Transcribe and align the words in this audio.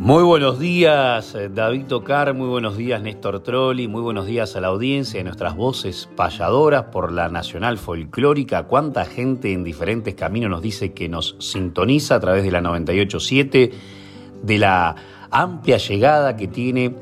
Muy 0.00 0.22
buenos 0.22 0.58
días, 0.58 1.34
eh, 1.34 1.50
David 1.50 1.84
Tocar, 1.84 2.32
muy 2.32 2.48
buenos 2.48 2.78
días, 2.78 3.02
Néstor 3.02 3.40
Trolli, 3.40 3.86
muy 3.86 4.00
buenos 4.00 4.24
días 4.24 4.56
a 4.56 4.60
la 4.62 4.68
audiencia 4.68 5.20
de 5.20 5.24
nuestras 5.24 5.54
voces 5.54 6.08
payadoras 6.16 6.84
por 6.84 7.12
la 7.12 7.28
Nacional 7.28 7.76
Folclórica. 7.76 8.62
Cuánta 8.62 9.04
gente 9.04 9.52
en 9.52 9.62
diferentes 9.62 10.14
caminos 10.14 10.48
nos 10.48 10.62
dice 10.62 10.94
que 10.94 11.10
nos 11.10 11.36
sintoniza 11.38 12.14
a 12.14 12.20
través 12.20 12.44
de 12.44 12.50
la 12.50 12.62
987, 12.62 13.72
de 14.42 14.58
la 14.58 14.96
amplia 15.30 15.76
llegada 15.76 16.34
que 16.34 16.48
tiene 16.48 16.96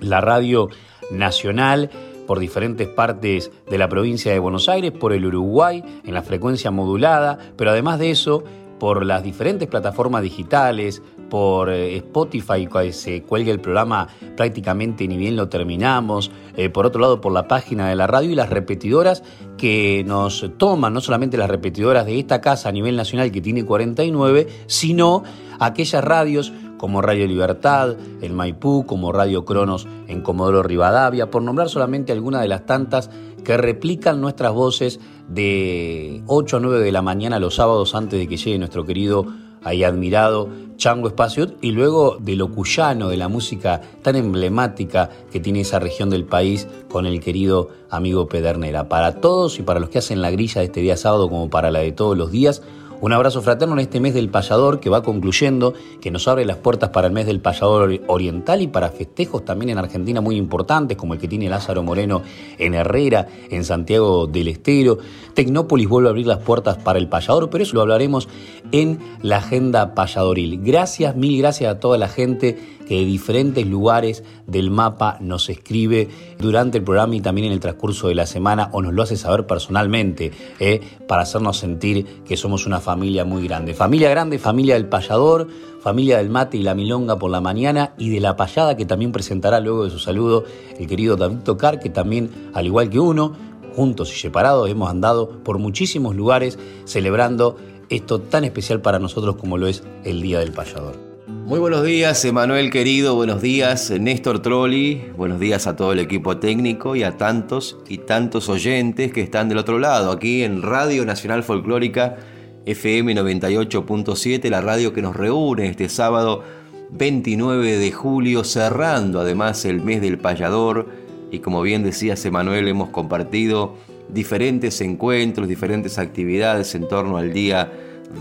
la 0.00 0.22
radio 0.22 0.70
nacional 1.10 1.90
por 2.26 2.38
diferentes 2.38 2.88
partes 2.88 3.50
de 3.68 3.76
la 3.76 3.90
provincia 3.90 4.32
de 4.32 4.38
Buenos 4.38 4.70
Aires, 4.70 4.92
por 4.92 5.12
el 5.12 5.26
Uruguay, 5.26 5.84
en 6.02 6.14
la 6.14 6.22
frecuencia 6.22 6.70
modulada, 6.70 7.36
pero 7.58 7.72
además 7.72 7.98
de 7.98 8.10
eso, 8.10 8.42
por 8.82 9.06
las 9.06 9.22
diferentes 9.22 9.68
plataformas 9.68 10.22
digitales, 10.22 11.02
por 11.32 11.70
eh, 11.70 11.96
Spotify, 11.96 12.68
se 12.92 13.22
cuelga 13.22 13.52
el 13.52 13.58
programa 13.58 14.06
prácticamente 14.36 15.08
ni 15.08 15.16
bien 15.16 15.34
lo 15.34 15.48
terminamos, 15.48 16.30
eh, 16.58 16.68
por 16.68 16.84
otro 16.84 17.00
lado 17.00 17.22
por 17.22 17.32
la 17.32 17.48
página 17.48 17.88
de 17.88 17.96
la 17.96 18.06
radio 18.06 18.28
y 18.28 18.34
las 18.34 18.50
repetidoras 18.50 19.22
que 19.56 20.04
nos 20.06 20.44
toman, 20.58 20.92
no 20.92 21.00
solamente 21.00 21.38
las 21.38 21.48
repetidoras 21.48 22.04
de 22.04 22.18
esta 22.18 22.42
casa 22.42 22.68
a 22.68 22.72
nivel 22.72 22.96
nacional 22.96 23.32
que 23.32 23.40
tiene 23.40 23.64
49, 23.64 24.46
sino 24.66 25.22
aquellas 25.58 26.04
radios 26.04 26.52
como 26.76 27.00
Radio 27.00 27.26
Libertad 27.26 27.96
en 28.20 28.34
Maipú, 28.34 28.84
como 28.84 29.10
Radio 29.10 29.46
Cronos 29.46 29.88
en 30.08 30.20
Comodoro 30.20 30.62
Rivadavia, 30.62 31.30
por 31.30 31.40
nombrar 31.40 31.70
solamente 31.70 32.12
algunas 32.12 32.42
de 32.42 32.48
las 32.48 32.66
tantas 32.66 33.08
que 33.42 33.56
replican 33.56 34.20
nuestras 34.20 34.52
voces 34.52 35.00
de 35.28 36.22
8 36.26 36.58
a 36.58 36.60
9 36.60 36.80
de 36.80 36.92
la 36.92 37.00
mañana 37.00 37.38
los 37.38 37.54
sábados 37.54 37.94
antes 37.94 38.20
de 38.20 38.28
que 38.28 38.36
llegue 38.36 38.58
nuestro 38.58 38.84
querido 38.84 39.24
ahí 39.64 39.84
admirado 39.84 40.48
Chango 40.76 41.08
Espacio 41.08 41.52
y 41.60 41.70
luego 41.70 42.16
de 42.18 42.34
lo 42.34 42.50
cuyano, 42.50 43.08
de 43.08 43.16
la 43.16 43.28
música 43.28 43.80
tan 44.02 44.16
emblemática 44.16 45.10
que 45.30 45.40
tiene 45.40 45.60
esa 45.60 45.78
región 45.78 46.10
del 46.10 46.24
país 46.24 46.66
con 46.90 47.06
el 47.06 47.20
querido 47.20 47.68
amigo 47.88 48.26
Pedernera. 48.26 48.88
Para 48.88 49.20
todos 49.20 49.58
y 49.58 49.62
para 49.62 49.80
los 49.80 49.90
que 49.90 49.98
hacen 49.98 50.22
la 50.22 50.30
grilla 50.30 50.60
de 50.60 50.66
este 50.66 50.80
día 50.80 50.96
sábado 50.96 51.28
como 51.28 51.50
para 51.50 51.70
la 51.70 51.80
de 51.80 51.92
todos 51.92 52.16
los 52.18 52.32
días, 52.32 52.62
un 53.02 53.12
abrazo 53.12 53.42
fraterno 53.42 53.74
en 53.74 53.80
este 53.80 53.98
mes 53.98 54.14
del 54.14 54.28
payador 54.28 54.78
que 54.78 54.88
va 54.88 55.02
concluyendo, 55.02 55.74
que 56.00 56.12
nos 56.12 56.28
abre 56.28 56.44
las 56.44 56.58
puertas 56.58 56.90
para 56.90 57.08
el 57.08 57.12
mes 57.12 57.26
del 57.26 57.40
payador 57.40 58.00
oriental 58.06 58.62
y 58.62 58.68
para 58.68 58.90
festejos 58.90 59.44
también 59.44 59.70
en 59.70 59.78
Argentina 59.78 60.20
muy 60.20 60.36
importantes, 60.36 60.96
como 60.96 61.14
el 61.14 61.20
que 61.20 61.26
tiene 61.26 61.48
Lázaro 61.48 61.82
Moreno 61.82 62.22
en 62.58 62.74
Herrera, 62.74 63.26
en 63.50 63.64
Santiago 63.64 64.28
del 64.28 64.46
Estero. 64.46 64.98
Tecnópolis 65.34 65.88
vuelve 65.88 66.08
a 66.08 66.10
abrir 66.10 66.28
las 66.28 66.38
puertas 66.38 66.78
para 66.78 67.00
el 67.00 67.08
payador, 67.08 67.50
pero 67.50 67.64
eso 67.64 67.74
lo 67.74 67.80
hablaremos 67.80 68.28
en 68.70 69.00
la 69.20 69.38
agenda 69.38 69.96
payadoril. 69.96 70.62
Gracias, 70.62 71.16
mil 71.16 71.36
gracias 71.38 71.74
a 71.74 71.80
toda 71.80 71.98
la 71.98 72.06
gente 72.06 72.56
que 72.86 72.96
de 72.96 73.04
diferentes 73.04 73.66
lugares 73.66 74.24
del 74.46 74.70
mapa 74.70 75.18
nos 75.20 75.48
escribe 75.48 76.08
durante 76.38 76.78
el 76.78 76.84
programa 76.84 77.16
y 77.16 77.20
también 77.20 77.48
en 77.48 77.52
el 77.52 77.60
transcurso 77.60 78.08
de 78.08 78.14
la 78.14 78.26
semana 78.26 78.70
o 78.72 78.82
nos 78.82 78.92
lo 78.92 79.02
hace 79.02 79.16
saber 79.16 79.46
personalmente, 79.46 80.32
eh, 80.58 80.80
para 81.06 81.22
hacernos 81.22 81.58
sentir 81.58 82.22
que 82.24 82.36
somos 82.36 82.66
una 82.66 82.80
familia 82.80 83.24
muy 83.24 83.46
grande. 83.46 83.74
Familia 83.74 84.10
grande, 84.10 84.38
familia 84.38 84.74
del 84.74 84.88
payador, 84.88 85.48
familia 85.80 86.18
del 86.18 86.30
mate 86.30 86.56
y 86.56 86.62
la 86.62 86.74
milonga 86.74 87.18
por 87.18 87.30
la 87.30 87.40
mañana 87.40 87.94
y 87.98 88.10
de 88.10 88.20
la 88.20 88.36
payada 88.36 88.76
que 88.76 88.86
también 88.86 89.12
presentará 89.12 89.60
luego 89.60 89.84
de 89.84 89.90
su 89.90 89.98
saludo 89.98 90.44
el 90.78 90.86
querido 90.86 91.16
David 91.16 91.38
Tocar, 91.38 91.80
que 91.80 91.90
también, 91.90 92.30
al 92.54 92.66
igual 92.66 92.88
que 92.88 93.00
uno, 93.00 93.32
juntos 93.74 94.14
y 94.14 94.18
separados, 94.18 94.68
hemos 94.70 94.90
andado 94.90 95.42
por 95.42 95.58
muchísimos 95.58 96.14
lugares 96.14 96.58
celebrando 96.84 97.56
esto 97.88 98.20
tan 98.20 98.44
especial 98.44 98.80
para 98.80 98.98
nosotros 98.98 99.36
como 99.36 99.58
lo 99.58 99.66
es 99.66 99.82
el 100.04 100.22
Día 100.22 100.38
del 100.38 100.52
Payador. 100.52 101.11
Muy 101.44 101.58
buenos 101.58 101.84
días, 101.84 102.24
Emanuel 102.24 102.70
querido, 102.70 103.16
buenos 103.16 103.42
días, 103.42 103.90
Néstor 103.90 104.40
Trolli, 104.40 105.02
buenos 105.16 105.40
días 105.40 105.66
a 105.66 105.74
todo 105.74 105.92
el 105.92 105.98
equipo 105.98 106.38
técnico 106.38 106.94
y 106.94 107.02
a 107.02 107.16
tantos 107.16 107.78
y 107.88 107.98
tantos 107.98 108.48
oyentes 108.48 109.12
que 109.12 109.22
están 109.22 109.48
del 109.48 109.58
otro 109.58 109.78
lado, 109.78 110.12
aquí 110.12 110.44
en 110.44 110.62
Radio 110.62 111.04
Nacional 111.04 111.42
Folclórica 111.42 112.16
FM 112.64 113.14
98.7, 113.16 114.48
la 114.50 114.60
radio 114.60 114.92
que 114.92 115.02
nos 115.02 115.16
reúne 115.16 115.66
este 115.66 115.88
sábado 115.88 116.44
29 116.92 117.76
de 117.76 117.90
julio, 117.90 118.44
cerrando 118.44 119.20
además 119.20 119.64
el 119.64 119.82
mes 119.82 120.00
del 120.00 120.18
payador. 120.18 120.88
Y 121.30 121.40
como 121.40 121.62
bien 121.62 121.82
decías, 121.82 122.24
Emanuel, 122.24 122.68
hemos 122.68 122.90
compartido 122.90 123.74
diferentes 124.08 124.80
encuentros, 124.80 125.48
diferentes 125.48 125.98
actividades 125.98 126.74
en 126.74 126.86
torno 126.86 127.16
al 127.16 127.32
día 127.32 127.72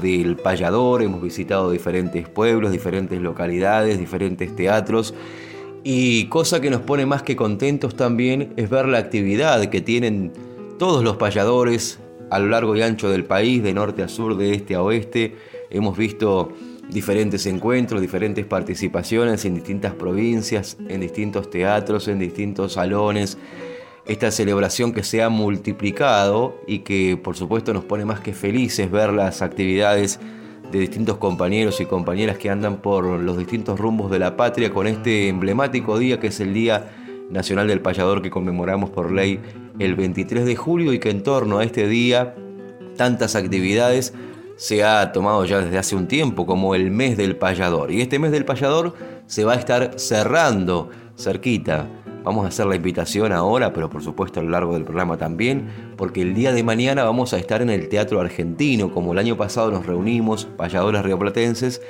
del 0.02 0.36
payador, 0.36 1.02
hemos 1.02 1.22
visitado 1.22 1.72
diferentes 1.72 2.28
pueblos, 2.30 2.72
diferentes 2.72 3.20
localidades, 3.22 4.00
diferentes 4.00 4.56
teatros. 4.56 5.14
Y 5.84 6.26
cosa 6.26 6.62
que 6.62 6.70
nos 6.70 6.82
pone 6.82 7.06
más 7.06 7.24
que 7.24 7.36
contentos 7.36 7.96
también 7.96 8.54
es 8.56 8.70
ver 8.70 8.88
la 8.88 9.00
actividad 9.00 9.64
que 9.70 9.82
tienen 9.82 10.32
todos 10.78 11.04
los 11.04 11.18
payadores 11.18 12.00
a 12.30 12.40
lo 12.40 12.48
largo 12.48 12.76
y 12.76 12.82
ancho 12.82 13.10
del 13.10 13.26
país, 13.26 13.62
de 13.62 13.74
norte 13.74 14.04
a 14.04 14.08
sur, 14.08 14.38
de 14.38 14.54
este 14.54 14.76
a 14.76 14.82
oeste. 14.82 15.36
Hemos 15.70 15.98
visto 15.98 16.54
diferentes 16.90 17.46
encuentros, 17.46 18.02
diferentes 18.02 18.46
participaciones 18.46 19.46
en 19.46 19.56
distintas 19.56 19.94
provincias, 19.94 20.78
en 20.88 21.02
distintos 21.02 21.50
teatros, 21.50 22.08
en 22.08 22.20
distintos 22.20 22.74
salones, 22.74 23.38
esta 24.06 24.32
celebración 24.32 24.94
que 24.94 25.04
se 25.04 25.22
ha 25.22 25.30
multiplicado 25.30 26.56
y 26.68 26.80
que 26.80 27.18
por 27.22 27.36
supuesto 27.36 27.74
nos 27.74 27.86
pone 27.86 28.06
más 28.06 28.20
que 28.20 28.34
felices 28.34 28.90
ver 28.90 29.14
las 29.14 29.42
actividades 29.42 30.20
de 30.72 30.80
distintos 30.80 31.18
compañeros 31.18 31.80
y 31.82 31.86
compañeras 31.86 32.38
que 32.38 32.50
andan 32.50 32.78
por 32.78 33.06
los 33.06 33.38
distintos 33.38 33.80
rumbos 33.80 34.10
de 34.10 34.20
la 34.20 34.38
patria 34.38 34.74
con 34.74 34.88
este 34.88 35.28
emblemático 35.28 36.00
día 36.00 36.20
que 36.20 36.28
es 36.28 36.40
el 36.40 36.54
Día 36.54 36.92
Nacional 37.30 37.68
del 37.68 37.82
Payador 37.82 38.22
que 38.22 38.30
conmemoramos 38.30 38.90
por 38.90 39.12
ley 39.12 39.40
el 39.80 39.96
23 39.96 40.46
de 40.46 40.56
julio 40.56 40.94
y 40.94 41.00
que 41.00 41.10
en 41.10 41.24
torno 41.24 41.60
a 41.60 41.64
este 41.64 41.88
día 41.88 42.36
tantas 42.98 43.36
actividades 43.36 44.14
se 44.56 44.84
ha 44.84 45.12
tomado 45.12 45.44
ya 45.46 45.60
desde 45.62 45.78
hace 45.78 45.96
un 45.96 46.08
tiempo 46.08 46.46
como 46.46 46.76
el 46.76 46.92
mes 46.92 47.18
del 47.18 47.36
payador. 47.36 47.92
Y 47.92 48.02
este 48.02 48.20
mes 48.20 48.32
del 48.32 48.46
payador 48.46 48.94
se 49.26 49.44
va 49.44 49.54
a 49.54 49.56
estar 49.56 49.94
cerrando 49.98 50.90
cerquita 51.18 51.88
Vamos 52.24 52.46
a 52.46 52.50
hacer 52.50 52.68
la 52.68 52.76
invitación 52.76 53.32
ahora, 53.32 53.74
pero 53.74 53.90
por 53.90 54.04
supuesto 54.04 54.40
a 54.40 54.44
lo 54.44 54.50
largo 54.50 54.76
del 54.76 54.84
programa 54.84 55.18
también, 55.18 55.70
porque 55.98 56.22
el 56.22 56.36
día 56.36 56.54
de 56.54 56.64
mañana 56.64 57.04
vamos 57.04 57.34
a 57.34 57.40
estar 57.40 57.62
en 57.62 57.70
el 57.72 57.90
Teatro 57.90 58.22
Argentino, 58.22 58.92
como 58.92 59.14
el 59.14 59.20
año 59.20 59.38
pasado 59.38 59.72
nos 59.72 59.88
reunimos, 59.88 60.46
payadores 60.46 61.02
rioplatenses, 61.02 61.82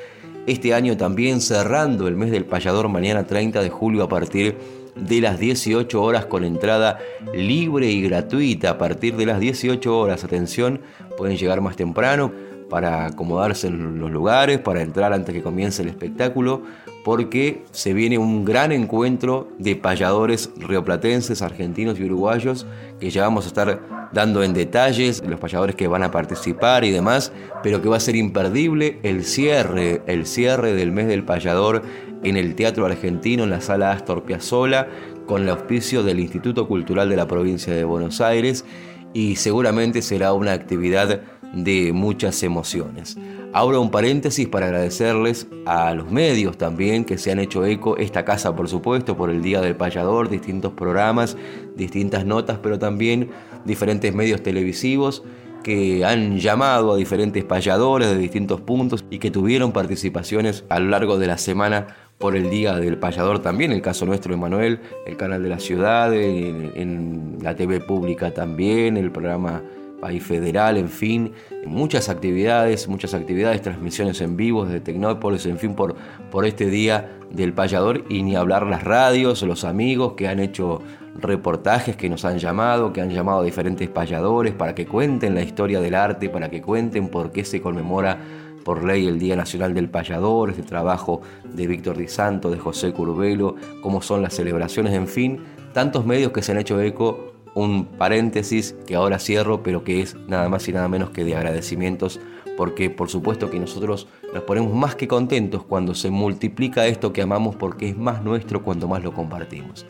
este 0.47 0.73
año 0.73 0.97
también 0.97 1.41
cerrando 1.41 2.07
el 2.07 2.15
mes 2.15 2.31
del 2.31 2.45
payador 2.45 2.87
mañana 2.87 3.27
30 3.27 3.61
de 3.61 3.69
julio 3.69 4.03
a 4.03 4.09
partir 4.09 4.57
de 4.95 5.21
las 5.21 5.37
18 5.37 6.01
horas 6.01 6.25
con 6.25 6.43
entrada 6.43 6.99
libre 7.33 7.87
y 7.87 8.01
gratuita 8.01 8.71
a 8.71 8.77
partir 8.77 9.15
de 9.17 9.25
las 9.25 9.39
18 9.39 9.97
horas. 9.97 10.23
Atención, 10.23 10.81
pueden 11.17 11.37
llegar 11.37 11.61
más 11.61 11.75
temprano 11.75 12.31
para 12.69 13.05
acomodarse 13.05 13.67
en 13.67 13.99
los 13.99 14.09
lugares, 14.11 14.59
para 14.59 14.81
entrar 14.81 15.13
antes 15.13 15.35
que 15.35 15.43
comience 15.43 15.81
el 15.81 15.89
espectáculo, 15.89 16.63
porque 17.03 17.63
se 17.71 17.93
viene 17.93 18.17
un 18.17 18.45
gran 18.45 18.71
encuentro 18.71 19.49
de 19.57 19.75
payadores 19.75 20.51
rioplatenses, 20.57 21.41
argentinos 21.41 21.99
y 21.99 22.03
uruguayos, 22.03 22.65
que 22.99 23.09
ya 23.09 23.23
vamos 23.23 23.45
a 23.45 23.47
estar 23.47 24.09
dando 24.13 24.43
en 24.43 24.53
detalles 24.53 25.23
los 25.25 25.39
payadores 25.39 25.75
que 25.75 25.87
van 25.87 26.03
a 26.03 26.11
participar 26.11 26.83
y 26.83 26.91
demás, 26.91 27.31
pero 27.63 27.81
que 27.81 27.89
va 27.89 27.97
a 27.97 28.01
ser 28.01 28.15
imperdible 28.15 28.99
el 29.03 29.23
cierre, 29.23 30.01
el 30.05 30.25
cierre 30.25 30.73
del 30.73 30.91
mes 30.91 31.07
del 31.07 31.23
payador 31.23 31.81
en 32.23 32.37
el 32.37 32.55
Teatro 32.55 32.85
Argentino, 32.85 33.43
en 33.43 33.49
la 33.49 33.61
sala 33.61 33.91
Astor 33.91 34.23
Piazzolla, 34.23 34.87
con 35.25 35.43
el 35.43 35.49
auspicio 35.49 36.03
del 36.03 36.19
Instituto 36.19 36.67
Cultural 36.67 37.09
de 37.09 37.15
la 37.15 37.27
provincia 37.27 37.73
de 37.73 37.83
Buenos 37.83 38.21
Aires, 38.21 38.65
y 39.13 39.37
seguramente 39.37 40.01
será 40.01 40.33
una 40.33 40.53
actividad 40.53 41.21
de 41.53 41.91
muchas 41.93 42.43
emociones. 42.43 43.17
Ahora 43.53 43.79
un 43.79 43.91
paréntesis 43.91 44.47
para 44.47 44.67
agradecerles 44.67 45.47
a 45.65 45.93
los 45.93 46.09
medios 46.09 46.57
también 46.57 47.03
que 47.03 47.17
se 47.17 47.31
han 47.31 47.39
hecho 47.39 47.65
eco, 47.65 47.97
esta 47.97 48.23
casa 48.23 48.55
por 48.55 48.69
supuesto, 48.69 49.17
por 49.17 49.29
el 49.29 49.41
Día 49.41 49.59
del 49.59 49.75
Payador, 49.75 50.29
distintos 50.29 50.71
programas, 50.73 51.35
distintas 51.75 52.25
notas, 52.25 52.59
pero 52.63 52.79
también 52.79 53.29
diferentes 53.65 54.13
medios 54.15 54.41
televisivos 54.41 55.23
que 55.63 56.05
han 56.05 56.39
llamado 56.39 56.93
a 56.93 56.95
diferentes 56.95 57.43
payadores 57.43 58.09
de 58.09 58.17
distintos 58.17 58.61
puntos 58.61 59.05
y 59.09 59.19
que 59.19 59.29
tuvieron 59.31 59.73
participaciones 59.73 60.63
a 60.69 60.79
lo 60.79 60.89
largo 60.89 61.19
de 61.19 61.27
la 61.27 61.37
semana 61.37 61.87
por 62.17 62.35
el 62.35 62.49
Día 62.49 62.75
del 62.75 62.97
Payador 62.97 63.39
también, 63.39 63.71
el 63.71 63.81
caso 63.81 64.05
nuestro 64.05 64.33
Emanuel, 64.33 64.79
el 65.05 65.17
canal 65.17 65.43
de 65.43 65.49
la 65.49 65.59
ciudad, 65.59 66.13
en, 66.13 66.71
en 66.75 67.37
la 67.41 67.55
TV 67.55 67.81
pública 67.81 68.31
también, 68.31 68.95
el 68.95 69.11
programa 69.11 69.61
país 70.01 70.21
federal, 70.21 70.75
en 70.75 70.89
fin, 70.89 71.31
muchas 71.65 72.09
actividades, 72.09 72.89
muchas 72.89 73.13
actividades, 73.13 73.61
transmisiones 73.61 74.19
en 74.19 74.35
vivo 74.35 74.65
desde 74.65 74.81
Tecnópolis, 74.81 75.45
en 75.45 75.57
fin, 75.57 75.75
por, 75.75 75.95
por 76.29 76.45
este 76.45 76.65
día 76.65 77.17
del 77.29 77.53
payador 77.53 78.03
y 78.09 78.23
ni 78.23 78.35
hablar 78.35 78.67
las 78.67 78.83
radios, 78.83 79.41
los 79.43 79.63
amigos 79.63 80.13
que 80.17 80.27
han 80.27 80.39
hecho 80.39 80.81
reportajes, 81.19 81.95
que 81.95 82.09
nos 82.09 82.25
han 82.25 82.39
llamado, 82.39 82.91
que 82.91 83.01
han 83.01 83.11
llamado 83.11 83.41
a 83.41 83.43
diferentes 83.43 83.87
payadores 83.87 84.53
para 84.53 84.75
que 84.75 84.85
cuenten 84.85 85.35
la 85.35 85.41
historia 85.41 85.79
del 85.79 85.95
arte, 85.95 86.29
para 86.29 86.49
que 86.49 86.61
cuenten 86.61 87.07
por 87.07 87.31
qué 87.31 87.45
se 87.45 87.61
conmemora 87.61 88.19
por 88.65 88.83
ley 88.83 89.07
el 89.07 89.19
Día 89.19 89.35
Nacional 89.35 89.73
del 89.73 89.89
Payador, 89.89 90.51
este 90.51 90.63
trabajo 90.63 91.21
de 91.43 91.67
Víctor 91.67 91.97
Di 91.97 92.07
Santo, 92.07 92.51
de 92.51 92.59
José 92.59 92.91
Curbelo, 92.91 93.55
cómo 93.81 94.01
son 94.01 94.21
las 94.21 94.35
celebraciones, 94.35 94.93
en 94.93 95.07
fin, 95.07 95.39
tantos 95.73 96.05
medios 96.05 96.31
que 96.31 96.41
se 96.41 96.51
han 96.51 96.59
hecho 96.59 96.79
eco 96.79 97.30
un 97.53 97.85
paréntesis 97.85 98.75
que 98.85 98.95
ahora 98.95 99.19
cierro, 99.19 99.63
pero 99.63 99.83
que 99.83 100.01
es 100.01 100.15
nada 100.27 100.47
más 100.49 100.67
y 100.67 100.73
nada 100.73 100.87
menos 100.87 101.09
que 101.09 101.23
de 101.23 101.35
agradecimientos, 101.35 102.19
porque 102.57 102.89
por 102.89 103.09
supuesto 103.09 103.49
que 103.49 103.59
nosotros 103.59 104.07
nos 104.33 104.43
ponemos 104.43 104.73
más 104.73 104.95
que 104.95 105.07
contentos 105.07 105.63
cuando 105.63 105.95
se 105.95 106.09
multiplica 106.09 106.87
esto 106.87 107.13
que 107.13 107.21
amamos, 107.21 107.55
porque 107.55 107.89
es 107.89 107.97
más 107.97 108.23
nuestro 108.23 108.63
cuando 108.63 108.87
más 108.87 109.03
lo 109.03 109.13
compartimos. 109.13 109.85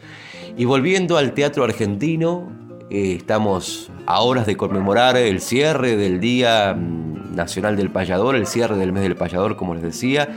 Y 0.58 0.66
volviendo 0.66 1.18
al 1.18 1.34
teatro 1.34 1.64
argentino, 1.64 2.50
eh, 2.90 3.16
estamos 3.16 3.90
a 4.06 4.22
horas 4.22 4.46
de 4.46 4.58
conmemorar 4.58 5.16
el 5.16 5.40
cierre 5.40 5.96
del 5.96 6.20
Día 6.20 6.74
mm, 6.74 7.36
Nacional 7.36 7.78
del 7.78 7.90
Payador, 7.90 8.36
el 8.36 8.46
cierre 8.46 8.76
del 8.76 8.92
mes 8.92 9.04
del 9.04 9.16
payador, 9.16 9.56
como 9.56 9.74
les 9.74 9.84
decía, 9.84 10.28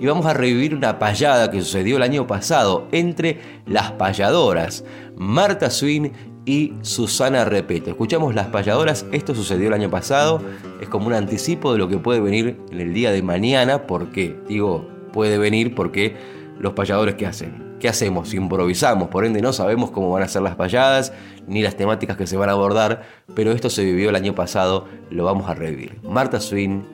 y 0.00 0.06
vamos 0.06 0.24
a 0.26 0.32
revivir 0.32 0.76
una 0.76 1.00
payada 1.00 1.50
que 1.50 1.60
sucedió 1.60 1.96
el 1.96 2.04
año 2.04 2.28
pasado 2.28 2.86
entre 2.92 3.40
las 3.66 3.90
payadoras 3.92 4.84
Marta 5.16 5.70
Swin 5.70 6.12
y 6.46 6.72
Susana 6.82 7.44
Repeto. 7.44 7.90
Escuchamos 7.90 8.34
Las 8.34 8.48
Payadoras, 8.48 9.06
esto 9.12 9.34
sucedió 9.34 9.68
el 9.68 9.74
año 9.74 9.90
pasado, 9.90 10.40
es 10.80 10.88
como 10.88 11.06
un 11.06 11.14
anticipo 11.14 11.72
de 11.72 11.78
lo 11.78 11.88
que 11.88 11.98
puede 11.98 12.20
venir 12.20 12.58
en 12.70 12.80
el 12.80 12.92
día 12.92 13.10
de 13.12 13.22
mañana, 13.22 13.86
porque 13.86 14.36
digo, 14.48 14.86
puede 15.12 15.38
venir 15.38 15.74
porque 15.74 16.16
los 16.58 16.74
payadores 16.74 17.14
¿qué 17.14 17.26
hacen? 17.26 17.76
¿Qué 17.80 17.88
hacemos? 17.88 18.32
Improvisamos, 18.34 19.08
por 19.08 19.24
ende 19.24 19.42
no 19.42 19.52
sabemos 19.52 19.90
cómo 19.90 20.10
van 20.10 20.22
a 20.22 20.28
ser 20.28 20.42
las 20.42 20.56
payadas 20.56 21.12
ni 21.46 21.62
las 21.62 21.76
temáticas 21.76 22.16
que 22.16 22.26
se 22.26 22.36
van 22.36 22.48
a 22.48 22.52
abordar, 22.52 23.02
pero 23.34 23.52
esto 23.52 23.70
se 23.70 23.84
vivió 23.84 24.10
el 24.10 24.16
año 24.16 24.34
pasado, 24.34 24.86
lo 25.10 25.24
vamos 25.24 25.48
a 25.48 25.54
revivir. 25.54 26.00
Marta 26.02 26.40
Swin 26.40 26.84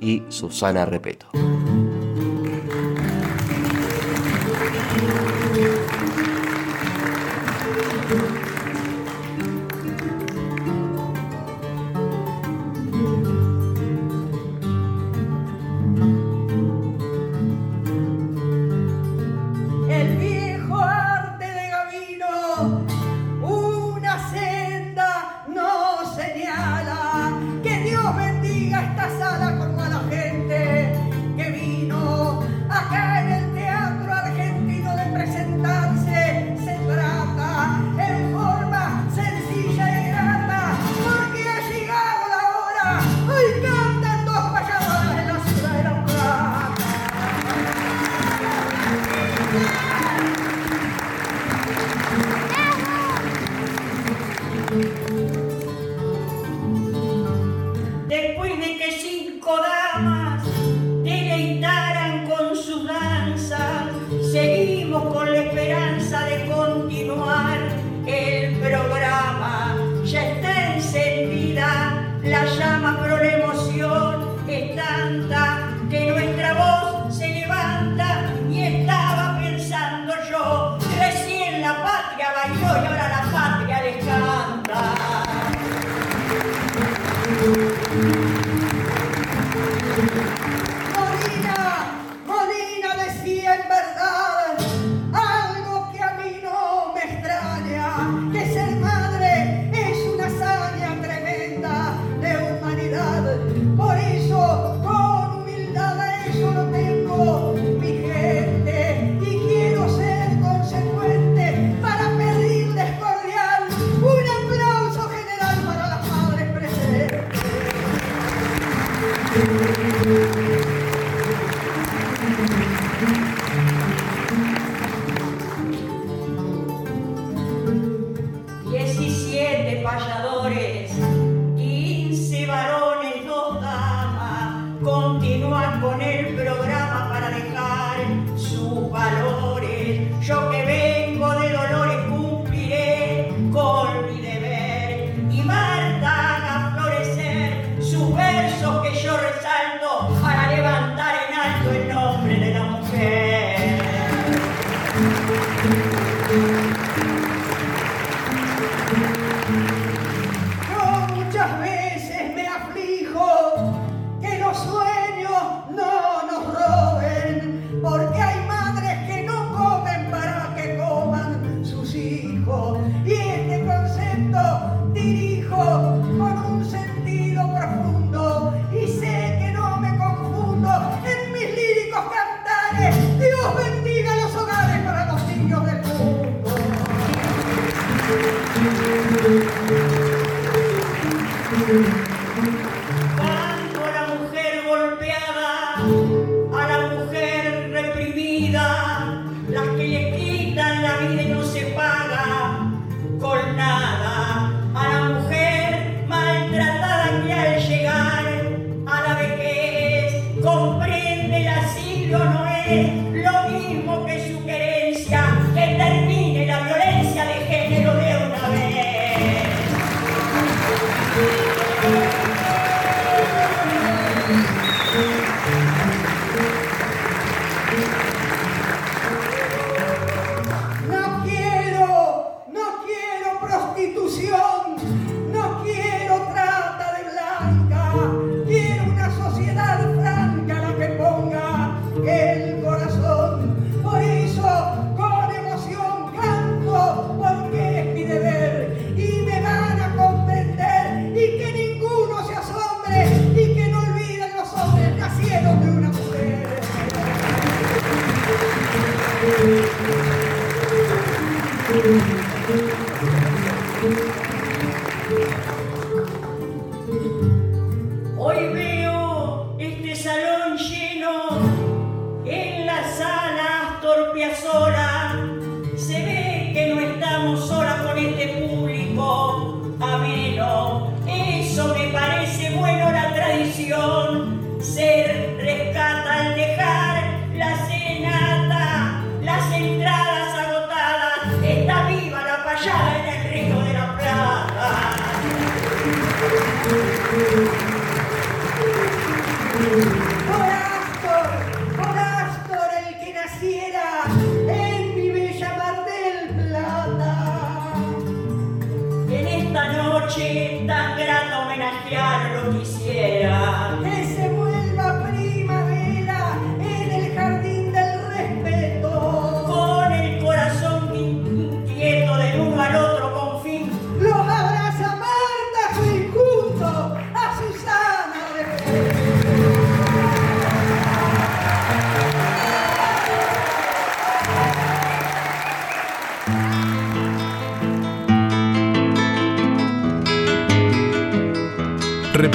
y 0.00 0.22
Susana 0.28 0.84
Repeto. 0.86 1.28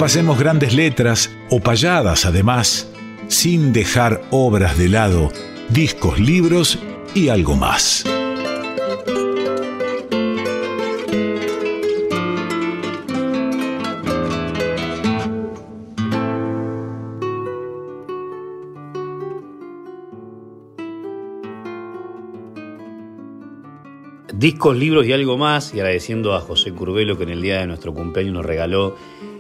Repasemos 0.04 0.38
grandes 0.38 0.74
letras 0.74 1.34
o 1.50 1.62
payadas 1.62 2.26
además, 2.26 2.92
sin 3.30 3.72
dejar 3.72 4.22
obras 4.32 4.78
de 4.78 4.90
lado, 4.90 5.32
discos, 5.70 6.20
libros 6.20 6.78
y 7.16 7.30
algo 7.30 7.56
más. 7.56 8.04
Discos, 24.34 24.76
libros 24.76 25.06
y 25.06 25.14
algo 25.14 25.38
más, 25.38 25.74
y 25.74 25.80
agradeciendo 25.80 26.34
a 26.34 26.42
José 26.42 26.74
Curbelo 26.74 27.18
que 27.18 27.24
en 27.24 27.30
el 27.30 27.42
día 27.42 27.60
de 27.60 27.68
nuestro 27.68 27.94
cumpleaños 27.94 28.34
nos 28.34 28.46
regaló 28.46 28.98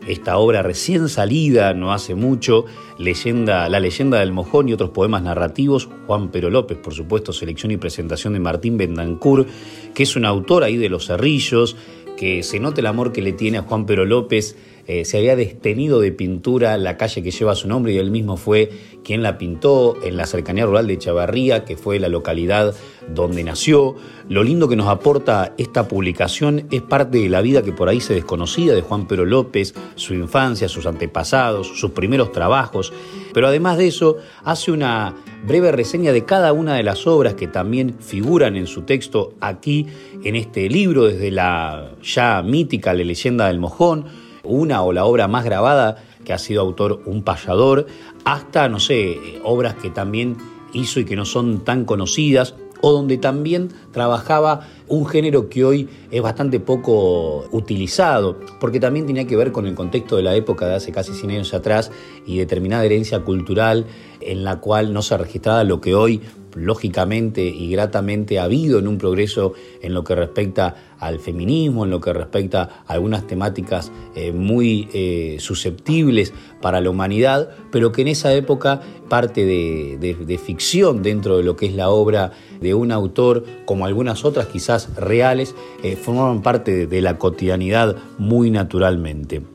esta 0.08 0.38
obra 0.38 0.62
recién 0.62 1.10
salida, 1.10 1.74
no 1.74 1.94
hace 1.94 2.16
mucho, 2.16 2.66
leyenda, 2.98 3.68
La 3.70 3.80
leyenda 3.80 4.20
del 4.20 4.32
mojón 4.32 4.70
y 4.70 4.74
otros 4.74 4.92
poemas 4.92 5.24
narrativos, 5.24 5.90
Juan 6.08 6.30
Pero 6.30 6.50
López, 6.50 6.78
por 6.78 6.94
supuesto, 6.94 7.34
selección 7.34 7.72
y 7.72 7.78
presentación 7.78 8.34
de 8.34 8.40
Martín 8.40 8.78
Bendancur, 8.78 9.46
que 9.94 10.04
es 10.04 10.16
un 10.16 10.26
autor 10.26 10.64
ahí 10.64 10.78
de 10.78 10.90
Los 10.90 11.08
Cerrillos, 11.08 11.76
que 12.18 12.44
se 12.44 12.60
nota 12.60 12.82
el 12.82 12.88
amor 12.88 13.12
que 13.12 13.22
le 13.22 13.34
tiene 13.34 13.58
a 13.58 13.64
Juan 13.64 13.86
Pero 13.86 14.06
López, 14.06 14.56
eh, 14.86 15.06
se 15.06 15.18
había 15.18 15.36
destenido 15.36 16.02
de 16.02 16.12
pintura 16.12 16.78
la 16.78 16.98
calle 16.98 17.24
que 17.24 17.32
lleva 17.32 17.56
su 17.56 17.68
nombre 17.68 17.94
y 17.94 17.98
él 17.98 18.12
mismo 18.12 18.36
fue 18.36 18.70
quien 19.04 19.24
la 19.24 19.38
pintó 19.38 19.98
en 20.04 20.18
la 20.18 20.26
cercanía 20.26 20.66
rural 20.66 20.88
de 20.88 20.98
Chavarría, 20.98 21.66
que 21.66 21.78
fue 21.78 22.00
la 22.00 22.10
localidad 22.10 22.76
donde 23.14 23.44
nació. 23.44 23.96
Lo 24.30 24.44
lindo 24.44 24.68
que 24.68 24.76
nos 24.76 24.88
aporta 24.88 25.54
esta 25.58 25.88
publicación 25.88 26.68
es 26.72 26.82
parte 26.82 27.18
de 27.20 27.30
la 27.30 27.42
vida 27.42 27.62
que 27.62 27.72
por 27.72 27.90
ahí 27.90 28.02
se 28.02 28.14
desconocía 28.14 28.74
de 28.74 28.82
Juan 28.82 29.08
Pedro 29.08 29.26
López, 29.26 29.74
su 29.96 30.14
infancia, 30.14 30.68
sus 30.70 30.86
antepasados, 30.86 31.68
sus 31.68 31.92
primeros 31.92 32.32
trabajos, 32.32 32.94
pero 33.34 33.48
además 33.48 33.78
de 33.78 33.88
eso 33.88 34.18
hace 34.44 34.72
una 34.72 35.16
breve 35.46 35.72
reseña 35.72 36.12
de 36.12 36.26
cada 36.26 36.54
una 36.54 36.76
de 36.76 36.84
las 36.84 37.08
obras 37.08 37.34
que 37.34 37.48
también 37.48 37.96
figuran 38.00 38.56
en 38.56 38.68
su 38.68 38.84
texto 38.84 39.34
aquí 39.40 39.88
en 40.24 40.36
este 40.36 40.70
libro, 40.70 41.06
desde 41.06 41.32
la 41.32 41.92
ya 42.02 42.42
mítica 42.42 42.94
La 42.94 43.04
leyenda 43.04 43.48
del 43.48 43.60
mojón, 43.60 44.06
una 44.44 44.84
o 44.84 44.92
la 44.94 45.06
obra 45.06 45.28
más 45.28 45.46
grabada 45.46 46.04
que 46.26 46.34
ha 46.34 46.38
sido 46.38 46.62
autor 46.62 47.02
un 47.06 47.24
payador, 47.24 47.88
hasta, 48.26 48.70
no 48.70 48.80
sé, 48.80 49.18
obras 49.44 49.76
que 49.76 49.90
también 49.90 50.38
hizo 50.74 51.00
y 51.00 51.06
que 51.06 51.16
no 51.16 51.26
son 51.26 51.64
tan 51.64 51.86
conocidas, 51.86 52.56
o 52.86 52.92
donde 52.92 53.18
también 53.18 53.70
trabajaba 53.94 54.68
un 54.90 55.06
género 55.06 55.48
que 55.48 55.64
hoy 55.64 55.88
es 56.12 56.22
bastante 56.22 56.60
poco 56.60 57.46
utilizado, 57.52 58.38
porque 58.60 58.82
también 58.82 59.06
tenía 59.06 59.26
que 59.26 59.38
ver 59.38 59.54
con 59.54 59.66
el 59.68 59.74
contexto 59.74 60.18
de 60.18 60.24
la 60.24 60.36
época 60.36 60.68
de 60.68 60.76
hace 60.76 60.92
casi 60.92 61.14
100 61.14 61.32
años 61.32 61.54
atrás 61.54 61.92
y 62.26 62.40
determinada 62.40 62.84
herencia 62.84 63.22
cultural 63.22 63.86
en 64.20 64.44
la 64.44 64.60
cual 64.60 64.92
no 64.92 65.02
se 65.02 65.18
registraba 65.18 65.64
lo 65.64 65.80
que 65.80 65.96
hoy 65.96 66.22
lógicamente 66.56 67.44
y 67.44 67.70
gratamente 67.72 68.40
ha 68.40 68.44
habido 68.44 68.80
en 68.80 68.88
un 68.88 68.98
progreso 68.98 69.54
en 69.82 69.94
lo 69.94 70.04
que 70.04 70.16
respecta 70.16 70.76
al 71.00 71.20
feminismo, 71.20 71.84
en 71.84 71.92
lo 71.92 72.00
que 72.00 72.14
respecta 72.14 72.84
a 72.88 72.94
algunas 72.94 73.28
temáticas 73.28 73.92
eh, 74.16 74.32
muy 74.32 74.88
eh, 74.94 75.38
susceptibles 75.40 76.34
para 76.62 76.82
la 76.82 76.90
humanidad, 76.90 77.50
pero 77.72 77.92
que 77.92 78.04
en 78.04 78.08
esa 78.08 78.34
época 78.34 78.82
parte 79.10 79.46
de, 79.46 80.40
ficción 80.44 81.04
dentro 81.04 81.38
de 81.38 81.44
lo 81.44 81.56
que 81.56 81.68
es 81.68 81.76
la 81.76 81.90
obra 81.90 82.32
de 82.62 82.74
un 82.74 82.92
autor, 82.92 83.46
como 83.66 83.86
algunas 83.86 84.26
otras 84.26 84.48
quizás 84.48 84.96
reales, 84.96 85.56
eh, 85.84 85.96
formaban 85.96 86.42
parte 86.42 86.88
de 86.88 87.02
la 87.02 87.18
cotidianidad 87.18 87.96
muy 88.18 88.50
naturalmente. 88.50 89.53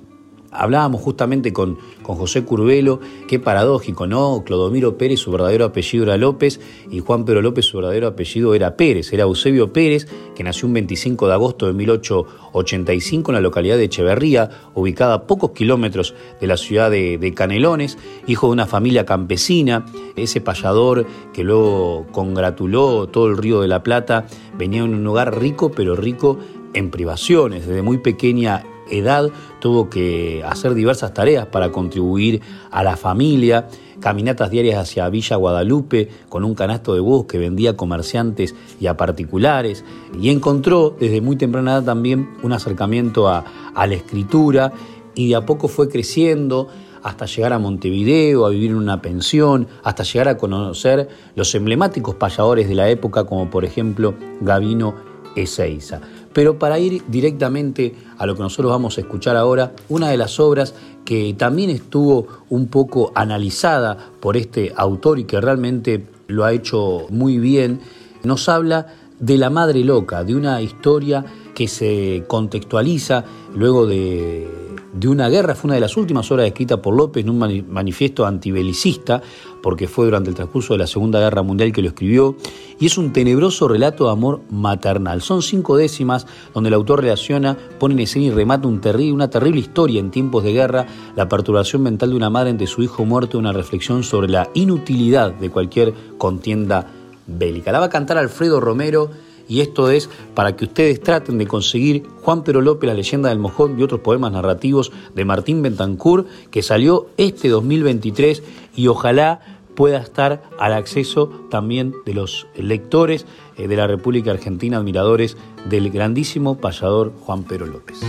Hablábamos 0.50 1.02
justamente 1.02 1.52
con, 1.52 1.76
José 2.02 2.43
Curvelo, 2.43 3.00
qué 3.26 3.38
paradójico, 3.38 4.07
¿no? 4.07 4.43
Clodomiro 4.43 4.97
Pérez, 4.97 5.21
su 5.21 5.31
verdadero 5.31 5.67
apellido 5.67 6.05
era 6.05 6.17
López, 6.17 6.59
y 6.90 7.00
Juan 7.00 7.26
Pedro 7.26 7.43
López, 7.43 7.67
su 7.67 7.76
verdadero 7.76 8.07
apellido 8.07 8.55
era 8.55 8.76
Pérez, 8.78 9.12
era 9.12 9.25
Eusebio 9.25 9.75
Pérez, 9.75 10.07
que 10.35 10.43
nació 10.43 10.69
un 10.69 10.73
25 10.73 11.28
de 11.28 11.35
agosto 11.35 11.67
de 11.67 11.75
1885 11.75 13.31
en 13.31 13.35
la 13.35 13.43
localidad 13.43 13.76
de 13.76 13.85
Echeverría, 13.85 14.49
ubicada 14.75 15.14
a 15.14 15.26
pocos 15.26 15.50
kilómetros 15.50 16.14
de 16.40 16.47
la 16.47 16.57
ciudad 16.57 16.90
de, 16.90 17.19
de 17.19 17.35
Canelones, 17.35 17.99
hijo 18.26 18.47
de 18.47 18.55
una 18.55 18.67
familia 18.67 19.05
campesina, 19.05 19.85
ese 20.17 20.40
payador 20.40 21.05
que 21.35 21.45
luego 21.45 22.07
congratuló 22.11 23.07
todo 23.09 23.26
el 23.26 23.37
río 23.37 23.61
de 23.61 23.69
la 23.69 23.83
Plata, 23.83 24.26
venía 24.57 24.83
en 24.83 24.95
un 24.95 25.07
hogar 25.07 25.38
rico, 25.38 25.71
pero 25.73 25.95
rico 25.95 26.38
en 26.73 26.90
privaciones, 26.90 27.67
desde 27.67 27.83
muy 27.83 27.99
pequeña 27.99 28.64
edad 28.90 29.30
tuvo 29.61 29.90
que 29.90 30.42
hacer 30.45 30.75
diversas 30.75 31.14
tareas 31.14 31.47
para 31.47 31.71
contribuir 31.73 32.40
a 32.71 32.83
la 32.83 32.97
familia, 32.97 33.68
caminatas 34.00 34.50
diarias 34.50 34.78
hacia 34.78 35.09
Villa 35.09 35.37
Guadalupe 35.37 36.09
con 36.28 36.45
un 36.45 36.54
canasto 36.54 36.95
de 36.95 37.00
bus 37.00 37.26
que 37.26 37.38
vendía 37.38 37.71
a 37.71 37.76
comerciantes 37.76 38.54
y 38.80 38.87
a 38.87 38.97
particulares, 38.97 39.85
y 40.21 40.30
encontró 40.30 40.97
desde 40.99 41.21
muy 41.21 41.37
temprana 41.37 41.73
edad 41.73 41.85
también 41.85 42.30
un 42.42 42.52
acercamiento 42.52 43.28
a, 43.28 43.45
a 43.75 43.87
la 43.87 43.95
escritura 43.95 44.73
y 45.14 45.28
de 45.28 45.37
a 45.37 45.45
poco 45.45 45.68
fue 45.68 45.88
creciendo 45.88 46.68
hasta 47.02 47.26
llegar 47.26 47.52
a 47.52 47.59
Montevideo, 47.59 48.47
a 48.47 48.50
vivir 48.50 48.71
en 48.71 48.76
una 48.76 49.00
pensión, 49.00 49.66
hasta 49.83 50.02
llegar 50.02 50.28
a 50.28 50.37
conocer 50.37 51.09
los 51.35 51.54
emblemáticos 51.54 52.14
payadores 52.16 52.68
de 52.68 52.75
la 52.75 52.88
época, 52.88 53.25
como 53.25 53.50
por 53.50 53.64
ejemplo 53.64 54.14
Gavino 54.40 54.95
Ezeiza. 55.37 56.00
Pero 56.38 56.57
para 56.57 56.78
ir 56.78 57.02
directamente 57.09 57.97
a 58.16 58.25
lo 58.25 58.37
que 58.37 58.42
nosotros 58.42 58.71
vamos 58.71 58.97
a 58.97 59.00
escuchar 59.00 59.37
ahora, 59.37 59.73
una 59.88 60.11
de 60.11 60.16
las 60.16 60.38
obras 60.38 60.73
que 61.04 61.35
también 61.37 61.68
estuvo 61.68 62.28
un 62.49 62.68
poco 62.68 63.11
analizada 63.16 64.12
por 64.21 64.37
este 64.37 64.73
autor 64.76 65.18
y 65.18 65.25
que 65.25 65.40
realmente 65.40 66.07
lo 66.28 66.45
ha 66.45 66.52
hecho 66.52 67.07
muy 67.11 67.38
bien, 67.38 67.80
nos 68.23 68.49
habla 68.49 68.87
de 69.18 69.37
La 69.37 69.50
Madre 69.50 69.83
Loca, 69.83 70.23
de 70.23 70.37
una 70.37 70.62
historia 70.62 71.25
que 71.57 71.66
se 71.66 72.23
contextualiza 72.28 73.25
luego 73.57 73.88
de, 73.88 74.67
una 75.07 75.28
guerra, 75.28 75.54
fue 75.54 75.68
una 75.68 75.75
de 75.75 75.80
las 75.80 75.97
últimas 75.97 76.30
obras 76.30 76.47
escritas 76.47 76.78
por 76.78 76.95
López 76.95 77.25
en 77.25 77.30
un 77.30 77.66
manifiesto 77.68 78.26
antibelicista, 78.26 79.23
porque 79.62 79.88
fue 79.88 80.07
durante 80.07 80.30
el 80.30 80.37
transcurso 80.37 80.75
de 80.75 80.78
la 80.78 80.87
Segunda 80.87 81.21
Guerra 81.21 81.42
Mundial 81.42 81.73
que 81.73 81.83
lo 81.83 81.88
escribió, 81.88 82.37
y 82.78 82.87
es 82.87 82.97
un 82.97 83.12
tenebroso 83.12 83.68
relato 83.68 84.07
de 84.07 84.12
amor 84.12 84.40
maternal. 84.50 85.21
Son 85.21 85.42
cinco 85.42 85.76
décimas 85.76 86.26
donde 86.54 86.68
el 86.68 86.75
autor 86.75 87.02
relaciona, 87.02 87.57
pone 87.78 87.95
en 87.95 88.00
escena 88.00 88.26
y 88.26 88.30
remata 88.30 88.66
un 88.66 88.80
una 89.12 89.28
terrible 89.28 89.61
historia 89.61 90.00
en 90.00 90.11
tiempos 90.11 90.45
de 90.45 90.52
guerra, 90.52 90.87
la 91.16 91.28
perturbación 91.28 91.83
mental 91.83 92.11
de 92.11 92.16
una 92.16 92.30
madre 92.30 92.50
ante 92.50 92.66
su 92.66 92.83
hijo 92.83 93.04
muerto, 93.04 93.38
una 93.38 93.52
reflexión 93.52 94.02
sobre 94.02 94.28
la 94.28 94.49
inutilidad 94.54 95.33
de 95.33 95.50
cualquier 95.50 95.92
contienda 96.16 96.87
bélica. 97.26 97.73
La 97.73 97.80
va 97.80 97.87
a 97.87 97.90
cantar 97.90 98.18
Alfredo 98.18 98.61
Romero 98.61 99.11
y 99.49 99.61
esto 99.61 99.90
es 99.90 100.09
para 100.35 100.55
que 100.55 100.67
ustedes 100.67 101.00
traten 101.00 101.38
de 101.38 101.47
conseguir 101.47 102.05
Juan 102.23 102.45
Pero 102.45 102.61
López, 102.61 102.88
la 102.88 102.95
leyenda 102.95 103.31
del 103.31 103.38
mojón 103.38 103.78
y 103.78 103.83
otros 103.83 104.00
poemas 104.00 104.33
narrativos 104.33 104.93
de 105.14 105.25
Martín 105.25 105.62
Bentancur, 105.62 106.26
que 106.50 106.62
salió 106.62 107.09
este 107.17 107.49
2023 107.49 108.43
y 108.76 108.88
ojalá 108.88 109.40
pueda 109.75 109.99
estar 109.99 110.43
al 110.59 110.73
acceso 110.73 111.28
también 111.50 111.95
de 112.05 112.12
los 112.12 112.49
lectores 112.57 113.26
eh, 113.57 113.69
de 113.69 113.76
la 113.76 113.87
República 113.87 114.33
Argentina, 114.33 114.78
admiradores 114.78 115.37
del 115.69 115.90
grandísimo 115.90 116.59
payador 116.59 117.12
Juan 117.25 117.45
Pero 117.45 117.64
López. 117.64 118.00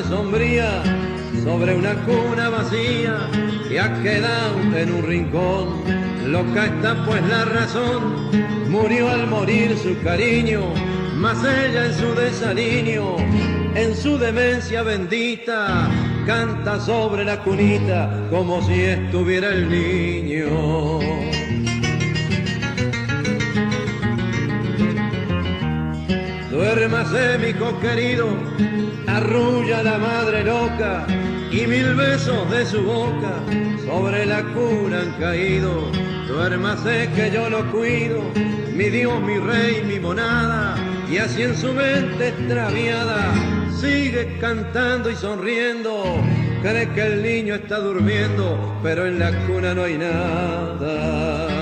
Sombría 0.00 0.82
sobre 1.44 1.74
una 1.74 1.94
cuna 2.04 2.48
vacía 2.48 3.28
que 3.68 3.78
ha 3.78 4.02
quedado 4.02 4.58
en 4.76 4.94
un 4.94 5.02
rincón. 5.02 5.82
Loca 6.26 6.66
está 6.66 7.04
pues 7.04 7.22
la 7.28 7.44
razón, 7.44 8.30
murió 8.70 9.10
al 9.10 9.26
morir 9.26 9.76
su 9.76 10.00
cariño, 10.02 10.62
mas 11.16 11.38
ella 11.44 11.86
en 11.86 11.94
su 11.94 12.14
desalinio, 12.14 13.16
en 13.74 13.94
su 13.94 14.16
demencia 14.16 14.82
bendita, 14.82 15.90
canta 16.26 16.80
sobre 16.80 17.24
la 17.24 17.42
cunita 17.42 18.28
como 18.30 18.62
si 18.62 18.80
estuviera 18.82 19.50
el 19.50 19.68
niño. 19.68 21.41
Duérmase 26.62 27.38
mi 27.38 27.52
querido, 27.80 28.28
arrulla 29.08 29.82
la 29.82 29.98
madre 29.98 30.44
loca 30.44 31.04
y 31.50 31.66
mil 31.66 31.96
besos 31.96 32.48
de 32.52 32.64
su 32.64 32.84
boca 32.84 33.34
sobre 33.84 34.24
la 34.26 34.44
cuna 34.54 35.00
han 35.00 35.12
caído. 35.18 35.90
Duérmase 36.28 37.10
que 37.16 37.32
yo 37.32 37.50
lo 37.50 37.68
cuido, 37.72 38.22
mi 38.76 38.90
Dios, 38.90 39.20
mi 39.22 39.38
rey, 39.38 39.82
mi 39.84 39.98
monada, 39.98 40.76
y 41.10 41.18
así 41.18 41.42
en 41.42 41.56
su 41.56 41.72
mente 41.72 42.28
extraviada 42.28 43.34
sigue 43.80 44.38
cantando 44.40 45.10
y 45.10 45.16
sonriendo. 45.16 46.22
Cree 46.62 46.88
que 46.90 47.02
el 47.02 47.22
niño 47.24 47.56
está 47.56 47.80
durmiendo, 47.80 48.78
pero 48.84 49.04
en 49.04 49.18
la 49.18 49.32
cuna 49.46 49.74
no 49.74 49.82
hay 49.82 49.98
nada. 49.98 51.61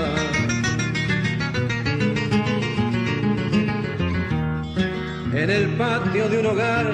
En 5.41 5.49
el 5.49 5.69
patio 5.69 6.29
de 6.29 6.37
un 6.37 6.45
hogar, 6.45 6.85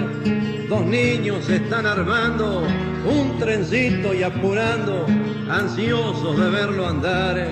dos 0.70 0.86
niños 0.86 1.50
están 1.50 1.86
armando 1.86 2.66
un 3.06 3.38
trencito 3.40 4.14
y 4.14 4.24
apurando, 4.24 5.06
ansiosos 5.50 6.40
de 6.40 6.50
verlo 6.50 6.88
andar. 6.88 7.46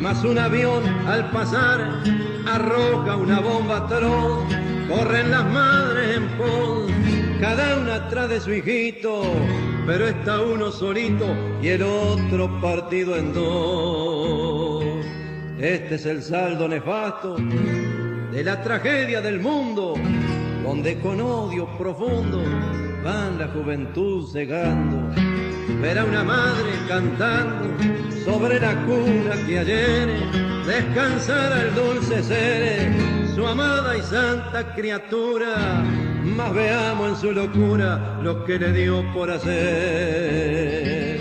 Mas 0.00 0.24
un 0.24 0.40
avión 0.40 0.82
al 1.06 1.30
pasar 1.30 2.02
arroja 2.48 3.14
una 3.14 3.38
bomba 3.38 3.76
atroz, 3.76 4.42
corren 4.88 5.30
las 5.30 5.44
madres 5.52 6.16
en 6.16 6.26
pos, 6.30 6.90
cada 7.40 7.78
una 7.78 7.94
atrás 7.94 8.28
de 8.30 8.40
su 8.40 8.52
hijito, 8.52 9.22
pero 9.86 10.08
está 10.08 10.40
uno 10.40 10.72
solito 10.72 11.26
y 11.62 11.68
el 11.68 11.82
otro 11.84 12.60
partido 12.60 13.16
en 13.16 13.32
dos. 13.32 14.84
Este 15.60 15.94
es 15.94 16.06
el 16.06 16.20
saldo 16.24 16.66
nefasto 16.66 17.36
de 18.32 18.42
la 18.42 18.60
tragedia 18.62 19.20
del 19.20 19.38
mundo 19.38 19.94
donde 20.62 20.98
con 21.00 21.20
odio 21.20 21.66
profundo 21.78 22.42
van 23.02 23.38
la 23.38 23.48
juventud 23.48 24.26
cegando. 24.30 25.10
Ver 25.80 25.98
a 25.98 26.04
una 26.04 26.22
madre 26.22 26.72
cantando 26.88 27.68
sobre 28.24 28.60
la 28.60 28.74
cuna 28.84 29.46
que 29.46 29.58
ayer 29.58 30.08
descansara 30.66 31.62
el 31.62 31.74
dulce 31.74 32.22
ser, 32.22 32.92
su 33.34 33.46
amada 33.46 33.96
y 33.96 34.02
santa 34.02 34.74
criatura, 34.74 35.82
más 36.22 36.52
veamos 36.54 37.08
en 37.08 37.16
su 37.16 37.32
locura 37.32 38.18
lo 38.22 38.44
que 38.44 38.58
le 38.58 38.72
dio 38.72 39.02
por 39.14 39.30
hacer. 39.30 41.18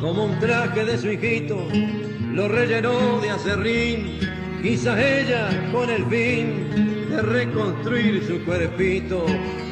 Como 0.00 0.24
un 0.24 0.38
traje 0.38 0.84
de 0.84 0.98
su 0.98 1.10
hijito, 1.10 1.58
lo 2.32 2.48
rellenó 2.48 3.20
de 3.20 3.30
acerrín, 3.30 4.18
quizás 4.62 4.98
ella 4.98 5.48
con 5.72 5.90
el 5.90 6.04
fin 6.06 7.08
de 7.10 7.22
reconstruir 7.22 8.24
su 8.26 8.44
cuerpito. 8.44 9.26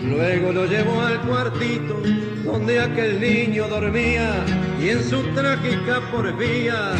Luego 0.04 0.52
lo 0.52 0.66
llevó 0.66 1.00
al 1.00 1.20
cuartito 1.22 2.02
donde 2.44 2.80
aquel 2.80 3.20
niño 3.20 3.68
dormía 3.68 4.44
y 4.80 4.90
en 4.90 5.02
su 5.02 5.22
trágica 5.34 6.00
porfía 6.12 6.92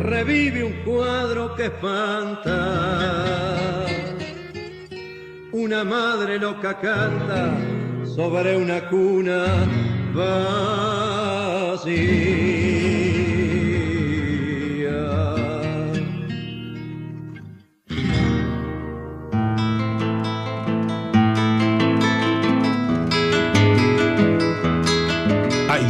revive 0.00 0.64
un 0.64 0.72
cuadro 0.84 1.54
que 1.54 1.66
espanta. 1.66 2.56
Una 5.52 5.84
madre 5.84 6.38
loca 6.38 6.78
canta 6.80 7.54
sobre 8.04 8.56
una 8.56 8.88
cuna 8.88 9.44
vacía. 11.84 11.96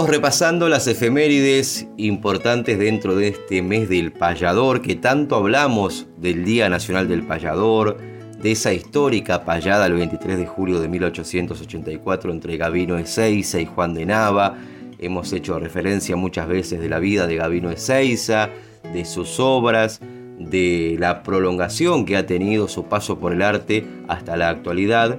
Seguimos 0.00 0.16
repasando 0.16 0.68
las 0.70 0.86
efemérides 0.86 1.86
importantes 1.98 2.78
dentro 2.78 3.16
de 3.16 3.28
este 3.28 3.60
mes 3.60 3.86
del 3.90 4.12
payador, 4.12 4.80
que 4.80 4.94
tanto 4.94 5.36
hablamos 5.36 6.06
del 6.16 6.42
Día 6.42 6.70
Nacional 6.70 7.06
del 7.06 7.22
Payador, 7.22 7.98
de 8.40 8.50
esa 8.50 8.72
histórica 8.72 9.44
payada 9.44 9.84
el 9.84 9.92
23 9.92 10.38
de 10.38 10.46
julio 10.46 10.80
de 10.80 10.88
1884 10.88 12.32
entre 12.32 12.56
Gavino 12.56 12.96
Ezeiza 12.96 13.60
y 13.60 13.66
Juan 13.66 13.92
de 13.92 14.06
Nava. 14.06 14.56
Hemos 14.98 15.34
hecho 15.34 15.58
referencia 15.58 16.16
muchas 16.16 16.48
veces 16.48 16.80
de 16.80 16.88
la 16.88 16.98
vida 16.98 17.26
de 17.26 17.36
Gavino 17.36 17.70
Ezeiza, 17.70 18.48
de 18.94 19.04
sus 19.04 19.38
obras, 19.38 20.00
de 20.38 20.96
la 20.98 21.22
prolongación 21.22 22.06
que 22.06 22.16
ha 22.16 22.24
tenido 22.24 22.68
su 22.68 22.84
paso 22.84 23.18
por 23.18 23.34
el 23.34 23.42
arte 23.42 23.84
hasta 24.08 24.38
la 24.38 24.48
actualidad. 24.48 25.18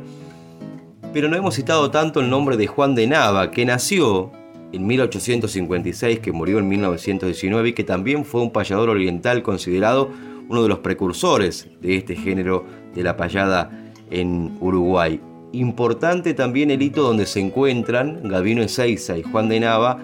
Pero 1.13 1.29
no 1.29 1.35
hemos 1.35 1.53
citado 1.53 1.91
tanto 1.91 2.19
el 2.19 2.31
nombre 2.31 2.57
de 2.57 2.65
Juan 2.65 2.95
de 2.95 3.05
Nava, 3.05 3.51
que 3.51 3.63
nació 3.63 4.31
en 4.71 4.87
1856, 4.87 6.19
que 6.19 6.31
murió 6.31 6.59
en 6.59 6.67
1919 6.67 7.69
y 7.69 7.73
que 7.73 7.83
también 7.83 8.25
fue 8.25 8.41
un 8.41 8.51
payador 8.51 8.89
oriental 8.89 9.43
considerado 9.43 10.09
uno 10.49 10.63
de 10.63 10.69
los 10.69 10.79
precursores 10.79 11.67
de 11.81 11.97
este 11.97 12.15
género 12.15 12.65
de 12.93 13.03
la 13.03 13.15
payada 13.17 13.71
en 14.09 14.57
Uruguay. 14.59 15.19
Importante 15.53 16.33
también 16.33 16.71
el 16.71 16.81
hito 16.81 17.03
donde 17.03 17.25
se 17.25 17.39
encuentran 17.39 18.27
Gabino 18.27 18.61
Ezeiza 18.61 19.17
y 19.17 19.23
Juan 19.23 19.49
de 19.49 19.59
Nava 19.59 19.99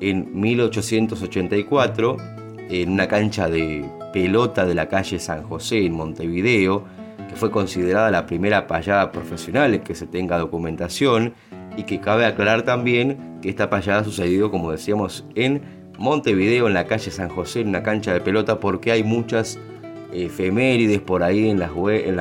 en 0.00 0.40
1884 0.40 2.16
en 2.70 2.90
una 2.90 3.08
cancha 3.08 3.48
de 3.48 3.84
pelota 4.12 4.66
de 4.66 4.74
la 4.74 4.88
calle 4.88 5.18
San 5.18 5.42
José 5.42 5.84
en 5.84 5.94
Montevideo, 5.94 6.84
que 7.28 7.36
fue 7.36 7.50
considerada 7.50 8.10
la 8.10 8.26
primera 8.26 8.66
payada 8.66 9.12
profesional 9.12 9.74
en 9.74 9.82
que 9.82 9.94
se 9.94 10.06
tenga 10.06 10.38
documentación 10.38 11.34
y 11.78 11.84
que 11.84 12.00
cabe 12.00 12.26
aclarar 12.26 12.62
también 12.62 13.38
que 13.40 13.48
esta 13.48 13.70
payada 13.70 14.00
ha 14.00 14.04
sucedido, 14.04 14.50
como 14.50 14.72
decíamos, 14.72 15.24
en 15.36 15.62
Montevideo, 15.96 16.66
en 16.66 16.74
la 16.74 16.86
calle 16.86 17.12
San 17.12 17.28
José, 17.28 17.60
en 17.60 17.68
una 17.68 17.84
cancha 17.84 18.12
de 18.12 18.20
pelota, 18.20 18.58
porque 18.58 18.90
hay 18.90 19.04
muchas 19.04 19.60
efemérides 20.12 21.00
por 21.00 21.22
ahí 21.22 21.48
en 21.48 21.60
la 21.60 21.70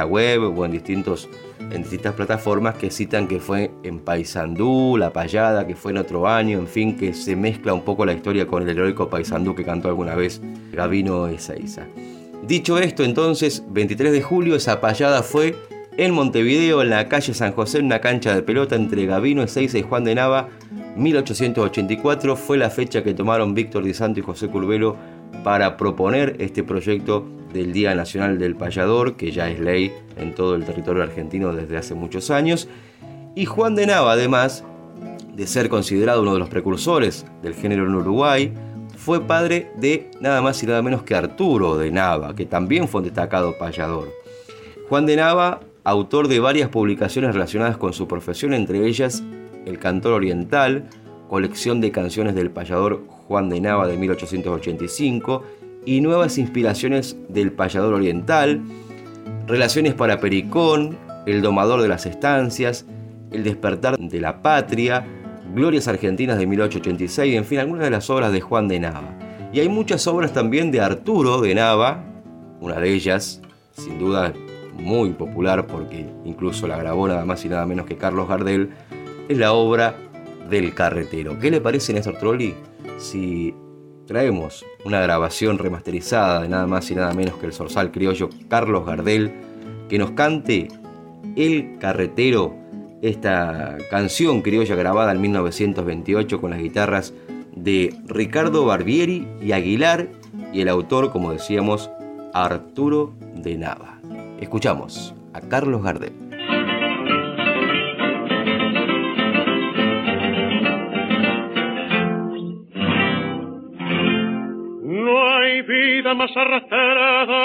web, 0.06 0.56
o 0.56 0.65
en, 0.65 0.72
distintos, 0.72 1.28
en 1.72 1.82
distintas 1.82 2.13
plataformas 2.13 2.76
que 2.76 2.91
citan 2.91 3.28
que 3.28 3.39
fue 3.39 3.72
en 3.82 4.00
Paysandú, 4.00 4.96
la 4.96 5.12
payada, 5.12 5.65
que 5.65 5.76
fue 5.76 5.91
en 5.91 5.98
otro 5.98 6.28
año, 6.28 6.60
en 6.60 6.67
fin, 6.67 6.96
que 6.96 7.15
se 7.15 7.36
mezcla 7.36 7.74
un 7.74 7.82
poco 7.82 8.06
la 8.06 8.13
historia 8.13 8.46
con 8.46 8.62
el 8.62 8.70
heroico 8.70 9.10
Paysandú 9.10 9.56
que 9.56 9.63
cantó 9.63 9.88
alguna 9.88 10.13
vez 10.13 10.39
Gabino 10.72 11.28
Ezeiza. 11.28 11.88
Dicho 12.48 12.78
esto, 12.78 13.04
entonces, 13.04 13.63
23 13.70 14.12
de 14.12 14.22
julio, 14.22 14.56
esa 14.56 14.80
payada 14.80 15.24
fue 15.24 15.56
en 15.97 16.13
Montevideo, 16.13 16.83
en 16.83 16.91
la 16.91 17.10
calle 17.10 17.33
San 17.33 17.51
José, 17.51 17.79
en 17.79 17.86
una 17.86 17.99
cancha 17.99 18.33
de 18.36 18.43
pelota 18.43 18.75
entre 18.75 19.07
Gabino 19.07 19.41
Ezeiza 19.41 19.79
y 19.79 19.81
Juan 19.81 20.03
de 20.03 20.13
Nava. 20.13 20.47
1884 20.95 22.36
fue 22.36 22.57
la 22.57 22.69
fecha 22.69 23.03
que 23.03 23.15
tomaron 23.15 23.55
Víctor 23.55 23.83
Di 23.83 23.93
Santo 23.93 24.19
y 24.19 24.23
José 24.23 24.47
Curvelo 24.47 24.95
para 25.43 25.75
proponer 25.75 26.36
este 26.39 26.63
proyecto 26.63 27.25
del 27.51 27.73
Día 27.73 27.95
Nacional 27.95 28.38
del 28.38 28.55
Payador, 28.55 29.17
que 29.17 29.31
ya 29.31 29.49
es 29.49 29.60
ley 29.60 29.91
en 30.17 30.36
todo 30.36 30.55
el 30.55 30.65
territorio 30.65 31.01
argentino 31.01 31.51
desde 31.53 31.77
hace 31.77 31.95
muchos 31.95 32.29
años. 32.29 32.67
Y 33.36 33.45
Juan 33.45 33.75
de 33.75 33.88
Nava, 33.88 34.12
además 34.12 34.63
de 35.33 35.47
ser 35.47 35.67
considerado 35.67 36.21
uno 36.21 36.33
de 36.33 36.39
los 36.39 36.49
precursores 36.49 37.25
del 37.41 37.55
género 37.55 37.86
en 37.86 37.95
Uruguay, 37.95 38.53
fue 38.97 39.21
padre 39.21 39.71
de 39.77 40.12
nada 40.19 40.41
más 40.41 40.62
y 40.62 40.67
nada 40.67 40.81
menos 40.83 41.03
que 41.03 41.15
Arturo 41.15 41.77
de 41.77 41.91
Nava, 41.91 42.36
que 42.36 42.45
también 42.45 42.88
fue 42.88 43.01
un 43.01 43.05
destacado 43.05 43.57
payador. 43.57 44.12
Juan 44.89 45.05
de 45.05 45.15
Nava, 45.15 45.60
autor 45.88 46.28
de 46.28 46.41
varias 46.41 46.67
publicaciones 46.67 47.34
relacionadas 47.34 47.78
con 47.78 47.93
su 47.93 48.10
profesión, 48.10 48.54
entre 48.54 48.86
ellas 48.86 49.23
El 49.65 49.80
Cantor 49.80 50.12
Oriental, 50.12 50.89
colección 51.30 51.80
de 51.80 51.91
canciones 51.91 52.36
del 52.36 52.52
payador 52.52 53.06
Juan 53.08 53.47
de 53.47 53.62
Nava 53.62 53.88
de 53.88 53.95
1885, 53.95 55.43
y 55.86 56.02
nuevas 56.02 56.38
inspiraciones 56.38 57.15
del 57.30 57.54
payador 57.54 57.93
oriental, 57.93 58.62
relaciones 59.47 59.93
para 59.93 60.19
Pericón, 60.19 60.97
el 61.26 61.41
domador 61.41 61.82
de 61.82 61.88
las 61.88 62.06
estancias, 62.06 62.86
el 63.32 63.45
despertar 63.45 63.97
de 63.97 64.19
la 64.19 64.41
patria, 64.41 65.08
glorias 65.56 65.88
argentinas 65.88 66.38
de 66.38 66.47
1886, 66.47 67.34
en 67.34 67.45
fin, 67.45 67.60
algunas 67.60 67.86
de 67.86 67.91
las 67.91 68.10
obras 68.10 68.34
de 68.34 68.41
Juan 68.41 68.67
de 68.67 68.82
Nava. 68.82 69.17
Y 69.54 69.62
hay 69.62 69.69
muchas 69.69 70.06
obras 70.08 70.34
también 70.34 70.69
de 70.69 70.82
Arturo 70.82 71.39
de 71.39 71.56
Nava, 71.56 72.04
una 72.60 72.78
de 72.78 72.93
ellas, 72.93 73.41
sin 73.71 73.97
duda 74.00 74.34
muy 74.77 75.11
popular 75.11 75.67
porque 75.67 76.05
incluso 76.25 76.67
la 76.67 76.77
grabó 76.77 77.07
nada 77.07 77.25
más 77.25 77.43
y 77.45 77.49
nada 77.49 77.65
menos 77.65 77.85
que 77.85 77.97
Carlos 77.97 78.27
Gardel, 78.27 78.71
es 79.27 79.37
la 79.37 79.53
obra 79.53 79.95
del 80.49 80.73
carretero. 80.73 81.39
¿Qué 81.39 81.51
le 81.51 81.61
parece, 81.61 81.93
Néstor 81.93 82.17
Trolli, 82.17 82.53
si 82.97 83.53
traemos 84.05 84.65
una 84.85 85.01
grabación 85.01 85.57
remasterizada 85.57 86.41
de 86.41 86.49
nada 86.49 86.65
más 86.65 86.89
y 86.89 86.95
nada 86.95 87.13
menos 87.13 87.35
que 87.35 87.45
el 87.45 87.53
zorzal 87.53 87.91
criollo 87.91 88.29
Carlos 88.47 88.85
Gardel, 88.85 89.31
que 89.89 89.97
nos 89.97 90.11
cante 90.11 90.69
El 91.35 91.77
Carretero, 91.79 92.55
esta 93.01 93.77
canción 93.89 94.41
criolla 94.41 94.75
grabada 94.75 95.11
en 95.11 95.21
1928 95.21 96.41
con 96.41 96.51
las 96.51 96.59
guitarras 96.59 97.13
de 97.55 97.93
Ricardo 98.05 98.65
Barbieri 98.65 99.27
y 99.41 99.51
Aguilar 99.51 100.07
y 100.53 100.61
el 100.61 100.69
autor, 100.69 101.11
como 101.11 101.31
decíamos, 101.33 101.91
Arturo 102.33 103.13
de 103.35 103.57
Nava. 103.57 103.96
Escuchamos 104.39 105.15
a 105.34 105.41
Carlos 105.41 105.84
Gardel. 105.84 106.28
más 116.15 116.36
arrastrada 116.36 117.43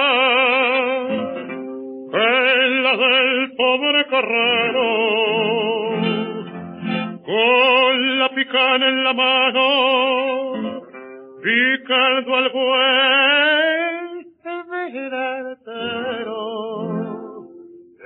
que 2.11 2.19
la 2.83 2.97
del 2.97 3.53
pobre 3.57 4.07
carrero, 4.07 4.89
con 7.25 8.19
la 8.19 8.29
picana 8.35 8.89
en 8.89 9.05
la 9.05 9.13
mano, 9.13 10.83
picando 11.43 12.37
al 12.37 12.51
buey 12.51 13.92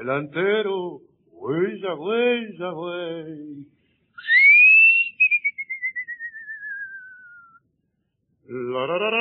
delantero, 0.06 1.00
huella, 1.32 1.94
huella, 1.96 2.72
huella. 2.74 3.66
La 8.48 8.86
la 8.86 8.96
la 8.98 9.08
la 9.08 9.20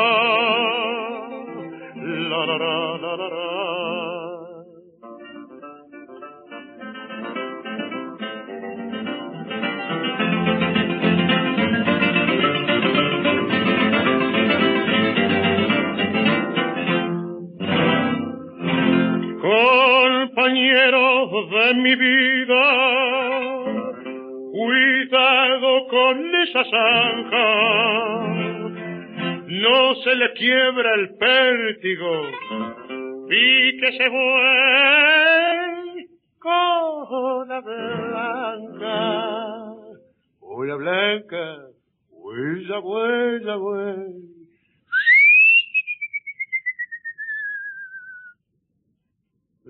de 20.53 21.73
mi 21.75 21.95
vida, 21.95 22.63
cuidado 24.51 25.87
con 25.87 26.35
esa 26.35 26.63
zanja, 26.65 28.27
no 29.47 29.95
se 30.03 30.15
le 30.15 30.33
quiebra 30.33 30.95
el 30.95 31.15
pértigo 31.15 32.27
y 33.29 33.77
que 33.79 33.91
se 33.93 34.09
la 37.47 37.61
blanca. 37.61 38.91
Hola 40.41 40.75
blanca, 40.75 41.69
huella, 42.09 42.79
huella, 42.79 43.57
huella. 43.57 44.20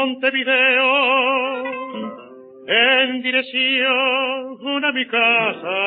Montevideo 0.00 0.90
en 2.66 3.20
dirección 3.20 4.82
a 4.82 4.92
mi 4.92 5.06
casa. 5.06 5.78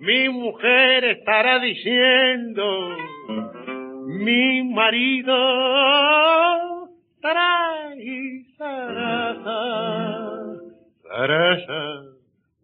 Mi 0.00 0.28
mujer 0.28 1.04
estará 1.04 1.60
diciendo, 1.60 2.96
mi 4.18 4.64
marido 4.64 5.36
trae 7.20 8.46
zaraza, 8.58 9.60
zaraza, 11.02 12.02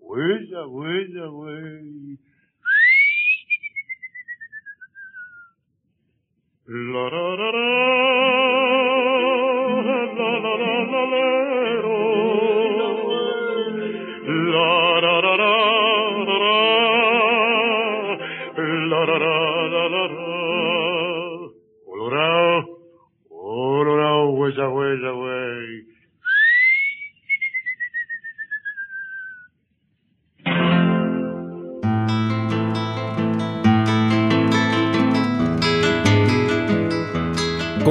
huella, 0.01 0.67
huella, 0.67 1.31
huella. 1.31 1.99
La, 6.67 7.09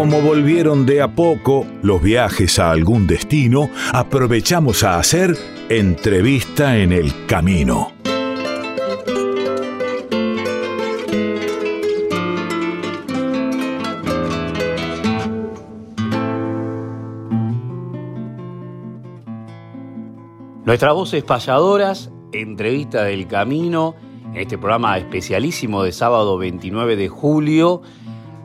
como 0.09 0.21
volvieron 0.21 0.85
de 0.85 1.01
a 1.01 1.13
poco 1.13 1.67
los 1.81 2.01
viajes 2.01 2.59
a 2.59 2.71
algún 2.71 3.07
destino, 3.07 3.69
aprovechamos 3.91 4.85
a 4.85 4.99
hacer 4.99 5.35
entrevista 5.67 6.77
en 6.77 6.93
el 6.93 7.25
camino. 7.25 7.91
Nuestras 20.63 20.93
voces 20.93 21.21
payadoras, 21.25 22.11
entrevista 22.31 23.03
del 23.03 23.27
camino, 23.27 23.93
en 24.31 24.37
este 24.37 24.57
programa 24.57 24.97
especialísimo 24.97 25.83
de 25.83 25.91
sábado 25.91 26.37
29 26.37 26.95
de 26.95 27.09
julio, 27.09 27.81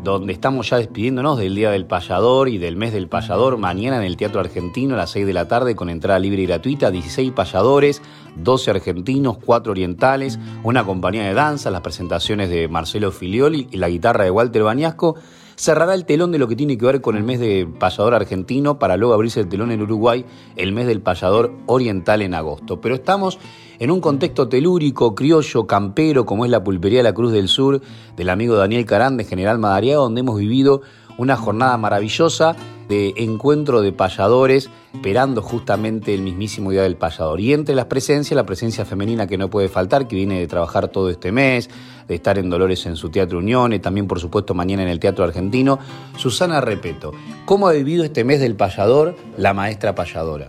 donde 0.03 0.33
estamos 0.33 0.69
ya 0.69 0.79
despidiéndonos 0.79 1.39
del 1.39 1.55
Día 1.55 1.71
del 1.71 1.87
Payador 1.87 2.49
y 2.49 2.59
del 2.59 2.77
mes 2.77 2.93
del 2.93 3.09
payador, 3.09 3.57
mañana 3.57 3.99
en 3.99 4.03
el 4.03 4.17
Teatro 4.17 4.41
Argentino 4.41 4.95
a 4.95 4.99
las 4.99 5.11
6 5.11 5.27
de 5.27 5.33
la 5.33 5.47
tarde 5.47 5.77
con 5.77 5.89
entrada 5.89 6.19
libre 6.19 6.43
y 6.43 6.47
gratuita, 6.47 6.91
16 6.91 7.31
payadores, 7.33 8.03
12 8.37 8.71
argentinos, 8.73 9.39
4 9.45 9.71
orientales, 9.71 10.41
una 10.65 10.85
compañía 10.85 11.25
de 11.25 11.35
danza, 11.35 11.71
las 11.71 11.83
presentaciones 11.83 12.51
de 12.51 12.67
Marcelo 12.67 13.13
Filioli 13.13 13.69
y 13.71 13.77
la 13.77 13.89
guitarra 13.89 14.25
de 14.25 14.31
Walter 14.33 14.65
Bañasco 14.65 15.17
cerrará 15.63 15.95
el 15.95 16.07
telón 16.07 16.33
de 16.33 16.41
lo 16.41 16.49
que 16.49 16.57
tiene 16.57 16.77
que 16.77 16.85
ver 16.85 17.01
con 17.01 17.17
el 17.17 17.23
mes 17.23 17.39
de 17.39 17.69
payador 17.79 18.15
argentino 18.15 18.81
para 18.81 18.97
luego 18.97 19.15
abrirse 19.15 19.39
el 19.39 19.49
telón 19.49 19.71
en 19.71 19.81
Uruguay, 19.81 20.25
el 20.57 20.73
mes 20.73 20.89
del 20.89 21.01
payador 21.01 21.53
oriental 21.67 22.21
en 22.21 22.35
agosto. 22.35 22.81
Pero 22.81 22.97
estamos 22.97 23.39
en 23.79 23.93
un 23.93 24.01
contexto 24.01 24.49
telúrico, 24.49 25.15
criollo, 25.15 25.69
campero, 25.69 26.27
como 26.27 26.45
es 26.45 26.51
la 26.51 26.65
pulpería 26.65 27.05
La 27.05 27.15
Cruz 27.15 27.31
del 27.31 27.47
Sur 27.47 27.81
del 28.17 28.31
amigo 28.31 28.57
Daniel 28.57 28.85
Carán 28.87 29.17
de 29.17 29.23
General 29.23 29.61
Madariaga, 29.61 30.01
donde 30.01 30.23
hemos 30.23 30.37
vivido 30.37 30.83
una 31.19 31.37
jornada 31.37 31.77
maravillosa 31.77 32.57
de 32.89 33.15
encuentro 33.17 33.81
de 33.81 33.93
payadores, 33.93 34.69
esperando 34.93 35.41
justamente 35.41 36.15
el 36.15 36.23
mismísimo 36.23 36.71
Día 36.71 36.83
del 36.83 36.97
Payador. 36.97 37.41
Y 37.41 37.53
entre 37.53 37.75
las 37.75 37.87
presencias, 37.87 38.37
la 38.37 38.45
presencia 38.45 38.85
femenina 38.85 39.27
que 39.27 39.39
no 39.39 39.49
puede 39.49 39.69
faltar, 39.69 40.09
que 40.09 40.17
viene 40.17 40.39
de 40.39 40.47
trabajar 40.47 40.89
todo 40.89 41.09
este 41.09 41.33
mes, 41.33 41.71
de 42.07 42.15
estar 42.15 42.39
en 42.39 42.51
Dolores 42.51 42.85
en 42.87 42.97
su 42.97 43.09
Teatro 43.09 43.39
Unión, 43.39 43.73
y 43.73 43.79
también 43.79 44.07
por 44.07 44.21
supuesto 44.21 44.55
mañana 44.55 44.83
en 44.83 44.89
el 44.89 45.01
Teatro 45.01 45.25
Argentino, 45.25 45.79
Susana 46.17 46.61
Repeto. 46.61 47.13
¿Cómo 47.45 47.69
ha 47.69 47.73
vivido 47.73 48.05
este 48.05 48.25
mes 48.25 48.41
del 48.41 48.57
payador 48.57 49.17
la 49.37 49.55
maestra 49.55 49.95
payadora? 49.95 50.49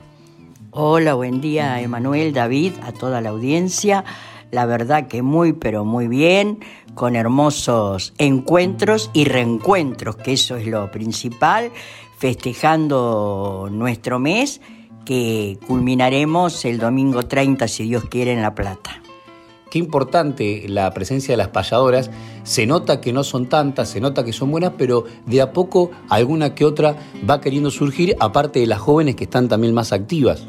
Hola, 0.71 1.13
buen 1.13 1.39
día 1.39 1.79
Emanuel, 1.81 2.33
David, 2.33 2.73
a 2.81 2.91
toda 2.91 3.21
la 3.21 3.29
audiencia. 3.29 4.03
La 4.49 4.65
verdad 4.65 5.07
que 5.07 5.21
muy, 5.21 5.53
pero 5.53 5.83
muy 5.85 6.07
bien, 6.07 6.59
con 6.95 7.15
hermosos 7.15 8.13
encuentros 8.17 9.09
y 9.13 9.25
reencuentros, 9.25 10.15
que 10.17 10.33
eso 10.33 10.55
es 10.55 10.67
lo 10.67 10.91
principal 10.91 11.71
festejando 12.17 13.67
nuestro 13.71 14.19
mes 14.19 14.61
que 15.05 15.57
culminaremos 15.67 16.63
el 16.65 16.79
domingo 16.79 17.23
30, 17.23 17.67
si 17.67 17.83
Dios 17.83 18.05
quiere, 18.05 18.31
en 18.31 18.41
La 18.41 18.55
Plata. 18.55 19.01
Qué 19.69 19.79
importante 19.79 20.65
la 20.69 20.93
presencia 20.93 21.33
de 21.33 21.37
las 21.37 21.47
payadoras. 21.47 22.11
Se 22.43 22.67
nota 22.67 23.01
que 23.01 23.11
no 23.11 23.23
son 23.23 23.49
tantas, 23.49 23.89
se 23.89 23.99
nota 23.99 24.23
que 24.23 24.31
son 24.31 24.51
buenas, 24.51 24.73
pero 24.77 25.03
de 25.25 25.41
a 25.41 25.51
poco 25.51 25.89
alguna 26.09 26.53
que 26.53 26.63
otra 26.63 26.95
va 27.27 27.41
queriendo 27.41 27.71
surgir, 27.71 28.15
aparte 28.19 28.59
de 28.59 28.67
las 28.67 28.79
jóvenes 28.79 29.15
que 29.15 29.23
están 29.23 29.49
también 29.49 29.73
más 29.73 29.91
activas. 29.91 30.47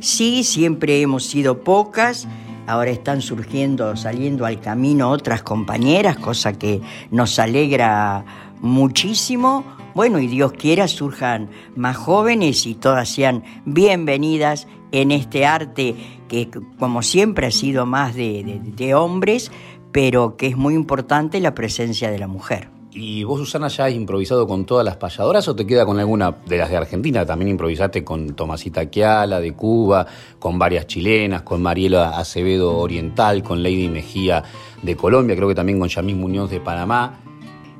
Sí, 0.00 0.42
siempre 0.42 1.02
hemos 1.02 1.24
sido 1.24 1.62
pocas. 1.62 2.26
Ahora 2.66 2.90
están 2.90 3.22
surgiendo, 3.22 3.96
saliendo 3.96 4.44
al 4.44 4.60
camino 4.60 5.10
otras 5.10 5.42
compañeras, 5.42 6.16
cosa 6.16 6.52
que 6.52 6.80
nos 7.10 7.38
alegra 7.38 8.24
muchísimo 8.60 9.64
bueno, 9.96 10.18
y 10.18 10.26
Dios 10.26 10.52
quiera 10.52 10.88
surjan 10.88 11.48
más 11.74 11.96
jóvenes 11.96 12.66
y 12.66 12.74
todas 12.74 13.08
sean 13.08 13.44
bienvenidas 13.64 14.68
en 14.92 15.10
este 15.10 15.46
arte 15.46 15.96
que 16.28 16.50
como 16.78 17.00
siempre 17.00 17.46
ha 17.46 17.50
sido 17.50 17.86
más 17.86 18.14
de, 18.14 18.94
hombres, 18.94 19.50
pero 19.92 20.36
que 20.36 20.48
es 20.48 20.56
muy 20.58 20.74
importante 20.74 21.40
la 21.40 21.54
presencia 21.54 22.10
de 22.10 22.18
la 22.18 22.26
mujer. 22.26 22.75
¿Y 22.98 23.24
vos, 23.24 23.38
Susana, 23.38 23.68
ya 23.68 23.84
has 23.84 23.92
improvisado 23.92 24.46
con 24.46 24.64
todas 24.64 24.82
las 24.82 24.96
payadoras 24.96 25.46
o 25.48 25.54
te 25.54 25.66
queda 25.66 25.84
con 25.84 25.98
alguna 25.98 26.34
de 26.46 26.56
las 26.56 26.70
de 26.70 26.78
Argentina? 26.78 27.26
También 27.26 27.50
improvisaste 27.50 28.02
con 28.02 28.34
Tomasita 28.34 28.86
Quiala 28.86 29.38
de 29.38 29.52
Cuba, 29.52 30.06
con 30.38 30.58
varias 30.58 30.86
chilenas, 30.86 31.42
con 31.42 31.60
Mariela 31.60 32.18
Acevedo 32.18 32.78
Oriental, 32.78 33.42
con 33.42 33.62
Lady 33.62 33.90
Mejía 33.90 34.44
de 34.80 34.96
Colombia, 34.96 35.36
creo 35.36 35.46
que 35.46 35.54
también 35.54 35.78
con 35.78 35.90
Yamil 35.90 36.16
Muñoz 36.16 36.48
de 36.48 36.58
Panamá. 36.58 37.20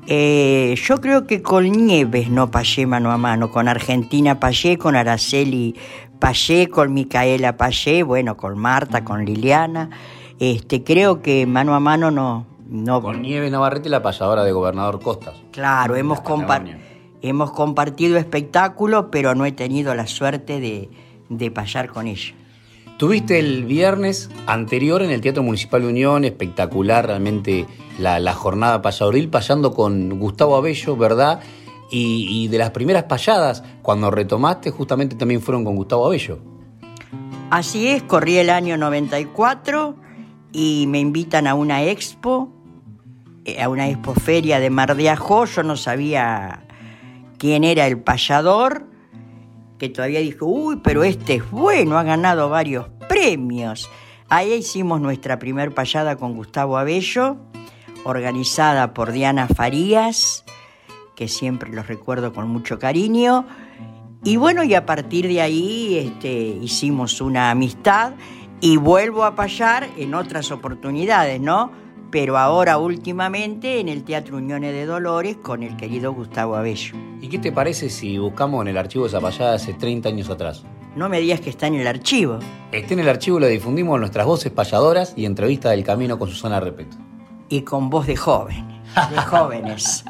Eh, 0.07 0.75
yo 0.87 1.01
creo 1.01 1.27
que 1.27 1.41
con 1.41 1.65
Nieves 1.65 2.29
no 2.29 2.51
payé 2.51 2.85
mano 2.85 3.11
a 3.11 3.17
mano, 3.17 3.51
con 3.51 3.69
Argentina 3.69 4.39
payé, 4.39 4.77
con 4.77 4.97
Araceli 4.97 5.77
payé, 6.19 6.69
con 6.69 6.93
Micaela 6.93 7.57
payé, 7.57 8.03
bueno, 8.03 8.37
con 8.37 8.59
Marta, 8.59 9.03
con 9.03 9.25
Liliana. 9.25 9.89
Este, 10.39 10.85
creo 10.85 11.23
que 11.23 11.47
mano 11.47 11.75
a 11.75 11.81
mano 11.81 12.11
no. 12.11 12.56
No 12.69 13.03
con 13.03 13.23
Nieves 13.23 13.51
Navarrete, 13.51 13.89
la 13.89 14.03
payadora 14.03 14.45
de 14.45 14.53
Gobernador 14.53 15.01
Costas. 15.01 15.35
Claro, 15.53 15.97
hemos, 15.97 16.21
hemos 17.23 17.51
compartido 17.53 18.19
espectáculos, 18.19 19.07
pero 19.11 19.35
no 19.35 19.47
he 19.47 19.53
tenido 19.53 19.95
la 19.95 20.07
suerte 20.07 20.61
de, 20.61 20.91
de 21.29 21.51
payar 21.51 21.89
con 21.89 22.07
ella. 22.07 22.35
Tuviste 22.97 23.39
el 23.39 23.67
viernes 23.67 24.31
anterior 24.47 25.03
en 25.03 25.11
el 25.11 25.21
Teatro 25.21 25.43
Municipal 25.43 25.85
Unión, 25.85 26.25
espectacular 26.25 27.07
realmente 27.07 27.67
la, 27.99 28.33
jornada 28.33 28.81
payadoril, 28.81 29.29
payando 29.29 29.75
con 29.75 30.19
Gustavo 30.19 30.57
Abello, 30.57 30.97
¿verdad? 30.97 31.41
Y, 31.91 32.49
de 32.49 32.57
las 32.57 32.71
primeras 32.71 33.05
payadas, 33.05 33.63
cuando 33.83 34.11
retomaste, 34.11 34.71
justamente 34.71 35.15
también 35.15 35.43
fueron 35.43 35.63
con 35.63 35.77
Gustavo 35.77 36.07
Abello. 36.07 36.39
Así 37.51 37.89
es, 37.89 38.03
corrí 38.03 38.39
el 38.39 38.49
año 38.49 38.79
94 38.79 39.95
y 40.53 40.87
me 40.89 40.99
invitan 40.99 41.47
a 41.47 41.55
una 41.55 41.85
expo, 41.85 42.49
a 43.61 43.69
una 43.69 43.89
expoferia 43.89 44.61
de 44.61 44.71
Mar 44.71 44.97
de 44.97 45.11
Ajó. 45.11 45.45
Yo 45.45 45.63
no 45.63 45.77
sabía 45.77 46.65
quién 47.39 47.65
era 47.65 47.87
el 47.87 47.99
payador 47.99 48.87
que 49.79 49.89
todavía 49.89 50.21
dijo, 50.21 50.47
uy, 50.47 50.81
pero 50.83 51.05
este 51.05 51.35
es 51.37 51.51
bueno, 51.51 51.99
ha 51.99 52.03
ganado 52.03 52.49
varios 52.49 52.89
premios. 53.09 53.91
Ahí 54.29 54.55
hicimos 54.55 55.01
nuestra 55.01 55.39
primer 55.39 55.75
payada 55.75 56.17
con 56.17 56.35
Gustavo 56.35 56.79
Abello, 56.79 57.37
organizada 58.05 58.95
por 58.95 59.13
Diana 59.13 59.47
Farías, 59.49 60.45
que 61.15 61.29
siempre 61.29 61.71
los 61.71 61.87
recuerdo 61.87 62.33
con 62.33 62.49
mucho 62.49 62.79
cariño. 62.79 63.47
Y 64.25 64.37
bueno, 64.37 64.65
y 64.65 64.75
a 64.75 64.87
partir 64.87 65.29
de 65.29 65.41
ahí 65.41 65.99
este, 65.99 66.33
hicimos 66.33 67.21
una 67.21 67.51
amistad 67.51 68.15
y 68.61 68.79
vuelvo 68.79 69.25
a 69.25 69.35
payar 69.35 69.89
en 69.97 70.15
otras 70.15 70.51
oportunidades, 70.51 71.41
¿no? 71.41 71.71
Pero 72.17 72.39
ahora 72.39 72.79
últimamente 72.79 73.79
en 73.79 73.91
el 73.91 74.03
Teatro 74.03 74.39
Uniones 74.39 74.73
de 74.73 74.87
Dolores 74.87 75.37
con 75.37 75.63
el 75.63 75.77
querido 75.77 76.15
Gustavo 76.15 76.57
Abello. 76.57 76.97
¿Y 77.21 77.29
qué 77.29 77.39
te 77.39 77.53
parece 77.53 77.91
si 77.91 78.17
buscamos 78.17 78.63
en 78.63 78.69
el 78.69 78.79
archivo 78.79 79.05
de 79.05 79.09
esa 79.09 79.21
payada 79.21 79.57
hace 79.57 79.75
30 79.75 80.09
años 80.09 80.31
atrás? 80.31 80.63
No 80.95 81.11
me 81.11 81.21
digas 81.21 81.43
que 81.43 81.51
está 81.51 81.67
en 81.67 81.75
el 81.75 81.87
archivo. 81.87 82.39
Está 82.73 82.95
en 82.95 83.01
el 83.01 83.11
archivo, 83.11 83.39
lo 83.39 83.49
difundimos 83.49 84.01
nuestras 84.01 84.25
voces 84.25 84.51
payadoras 84.51 85.13
y 85.15 85.27
entrevista 85.27 85.69
del 85.69 85.85
camino 85.85 86.19
con 86.19 86.31
Susana 86.31 86.59
Repeto. 86.59 86.97
Y 87.51 87.61
con 87.61 87.91
voz 87.91 88.07
de 88.07 88.17
joven, 88.17 88.67
de 89.11 89.17
jóvenes. 89.27 90.03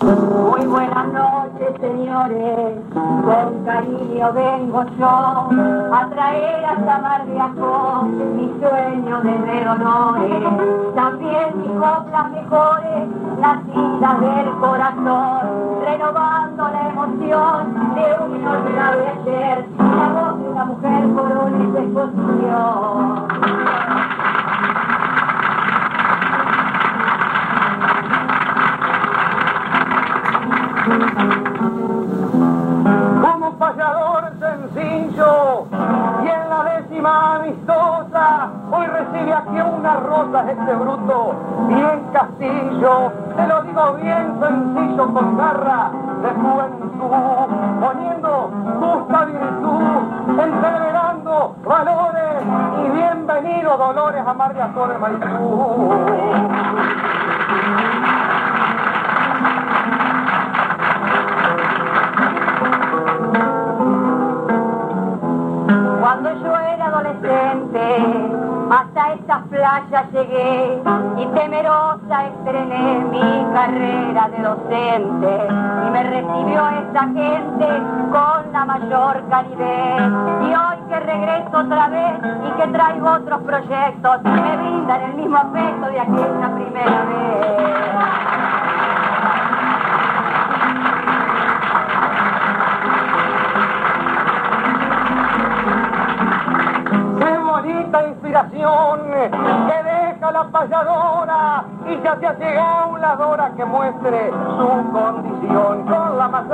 Muy 0.00 0.66
buenas 0.66 1.06
noches, 1.12 1.68
señores. 1.80 2.78
Con 2.92 3.64
cariño 3.64 4.32
vengo 4.34 4.84
yo 4.98 5.48
a 5.94 6.06
traer 6.10 6.64
hasta 6.66 6.98
Mar 6.98 7.24
de 7.26 7.40
Ajó 7.40 8.02
mi 8.02 8.52
sueño 8.60 9.22
de 9.22 9.38
ver 9.38 9.68
honores. 9.68 10.42
También 10.94 11.62
mis 11.62 11.70
coplas 11.70 12.30
mejores, 12.30 13.08
nacidas 13.40 14.20
del 14.20 14.50
corazón, 14.60 15.40
renovando 15.82 16.68
la 16.68 16.88
emoción 16.90 17.94
de 17.94 18.16
un 18.22 18.36
inolvidable 18.36 19.14
ser. 19.24 19.64
La 19.78 20.08
voz 20.08 20.38
de 20.42 20.48
una 20.50 20.64
mujer 20.66 21.08
por 21.14 21.38
una 21.38 21.80
exposición. 21.80 23.85
Como 33.20 33.58
payador 33.58 34.30
sencillo 34.38 35.66
y 36.22 36.28
en 36.28 36.48
la 36.48 36.62
décima 36.62 37.34
amistosa, 37.34 38.50
hoy 38.70 38.86
recibe 38.86 39.34
aquí 39.34 39.60
unas 39.60 40.00
rosas 40.04 40.48
este 40.48 40.74
bruto, 40.76 41.34
bien 41.66 42.04
castillo, 42.12 43.10
te 43.36 43.46
lo 43.48 43.62
digo 43.62 43.94
bien 43.94 44.38
sencillo 44.40 45.12
con 45.12 45.36
garra 45.36 45.90
de 46.22 46.30
juventud, 46.30 47.50
poniendo 47.80 48.50
justa 48.78 49.24
virtud, 49.24 50.40
entreverando 50.40 51.56
valores 51.64 52.44
y 52.84 52.90
bienvenido 52.90 53.76
Dolores 53.76 54.22
a 54.24 54.34
Mar 54.34 54.54
de 54.54 54.62
Azores 54.62 55.00
Maipú. 55.00 55.96
Cuando 66.18 66.32
yo 66.42 66.56
era 66.56 66.86
adolescente, 66.86 67.80
hasta 68.70 69.12
esta 69.12 69.42
playa 69.50 70.08
llegué 70.12 70.82
y 71.18 71.26
temerosa 71.26 72.26
estrené 72.28 73.04
mi 73.10 73.46
carrera 73.52 74.30
de 74.30 74.42
docente. 74.42 75.48
Y 75.86 75.90
me 75.90 76.02
recibió 76.04 76.68
esta 76.70 77.02
gente 77.08 77.82
con 78.10 78.50
la 78.50 78.64
mayor 78.64 79.28
calidez. 79.28 80.10
Y 80.40 80.54
hoy 80.54 80.76
que 80.88 81.00
regreso 81.00 81.50
otra 81.52 81.88
vez 81.88 82.12
y 82.46 82.50
que 82.62 82.66
traigo 82.68 83.10
otros 83.10 83.42
proyectos, 83.42 84.22
me 84.22 84.56
brindan 84.56 85.02
el 85.02 85.14
mismo 85.16 85.36
afecto 85.36 85.86
de 85.86 86.00
aquella 86.00 86.54
primera 86.54 87.04
vez. 87.04 88.55
Que 99.66 99.82
deja 99.82 100.32
la 100.32 100.44
payadora 100.44 101.64
y 101.86 102.00
ya 102.02 102.16
se 102.18 102.26
ha 102.26 102.32
llegado 102.34 102.98
la 102.98 103.16
dora 103.16 103.52
que 103.56 103.64
muestre 103.64 104.30
su 104.30 104.92
condición 104.92 105.82
con 105.84 106.18
la 106.18 106.28
más 106.28 106.46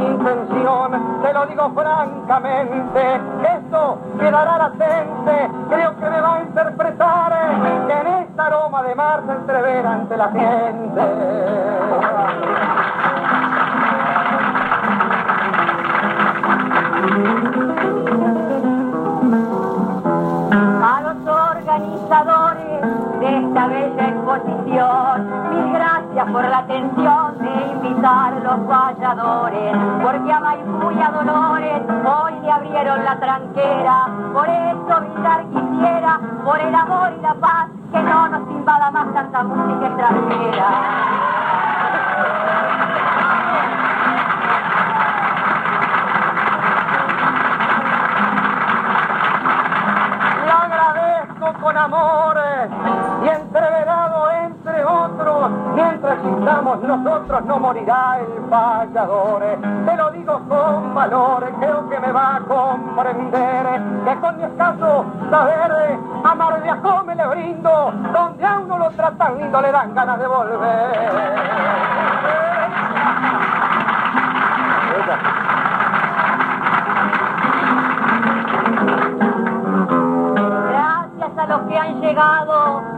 intención. 0.00 1.22
Se 1.22 1.32
lo 1.32 1.46
digo 1.46 1.70
francamente, 1.74 3.20
esto 3.56 3.98
quedará 4.18 4.58
latente, 4.58 5.50
creo 5.68 5.96
que 5.96 6.10
me 6.10 6.20
va 6.20 6.34
a 6.34 6.42
interpretar 6.42 7.32
que 7.86 7.92
en 7.92 8.06
esta 8.06 8.46
aroma 8.46 8.82
de 8.82 8.94
mar 8.94 9.22
se 9.26 9.32
entrevera 9.32 9.92
ante 9.92 10.16
la 10.16 10.28
gente. 10.30 11.75
Esta 23.56 23.68
bella 23.68 24.08
exposición. 24.08 25.48
Mil 25.48 25.72
gracias 25.72 26.30
por 26.30 26.44
la 26.44 26.58
atención 26.58 27.38
de 27.38 27.66
invitar 27.72 28.34
los 28.42 28.66
valladores, 28.66 29.76
porque 30.02 30.32
a 30.32 30.40
Maipú 30.40 30.90
y 30.90 31.02
a 31.02 31.10
Dolores 31.10 31.82
hoy 32.04 32.32
le 32.42 32.52
abrieron 32.52 33.02
la 33.02 33.18
tranquera. 33.18 34.08
Por 34.34 34.46
eso 34.46 35.00
brindar 35.00 35.44
quisiera, 35.46 36.20
por 36.44 36.60
el 36.60 36.74
amor 36.74 37.12
y 37.18 37.22
la 37.22 37.34
paz, 37.34 37.68
que 37.92 38.02
no 38.02 38.28
nos 38.28 38.50
invada 38.50 38.90
más 38.90 39.14
tanta 39.14 39.42
música 39.42 39.86
extranjera. 39.86 40.68
con 51.62 51.76
amores 51.76 52.70
nosotros 56.82 57.44
no 57.44 57.58
morirá 57.58 58.18
el 58.20 58.42
payador. 58.48 59.42
Te 59.84 59.96
lo 59.96 60.10
digo 60.10 60.40
con 60.48 60.94
valor, 60.94 61.50
creo 61.60 61.88
que 61.88 62.00
me 62.00 62.12
va 62.12 62.36
a 62.36 62.40
comprender 62.40 63.82
que 64.04 64.20
con 64.20 64.36
mi 64.36 64.42
escaso 64.44 65.04
saber 65.30 65.98
amar 66.24 66.62
de 66.62 67.04
me 67.04 67.14
le 67.14 67.26
brindo, 67.28 67.92
donde 68.12 68.46
a 68.46 68.58
uno 68.58 68.78
lo 68.78 68.90
tratan 68.90 69.38
lindo 69.38 69.60
le 69.60 69.72
dan 69.72 69.94
ganas 69.94 70.18
de 70.18 70.26
volver. 70.26 71.46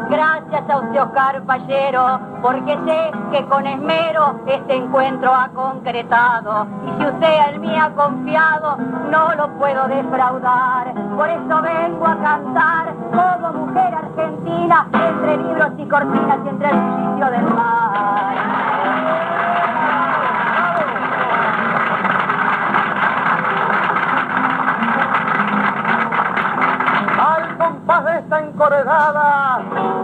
gracias 0.09 0.71
a 0.71 0.79
usted 0.79 1.01
Oscar 1.01 1.43
Pallero, 1.43 2.18
porque 2.43 2.79
sé 2.87 3.11
que 3.33 3.45
con 3.47 3.67
esmero 3.67 4.41
este 4.47 4.77
encuentro 4.77 5.35
ha 5.35 5.49
concretado. 5.49 6.67
Y 6.87 7.01
si 7.01 7.09
usted 7.09 7.39
al 7.41 7.61
mí 7.61 7.77
ha 7.77 7.91
confiado, 7.91 8.77
no 9.11 9.35
lo 9.35 9.49
puedo 9.59 9.89
defraudar. 9.89 10.93
Por 11.17 11.29
eso 11.29 11.63
vengo 11.63 12.07
a 12.07 12.17
cantar 12.23 12.95
como 13.11 13.67
mujer 13.67 13.95
argentina, 13.95 14.89
entre 14.93 15.37
libros 15.39 15.73
y 15.79 15.87
cortinas 15.87 16.39
y 16.45 16.49
entre 16.49 16.71
el 16.71 16.77
sitio 16.77 17.31
del 17.31 17.55
mar. 17.55 17.99
esta 28.19 28.41
encorredada. 28.41 29.98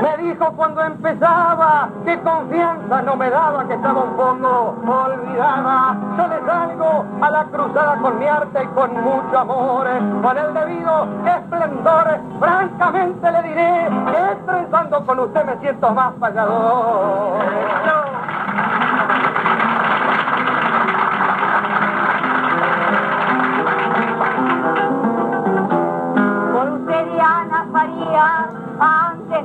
Me 0.00 0.16
dijo 0.18 0.52
cuando 0.52 0.82
empezaba 0.82 1.88
que 2.04 2.20
confianza 2.20 3.02
no 3.02 3.16
me 3.16 3.30
daba, 3.30 3.66
que 3.66 3.74
estaba 3.74 4.02
un 4.04 4.10
poco 4.16 4.76
olvidada. 4.86 5.96
Yo 6.16 6.28
le 6.28 6.46
salgo 6.46 7.04
a 7.20 7.30
la 7.30 7.44
cruzada 7.44 7.96
con 7.96 8.18
mi 8.18 8.26
arte 8.26 8.62
y 8.62 8.66
con 8.68 8.92
mucho 9.02 9.38
amor, 9.38 9.88
con 10.22 10.38
el 10.38 10.54
debido 10.54 11.08
esplendor. 11.26 12.20
Francamente 12.38 13.32
le 13.32 13.42
diré 13.42 13.88
que 14.10 14.32
estresando 14.32 15.04
con 15.04 15.18
usted 15.20 15.44
me 15.44 15.58
siento 15.58 15.90
más 15.92 16.12
payador. 16.14 17.67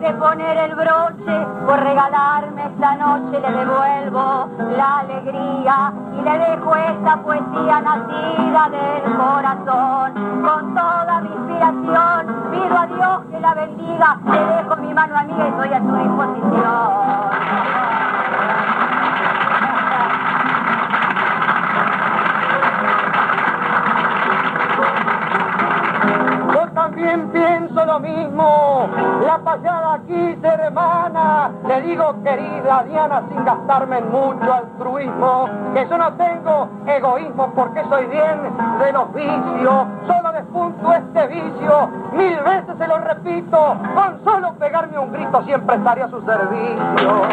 De 0.04 0.14
poner 0.16 0.58
el 0.58 0.76
broche, 0.76 1.48
por 1.66 1.80
regalarme 1.80 2.66
esta 2.66 2.96
noche 2.98 3.40
le 3.40 3.52
devuelvo 3.58 4.50
la 4.76 5.00
alegría 5.00 5.94
y 6.12 6.22
le 6.22 6.40
dejo 6.40 6.76
esta 6.76 7.24
poesía 7.24 7.80
nacida 7.80 8.70
del 8.70 9.16
corazón. 9.16 10.14
Con 10.44 10.76
toda 10.76 11.22
mi 11.22 11.30
inspiración 11.30 12.52
pido 12.52 12.78
a 12.78 12.88
Dios 12.88 13.22
que 13.32 13.40
la 13.40 13.54
bendiga, 13.54 14.20
le 14.26 14.46
dejo 14.56 14.76
mi 14.76 14.94
mano 14.94 15.18
amiga 15.18 15.46
y 15.46 15.50
estoy 15.52 15.74
a 15.74 15.80
su 15.80 15.96
disposición. 15.96 16.93
También 26.94 27.30
pienso 27.32 27.86
lo 27.86 28.00
mismo. 28.00 28.88
La 29.26 29.38
pasada 29.40 29.96
aquí 29.96 30.38
hermana, 30.44 31.50
le 31.68 31.82
digo 31.82 32.16
querida 32.24 32.84
Diana 32.84 33.24
sin 33.30 33.44
gastarme 33.44 33.98
en 33.98 34.12
mucho 34.12 34.54
altruismo, 34.54 35.50
que 35.74 35.88
yo 35.90 35.98
no 35.98 36.14
tengo 36.14 36.70
egoísmo 36.86 37.52
porque 37.56 37.84
soy 37.90 38.06
bien 38.06 38.40
de 38.80 38.92
los 38.92 39.14
vicios, 39.14 39.88
solo 40.08 40.32
despunto 40.34 40.94
este 40.94 41.28
vicio, 41.28 41.90
mil 42.14 42.40
veces 42.42 42.78
se 42.78 42.88
lo 42.88 42.98
repito, 43.00 43.76
con 43.96 44.24
solo 44.24 44.54
pegarme 44.54 45.00
un 45.00 45.12
grito 45.12 45.44
siempre 45.44 45.76
estaría 45.76 46.06
a 46.06 46.10
su 46.10 46.22
servicio. 46.22 47.24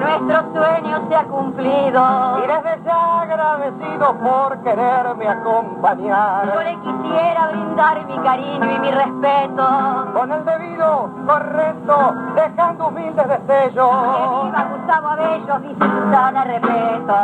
Nuestro 0.00 0.52
sueño 0.52 1.06
se 1.08 1.14
ha 1.14 1.24
cumplido. 1.24 2.38
Y 2.38 2.46
desde 2.46 2.84
ya 2.84 3.20
agradecido 3.20 4.18
por 4.18 4.62
quererme 4.62 5.28
acompañar. 5.28 6.52
Yo 6.52 6.62
le 6.62 6.76
quisiera 6.80 7.48
brindar 7.48 8.06
mi 8.06 8.18
cariño 8.18 8.76
y 8.76 8.78
mi 8.80 8.90
respeto. 8.90 10.12
Con 10.14 10.32
el 10.32 10.44
debido, 10.44 11.10
correcto, 11.26 12.14
dejando 12.34 12.88
humildes 12.88 13.28
destellos. 13.28 13.90
Que 13.90 14.46
viva 14.46 14.68
Gustavo 14.76 15.08
Abello, 15.08 15.58
mi 15.60 15.74
Susana 15.74 16.44
respeto. 16.44 17.14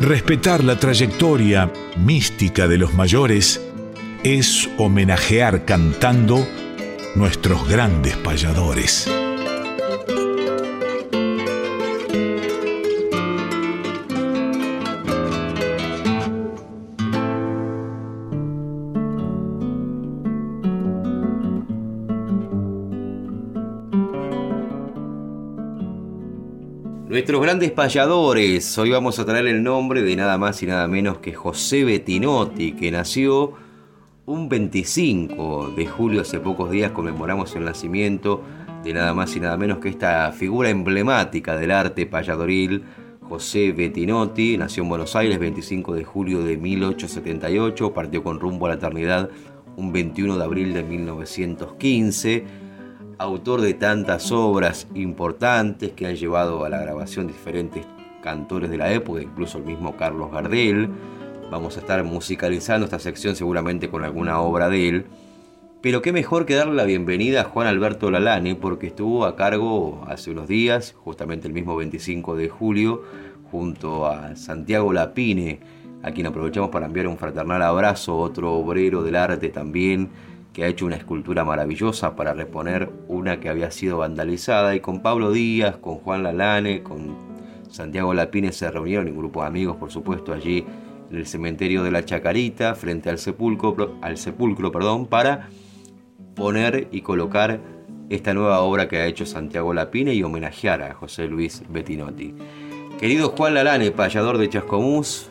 Respetar 0.00 0.64
la 0.64 0.76
trayectoria 0.76 1.70
mística 1.96 2.66
de 2.66 2.76
los 2.76 2.92
mayores 2.92 3.71
es 4.24 4.70
homenajear 4.78 5.64
cantando 5.64 6.46
nuestros 7.16 7.68
grandes 7.68 8.16
payadores. 8.18 9.10
Nuestros 27.08 27.42
grandes 27.42 27.72
payadores, 27.72 28.78
hoy 28.78 28.90
vamos 28.90 29.18
a 29.18 29.24
traer 29.24 29.48
el 29.48 29.62
nombre 29.64 30.02
de 30.02 30.14
nada 30.14 30.38
más 30.38 30.62
y 30.62 30.66
nada 30.66 30.86
menos 30.86 31.18
que 31.18 31.34
José 31.34 31.84
Bettinotti, 31.84 32.72
que 32.72 32.90
nació 32.90 33.61
un 34.26 34.48
25 34.48 35.72
de 35.76 35.86
julio, 35.86 36.20
hace 36.20 36.38
pocos 36.38 36.70
días, 36.70 36.92
conmemoramos 36.92 37.54
el 37.56 37.64
nacimiento 37.64 38.42
de 38.84 38.92
nada 38.92 39.14
más 39.14 39.34
y 39.34 39.40
nada 39.40 39.56
menos 39.56 39.78
que 39.78 39.88
esta 39.88 40.30
figura 40.32 40.70
emblemática 40.70 41.56
del 41.56 41.72
arte 41.72 42.06
payadoril, 42.06 42.84
José 43.28 43.72
Bettinotti, 43.72 44.56
nació 44.58 44.84
en 44.84 44.90
Buenos 44.90 45.16
Aires 45.16 45.38
25 45.38 45.94
de 45.94 46.04
julio 46.04 46.44
de 46.44 46.56
1878, 46.56 47.92
partió 47.92 48.22
con 48.22 48.38
rumbo 48.38 48.66
a 48.66 48.70
la 48.70 48.74
eternidad 48.76 49.30
un 49.76 49.92
21 49.92 50.36
de 50.36 50.44
abril 50.44 50.72
de 50.72 50.82
1915, 50.84 52.44
autor 53.18 53.60
de 53.60 53.74
tantas 53.74 54.30
obras 54.30 54.86
importantes 54.94 55.92
que 55.92 56.06
han 56.06 56.16
llevado 56.16 56.64
a 56.64 56.68
la 56.68 56.80
grabación 56.80 57.26
diferentes 57.26 57.86
cantores 58.22 58.70
de 58.70 58.76
la 58.76 58.92
época, 58.92 59.22
incluso 59.22 59.58
el 59.58 59.64
mismo 59.64 59.96
Carlos 59.96 60.30
Gardel, 60.30 60.90
Vamos 61.52 61.76
a 61.76 61.80
estar 61.80 62.02
musicalizando 62.02 62.86
esta 62.86 62.98
sección 62.98 63.36
seguramente 63.36 63.90
con 63.90 64.04
alguna 64.04 64.40
obra 64.40 64.70
de 64.70 64.88
él. 64.88 65.04
Pero 65.82 66.00
qué 66.00 66.10
mejor 66.10 66.46
que 66.46 66.54
darle 66.54 66.72
la 66.72 66.84
bienvenida 66.84 67.42
a 67.42 67.44
Juan 67.44 67.66
Alberto 67.66 68.10
Lalane, 68.10 68.54
porque 68.54 68.86
estuvo 68.86 69.26
a 69.26 69.36
cargo 69.36 70.02
hace 70.08 70.30
unos 70.30 70.48
días, 70.48 70.94
justamente 70.96 71.46
el 71.46 71.52
mismo 71.52 71.76
25 71.76 72.36
de 72.36 72.48
julio, 72.48 73.02
junto 73.50 74.06
a 74.06 74.34
Santiago 74.34 74.94
Lapine, 74.94 75.60
a 76.02 76.12
quien 76.12 76.26
aprovechamos 76.26 76.70
para 76.70 76.86
enviar 76.86 77.06
un 77.06 77.18
fraternal 77.18 77.60
abrazo, 77.60 78.16
otro 78.16 78.54
obrero 78.54 79.02
del 79.02 79.16
arte 79.16 79.50
también, 79.50 80.08
que 80.54 80.64
ha 80.64 80.68
hecho 80.68 80.86
una 80.86 80.96
escultura 80.96 81.44
maravillosa 81.44 82.16
para 82.16 82.32
reponer 82.32 82.88
una 83.08 83.40
que 83.40 83.50
había 83.50 83.70
sido 83.70 83.98
vandalizada, 83.98 84.74
y 84.74 84.80
con 84.80 85.02
Pablo 85.02 85.32
Díaz, 85.32 85.76
con 85.76 85.96
Juan 85.96 86.22
Lalane, 86.22 86.82
con 86.82 87.14
Santiago 87.68 88.14
Lapine 88.14 88.52
se 88.52 88.70
reunieron, 88.70 89.06
un 89.08 89.18
grupo 89.18 89.42
de 89.42 89.48
amigos, 89.48 89.76
por 89.76 89.90
supuesto, 89.90 90.32
allí 90.32 90.64
el 91.12 91.26
cementerio 91.26 91.82
de 91.82 91.90
la 91.90 92.04
Chacarita, 92.04 92.74
frente 92.74 93.10
al 93.10 93.18
sepulcro, 93.18 93.98
al 94.00 94.16
sepulcro 94.16 94.72
perdón, 94.72 95.06
para 95.06 95.48
poner 96.34 96.88
y 96.90 97.02
colocar 97.02 97.60
esta 98.08 98.34
nueva 98.34 98.60
obra 98.60 98.88
que 98.88 98.98
ha 98.98 99.06
hecho 99.06 99.26
Santiago 99.26 99.72
Lapine 99.72 100.14
y 100.14 100.22
homenajear 100.22 100.82
a 100.82 100.94
José 100.94 101.26
Luis 101.28 101.62
Bettinotti. 101.68 102.34
Querido 102.98 103.30
Juan 103.30 103.54
Lalane, 103.54 103.90
payador 103.90 104.38
de 104.38 104.48
Chascomús, 104.48 105.28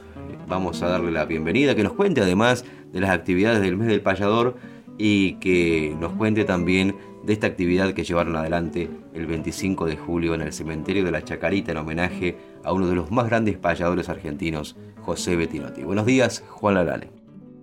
vamos 0.47 0.81
a 0.81 0.87
darle 0.87 1.11
la 1.11 1.25
bienvenida, 1.25 1.75
que 1.75 1.83
nos 1.83 1.93
cuente 1.93 2.21
además 2.21 2.65
de 2.91 2.99
las 2.99 3.11
actividades 3.11 3.61
del 3.61 3.77
mes 3.77 3.87
del 3.87 4.01
payador 4.01 4.57
y 4.97 5.33
que 5.35 5.95
nos 5.99 6.13
cuente 6.13 6.43
también 6.43 6.95
de 7.23 7.33
esta 7.33 7.47
actividad 7.47 7.93
que 7.93 8.03
llevaron 8.03 8.35
adelante 8.35 8.89
el 9.13 9.25
25 9.27 9.85
de 9.85 9.97
julio 9.97 10.33
en 10.33 10.41
el 10.41 10.53
cementerio 10.53 11.05
de 11.05 11.11
la 11.11 11.23
Chacarita 11.23 11.71
en 11.71 11.77
homenaje 11.77 12.37
a 12.63 12.73
uno 12.73 12.87
de 12.87 12.95
los 12.95 13.11
más 13.11 13.27
grandes 13.27 13.57
payadores 13.57 14.09
argentinos, 14.09 14.75
José 15.01 15.35
Bettinotti. 15.35 15.83
Buenos 15.83 16.05
días, 16.05 16.43
Juan 16.49 16.75
Lalane. 16.75 17.11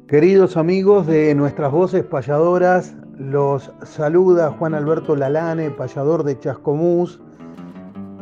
Queridos 0.07 0.57
amigos 0.57 1.07
de 1.07 1.35
nuestras 1.35 1.73
voces 1.73 2.05
payadoras, 2.05 2.95
los 3.19 3.71
saluda 3.83 4.53
Juan 4.53 4.75
Alberto 4.75 5.17
Lalane, 5.17 5.71
payador 5.71 6.23
de 6.23 6.39
Chascomús, 6.39 7.21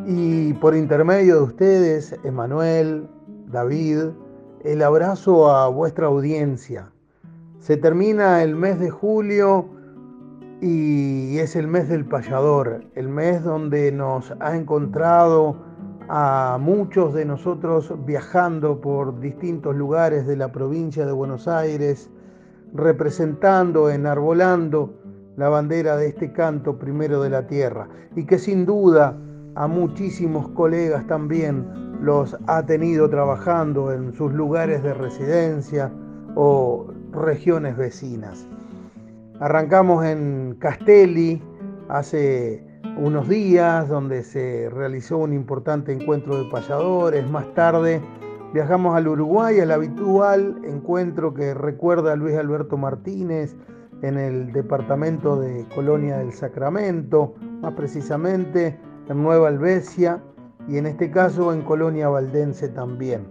y 0.07 0.53
por 0.55 0.75
intermedio 0.75 1.37
de 1.37 1.43
ustedes, 1.43 2.17
Emanuel, 2.25 3.07
David, 3.47 4.11
el 4.65 4.83
abrazo 4.83 5.51
a 5.51 5.69
vuestra 5.69 6.07
audiencia. 6.07 6.91
Se 7.59 7.77
termina 7.77 8.43
el 8.43 8.55
mes 8.55 8.79
de 8.81 8.91
julio 8.91 9.76
y 10.61 11.39
es 11.39 11.55
el 11.57 11.69
mes 11.69 11.89
del 11.89 12.05
payador, 12.07 12.85
el 12.95 13.09
mes 13.09 13.43
donde 13.45 13.93
nos 13.93 14.33
ha 14.41 14.57
encontrado 14.57 15.57
a 16.09 16.59
muchos 16.61 17.15
de 17.15 17.25
nosotros 17.25 17.93
viajando 18.07 18.81
por 18.81 19.21
distintos 19.21 19.75
lugares 19.75 20.27
de 20.27 20.37
la 20.37 20.53
provincia 20.53 21.05
de 21.05 21.13
Buenos 21.13 21.49
Aires, 21.49 22.11
representando, 22.73 23.91
enarbolando 23.91 24.95
la 25.37 25.49
bandera 25.49 25.97
de 25.97 26.09
este 26.09 26.33
canto 26.33 26.79
primero 26.79 27.23
de 27.23 27.31
la 27.31 27.47
tierra 27.47 27.89
y 28.15 28.25
que 28.25 28.39
sin 28.39 28.65
duda 28.65 29.17
a 29.55 29.67
muchísimos 29.67 30.49
colegas 30.49 31.07
también 31.07 31.67
los 32.01 32.37
ha 32.47 32.65
tenido 32.65 33.09
trabajando 33.09 33.93
en 33.93 34.13
sus 34.15 34.33
lugares 34.33 34.83
de 34.83 34.95
residencia 34.95 35.91
o 36.35 36.87
regiones 37.13 37.77
vecinas. 37.77 38.47
Arrancamos 39.39 40.03
en 40.07 40.57
Castelli 40.59 41.43
hace 41.91 42.65
unos 42.97 43.29
días 43.29 43.87
donde 43.87 44.23
se 44.23 44.71
realizó 44.71 45.19
un 45.19 45.35
importante 45.35 45.93
encuentro 45.93 46.43
de 46.43 46.51
payadores. 46.51 47.29
Más 47.31 47.53
tarde 47.53 48.01
viajamos 48.55 48.97
al 48.97 49.09
Uruguay, 49.09 49.61
al 49.61 49.73
habitual 49.73 50.57
encuentro 50.65 51.35
que 51.35 51.53
recuerda 51.53 52.15
a 52.15 52.17
Luis 52.17 52.35
Alberto 52.35 52.79
Martínez 52.79 53.55
en 54.01 54.17
el 54.17 54.53
departamento 54.53 55.39
de 55.39 55.67
Colonia 55.75 56.17
del 56.17 56.33
Sacramento, 56.33 57.35
más 57.61 57.75
precisamente 57.75 58.79
en 59.07 59.23
Nueva 59.23 59.49
Albesia 59.49 60.23
y 60.67 60.79
en 60.79 60.87
este 60.87 61.11
caso 61.11 61.53
en 61.53 61.61
Colonia 61.61 62.09
Valdense 62.09 62.69
también. 62.69 63.27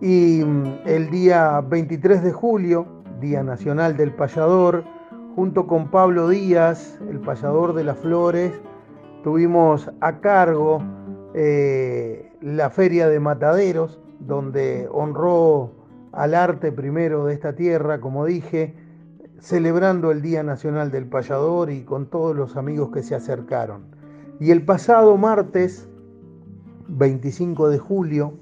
Y 0.00 0.44
mm, 0.44 0.82
el 0.84 1.10
día 1.10 1.60
23 1.62 2.22
de 2.22 2.32
julio, 2.32 2.86
Día 3.20 3.42
Nacional 3.42 3.96
del 3.96 4.12
Payador, 4.12 4.84
junto 5.36 5.66
con 5.66 5.90
Pablo 5.90 6.30
Díaz, 6.30 6.98
el 7.10 7.20
payador 7.20 7.74
de 7.74 7.84
las 7.84 7.98
flores, 7.98 8.54
tuvimos 9.22 9.90
a 10.00 10.20
cargo 10.20 10.82
eh, 11.34 12.32
la 12.40 12.70
Feria 12.70 13.06
de 13.06 13.20
Mataderos, 13.20 14.00
donde 14.18 14.88
honró 14.90 15.72
al 16.12 16.34
arte 16.34 16.72
primero 16.72 17.26
de 17.26 17.34
esta 17.34 17.54
tierra, 17.54 18.00
como 18.00 18.24
dije, 18.24 18.74
celebrando 19.38 20.10
el 20.10 20.22
Día 20.22 20.42
Nacional 20.42 20.90
del 20.90 21.06
Payador 21.06 21.70
y 21.70 21.82
con 21.82 22.06
todos 22.06 22.34
los 22.34 22.56
amigos 22.56 22.90
que 22.90 23.02
se 23.02 23.14
acercaron. 23.14 23.94
Y 24.40 24.52
el 24.52 24.64
pasado 24.64 25.18
martes, 25.18 25.86
25 26.88 27.68
de 27.68 27.78
julio, 27.78 28.32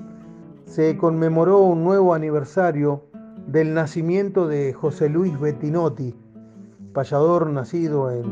se 0.65 0.97
conmemoró 0.97 1.59
un 1.59 1.83
nuevo 1.83 2.15
aniversario 2.15 3.03
del 3.49 3.75
nacimiento 3.75 4.47
de 4.47 4.73
José 4.73 5.09
Luis 5.09 5.39
Bettinotti, 5.41 6.15
payador 6.95 7.51
nacido 7.51 8.11
en 8.11 8.25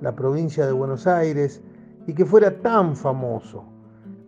la 0.00 0.16
provincia 0.16 0.66
de 0.66 0.72
Buenos 0.72 1.06
Aires 1.06 1.62
y 2.08 2.14
que 2.14 2.24
fuera 2.24 2.60
tan 2.62 2.96
famoso. 2.96 3.62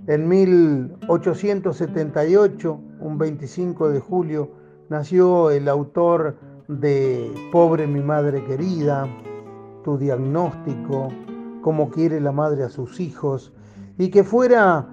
En 0.06 0.28
1878, 0.28 2.80
un 3.00 3.18
25 3.18 3.88
de 3.88 3.98
julio, 4.00 4.50
nació 4.88 5.50
el 5.50 5.68
autor 5.68 6.36
de 6.68 7.30
Pobre 7.50 7.86
mi 7.86 8.00
madre 8.00 8.44
querida, 8.44 9.08
Tu 9.82 9.98
diagnóstico, 9.98 11.08
Cómo 11.62 11.90
quiere 11.90 12.20
la 12.20 12.32
madre 12.32 12.64
a 12.64 12.68
sus 12.68 13.00
hijos, 13.00 13.54
y 13.98 14.10
que 14.10 14.24
fuera 14.24 14.86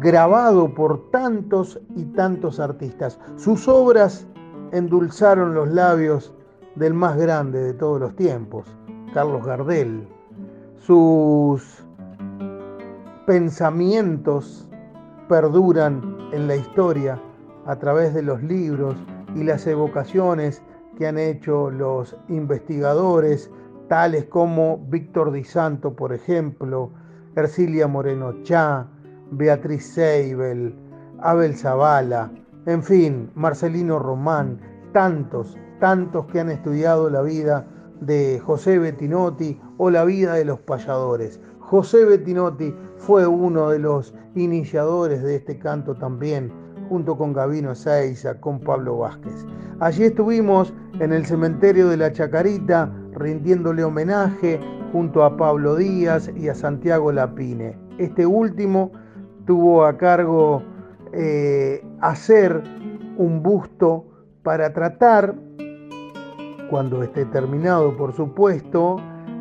grabado 0.00 0.74
por 0.74 1.10
tantos 1.10 1.78
y 1.96 2.04
tantos 2.06 2.58
artistas. 2.60 3.18
Sus 3.36 3.68
obras 3.68 4.26
endulzaron 4.72 5.54
los 5.54 5.68
labios 5.68 6.33
del 6.76 6.94
más 6.94 7.16
grande 7.16 7.60
de 7.60 7.74
todos 7.74 8.00
los 8.00 8.16
tiempos, 8.16 8.66
Carlos 9.12 9.44
Gardel. 9.44 10.08
Sus 10.78 11.84
pensamientos 13.26 14.68
perduran 15.28 16.16
en 16.32 16.46
la 16.46 16.56
historia 16.56 17.20
a 17.66 17.76
través 17.76 18.12
de 18.12 18.22
los 18.22 18.42
libros 18.42 18.96
y 19.34 19.44
las 19.44 19.66
evocaciones 19.66 20.62
que 20.96 21.06
han 21.06 21.18
hecho 21.18 21.70
los 21.70 22.16
investigadores, 22.28 23.50
tales 23.88 24.26
como 24.26 24.78
Víctor 24.88 25.32
Di 25.32 25.44
Santo, 25.44 25.94
por 25.94 26.12
ejemplo, 26.12 26.90
Ercilia 27.36 27.88
Moreno 27.88 28.42
Chá, 28.42 28.86
Beatriz 29.30 29.86
Seibel, 29.94 30.74
Abel 31.20 31.56
Zavala, 31.56 32.30
en 32.66 32.82
fin, 32.82 33.30
Marcelino 33.34 33.98
Román, 33.98 34.60
tantos, 34.92 35.56
tantos 35.84 36.24
que 36.28 36.40
han 36.40 36.48
estudiado 36.48 37.10
la 37.10 37.20
vida 37.20 37.66
de 38.00 38.40
José 38.42 38.78
Bettinotti 38.78 39.60
o 39.76 39.90
la 39.90 40.06
vida 40.06 40.32
de 40.32 40.46
los 40.46 40.58
payadores. 40.60 41.42
José 41.58 42.06
Bettinotti 42.06 42.74
fue 42.96 43.26
uno 43.26 43.68
de 43.68 43.80
los 43.80 44.14
iniciadores 44.34 45.22
de 45.22 45.36
este 45.36 45.58
canto 45.58 45.94
también, 45.94 46.50
junto 46.88 47.18
con 47.18 47.34
Gavino 47.34 47.72
Ezeiza, 47.72 48.40
con 48.40 48.60
Pablo 48.60 48.96
Vázquez. 48.96 49.44
Allí 49.78 50.04
estuvimos 50.04 50.72
en 51.00 51.12
el 51.12 51.26
cementerio 51.26 51.90
de 51.90 51.98
la 51.98 52.10
Chacarita 52.10 52.90
rindiéndole 53.12 53.84
homenaje 53.84 54.58
junto 54.90 55.22
a 55.22 55.36
Pablo 55.36 55.76
Díaz 55.76 56.30
y 56.34 56.48
a 56.48 56.54
Santiago 56.54 57.12
Lapine. 57.12 57.76
Este 57.98 58.24
último 58.24 58.90
tuvo 59.44 59.84
a 59.84 59.98
cargo 59.98 60.62
eh, 61.12 61.84
hacer 62.00 62.62
un 63.18 63.42
busto 63.42 64.06
para 64.42 64.72
tratar 64.72 65.34
cuando 66.70 67.02
esté 67.02 67.24
terminado, 67.26 67.96
por 67.96 68.12
supuesto, 68.12 68.96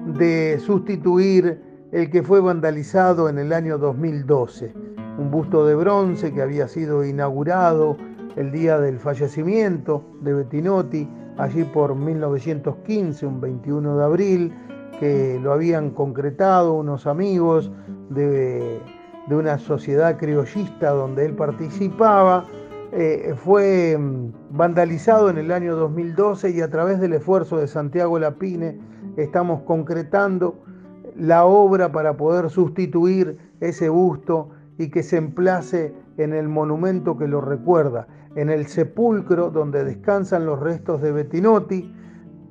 de 0.06 0.60
sustituir 0.60 1.62
el 1.92 2.10
que 2.10 2.24
fue 2.24 2.42
vandalizado 2.42 3.30
en 3.30 3.38
el 3.38 3.54
año 3.54 3.78
2012, 3.78 4.74
un 5.18 5.32
busto 5.32 5.66
de 5.66 5.76
bronce 5.76 6.34
que 6.34 6.42
había 6.42 6.68
sido 6.68 7.06
inaugurado 7.06 7.98
el 8.36 8.52
día 8.52 8.80
del 8.80 9.00
fallecimiento 9.00 10.04
de 10.22 10.34
Bettinotti 10.34 11.08
allí 11.38 11.64
por 11.64 11.96
1915, 11.96 13.26
un 13.26 13.42
21 13.42 13.98
de 13.98 14.04
abril, 14.04 14.54
que 15.00 15.40
lo 15.42 15.54
habían 15.54 15.92
concretado 15.92 16.74
unos 16.74 17.08
amigos 17.08 17.72
de, 18.10 18.80
una 19.30 19.58
sociedad 19.58 20.18
criollista 20.18 20.92
donde 20.92 21.26
él 21.26 21.36
participaba. 21.36 22.46
Eh, 22.96 23.34
fue 23.36 23.98
mm, 23.98 24.34
vandalizado 24.52 25.32
en 25.32 25.40
el 25.40 25.52
año 25.52 25.76
2012 25.76 26.52
y 26.52 26.62
a 26.62 26.70
través 26.70 27.00
del 27.00 27.14
esfuerzo 27.14 27.58
de 27.58 27.66
Santiago 27.66 28.20
Lapine 28.20 28.80
estamos 29.18 29.64
concretando 29.64 30.64
la 31.18 31.46
obra 31.46 31.92
para 31.92 32.16
poder 32.18 32.52
sustituir 32.52 33.40
ese 33.62 33.90
busto 33.90 34.52
y 34.78 34.92
que 34.92 35.02
se 35.02 35.18
emplace 35.18 35.96
en 36.18 36.34
el 36.34 36.48
monumento 36.50 37.18
que 37.18 37.28
lo 37.28 37.42
recuerda, 37.42 38.08
en 38.36 38.52
el 38.52 38.68
sepulcro 38.68 39.50
donde 39.50 39.84
descansan 39.84 40.46
los 40.46 40.60
restos 40.60 41.02
de 41.02 41.14
Bettinotti, 41.14 41.92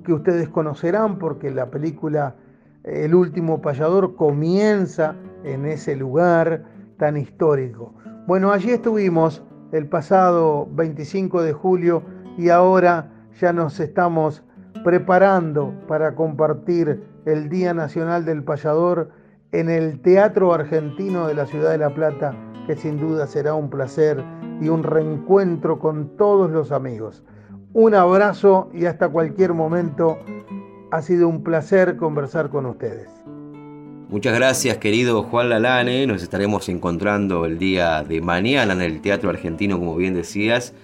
que 0.04 0.12
ustedes 0.12 0.48
conocerán 0.48 1.20
porque 1.20 1.52
la 1.52 1.70
película 1.70 2.34
El 2.82 3.14
último 3.14 3.62
payador 3.62 4.16
comienza 4.16 5.14
en 5.44 5.66
ese 5.66 5.94
lugar 5.94 6.64
tan 6.96 7.16
histórico. 7.16 7.94
Bueno, 8.26 8.50
allí 8.50 8.70
estuvimos 8.70 9.44
el 9.72 9.88
pasado 9.88 10.68
25 10.72 11.42
de 11.42 11.52
julio 11.52 12.02
y 12.36 12.50
ahora 12.50 13.10
ya 13.40 13.52
nos 13.52 13.80
estamos 13.80 14.42
preparando 14.84 15.72
para 15.88 16.14
compartir 16.14 17.02
el 17.24 17.48
Día 17.48 17.72
Nacional 17.72 18.24
del 18.24 18.44
Payador 18.44 19.10
en 19.52 19.70
el 19.70 20.00
Teatro 20.00 20.52
Argentino 20.52 21.26
de 21.26 21.34
la 21.34 21.46
Ciudad 21.46 21.70
de 21.70 21.78
La 21.78 21.94
Plata, 21.94 22.34
que 22.66 22.76
sin 22.76 22.98
duda 22.98 23.26
será 23.26 23.54
un 23.54 23.70
placer 23.70 24.22
y 24.60 24.68
un 24.68 24.82
reencuentro 24.82 25.78
con 25.78 26.16
todos 26.16 26.50
los 26.50 26.72
amigos. 26.72 27.22
Un 27.72 27.94
abrazo 27.94 28.70
y 28.74 28.86
hasta 28.86 29.08
cualquier 29.08 29.54
momento. 29.54 30.18
Ha 30.90 31.00
sido 31.00 31.26
un 31.26 31.42
placer 31.42 31.96
conversar 31.96 32.50
con 32.50 32.66
ustedes. 32.66 33.08
Muchas 34.12 34.34
gracias 34.34 34.76
querido 34.76 35.22
Juan 35.22 35.48
Lalane, 35.48 36.06
nos 36.06 36.22
estaremos 36.22 36.68
encontrando 36.68 37.46
el 37.46 37.58
día 37.58 38.04
de 38.04 38.20
mañana 38.20 38.74
en 38.74 38.82
el 38.82 39.00
Teatro 39.00 39.30
Argentino, 39.30 39.78
como 39.78 39.96
bien 39.96 40.12
decías. 40.12 40.74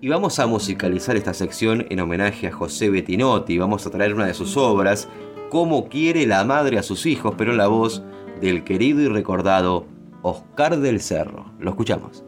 Y 0.00 0.08
vamos 0.08 0.38
a 0.38 0.46
musicalizar 0.46 1.16
esta 1.16 1.34
sección 1.34 1.84
en 1.90 1.98
homenaje 1.98 2.46
a 2.46 2.52
José 2.52 2.90
Bettinotti. 2.90 3.58
Vamos 3.58 3.84
a 3.88 3.90
traer 3.90 4.14
una 4.14 4.26
de 4.26 4.34
sus 4.34 4.56
obras, 4.56 5.08
Cómo 5.50 5.88
quiere 5.88 6.28
la 6.28 6.44
madre 6.44 6.78
a 6.78 6.84
sus 6.84 7.06
hijos, 7.06 7.34
pero 7.36 7.50
en 7.50 7.56
la 7.56 7.66
voz 7.66 8.04
del 8.40 8.62
querido 8.62 9.00
y 9.00 9.08
recordado 9.08 9.86
Oscar 10.22 10.78
del 10.78 11.00
Cerro. 11.00 11.46
Lo 11.58 11.70
escuchamos. 11.70 12.24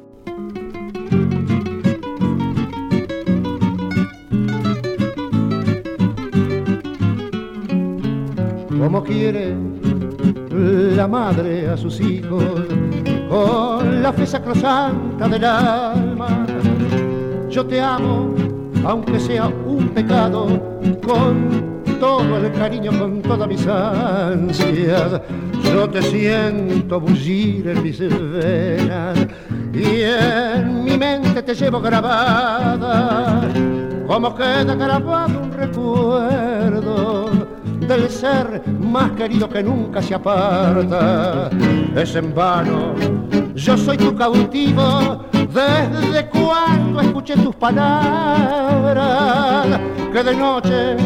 Cómo 8.77 9.05
quiere 9.05 9.55
la 10.57 11.07
madre 11.07 11.69
a 11.69 11.77
sus 11.77 12.01
hijos 12.01 12.45
con 13.29 14.03
la 14.03 14.13
fe 14.13 14.27
sacrosanta 14.27 15.29
del 15.29 15.45
alma. 15.45 16.47
Yo 17.51 17.67
te 17.67 17.81
amo, 17.81 18.35
aunque 18.85 19.19
sea 19.21 19.47
un 19.47 19.89
pecado, 19.89 20.47
con 21.07 21.77
todo 22.01 22.37
el 22.37 22.53
cariño, 22.53 22.91
con 22.99 23.23
todas 23.23 23.49
mis 23.49 23.67
ansias. 23.67 25.21
Yo 25.65 25.89
te 25.89 26.03
siento 26.03 27.01
bullir 27.01 27.69
en 27.69 27.83
mis 27.83 27.99
venas 27.99 29.27
y 29.73 30.03
en 30.03 30.85
mi 30.85 30.97
mente 30.97 31.43
te 31.43 31.55
llevo 31.55 31.81
grabada, 31.81 33.43
como 34.07 34.35
queda 34.35 34.75
grabado 34.75 35.41
un 35.43 35.53
recuerdo 35.53 37.26
del 37.87 38.11
ser 38.11 38.63
más 38.81 39.13
querido 39.13 39.49
que 39.49 39.63
nunca 39.63 40.03
se 40.03 40.15
aparta. 40.15 41.49
Es 41.95 42.15
en 42.17 42.35
vano, 42.35 42.95
yo 43.55 43.77
soy 43.77 43.97
tu 43.97 44.15
cautivo, 44.15 45.25
desde 45.33 46.29
cuando 46.29 47.01
escuché 47.01 47.37
tus 47.37 47.55
palabras, 47.57 48.99
que 50.13 50.23
de 50.23 50.35
noche 50.37 50.97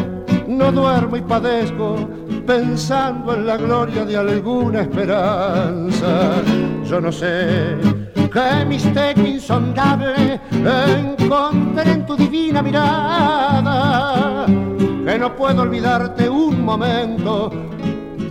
no 0.47 0.71
duermo 0.71 1.17
y 1.17 1.21
padezco 1.21 2.09
pensando 2.45 3.33
en 3.35 3.45
la 3.47 3.57
gloria 3.57 4.05
de 4.05 4.17
alguna 4.17 4.81
esperanza. 4.81 6.41
Yo 6.83 6.99
no 6.99 7.11
sé 7.11 7.77
qué 8.33 8.65
misterio 8.67 9.27
insondable 9.27 10.39
encontré 10.51 11.91
en 11.91 12.05
tu 12.05 12.15
divina 12.15 12.61
mirada, 12.61 14.45
que 15.05 15.17
no 15.17 15.35
puedo 15.35 15.61
olvidarte 15.63 16.29
un 16.29 16.63
momento, 16.63 17.51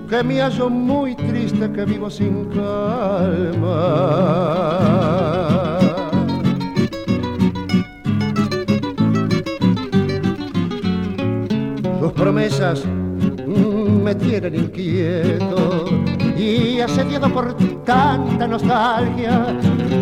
que 0.08 0.22
me 0.22 0.40
hallo 0.40 0.70
muy 0.70 1.14
triste, 1.16 1.70
que 1.72 1.84
vivo 1.84 2.08
sin 2.10 2.44
calma. 2.46 4.20
promesas 12.20 12.84
me 14.04 14.14
tienen 14.14 14.54
inquieto 14.54 15.86
y 16.36 16.80
asediado 16.80 17.32
por 17.32 17.56
tanta 17.84 18.46
nostalgia. 18.46 19.58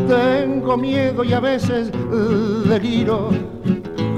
Tengo 0.09 0.77
miedo 0.77 1.23
y 1.23 1.33
a 1.33 1.39
veces 1.39 1.93
deliro 2.69 3.31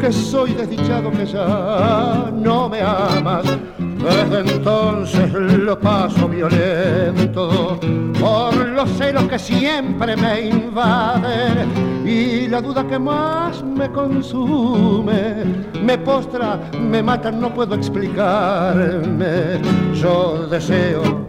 que 0.01 0.13
soy 0.13 0.53
desdichado 0.55 1.11
que 1.11 1.27
ya 1.27 2.31
no 2.35 2.69
me 2.69 2.81
amas. 2.81 3.45
Desde 3.79 4.55
entonces 4.55 5.31
lo 5.33 5.79
paso 5.79 6.27
violento 6.27 7.79
por 8.19 8.55
los 8.57 8.89
celos 8.93 9.25
que 9.25 9.39
siempre 9.39 10.17
me 10.17 10.49
invaden. 10.49 12.07
Y 12.07 12.49
la 12.49 12.63
duda 12.63 12.87
que 12.87 12.99
más 12.99 13.63
me 13.63 13.91
consume 13.91 15.45
me 15.83 15.99
postra, 15.99 16.59
me 16.81 17.03
mata, 17.03 17.31
no 17.31 17.53
puedo 17.53 17.75
explicarme. 17.75 19.61
Yo 19.95 20.47
deseo 20.49 21.29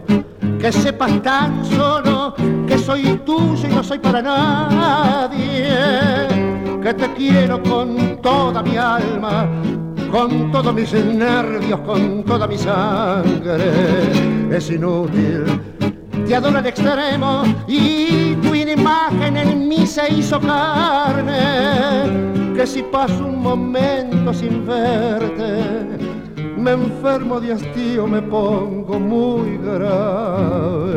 que 0.58 0.72
sepas 0.72 1.20
tan 1.22 1.64
solo 1.64 2.34
que 2.66 2.78
soy 2.78 3.20
tuyo 3.26 3.68
y 3.68 3.74
no 3.74 3.82
soy 3.82 3.98
para 3.98 4.22
nadie, 4.22 5.66
que 6.82 6.94
te 6.94 7.12
quiero 7.14 7.62
con 7.62 8.20
toda 8.20 8.62
mi 8.62 8.76
alma 8.76 9.48
con 10.12 10.52
todos 10.52 10.74
mis 10.74 10.92
nervios, 10.92 11.80
con 11.80 12.22
toda 12.24 12.46
mi 12.46 12.58
sangre. 12.58 13.72
Es 14.54 14.70
inútil, 14.70 15.44
te 16.26 16.36
adoro 16.36 16.58
al 16.58 16.66
extremo 16.66 17.44
y 17.66 18.34
tu 18.36 18.54
imagen 18.54 19.38
en 19.38 19.68
mí 19.68 19.86
se 19.86 20.12
hizo 20.12 20.38
carne. 20.38 21.32
Que 22.54 22.66
si 22.66 22.82
paso 22.82 23.24
un 23.24 23.40
momento 23.40 24.34
sin 24.34 24.66
verte, 24.66 25.64
me 26.58 26.72
enfermo 26.72 27.40
de 27.40 27.54
hastío, 27.54 28.06
me 28.06 28.20
pongo 28.20 29.00
muy 29.00 29.56
grave. 29.56 30.92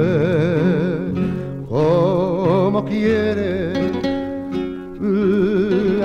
Como 1.70 2.84
quiere 2.84 4.05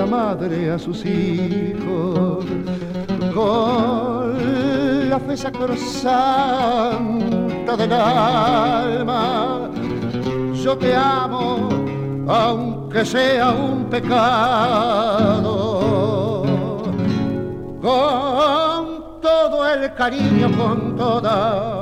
la 0.01 0.07
madre 0.07 0.71
a 0.71 0.79
sus 0.79 1.05
hijos 1.05 2.43
con 3.35 5.09
la 5.09 5.19
fe 5.19 5.37
sacrosanta 5.37 7.77
del 7.77 7.93
alma. 7.93 9.69
Yo 10.55 10.75
te 10.75 10.95
amo, 10.95 11.69
aunque 12.27 13.05
sea 13.05 13.51
un 13.51 13.85
pecado. 13.91 15.43
Con 17.79 19.21
todo 19.21 19.71
el 19.71 19.93
cariño, 19.93 20.49
con 20.57 20.95
toda 20.95 21.81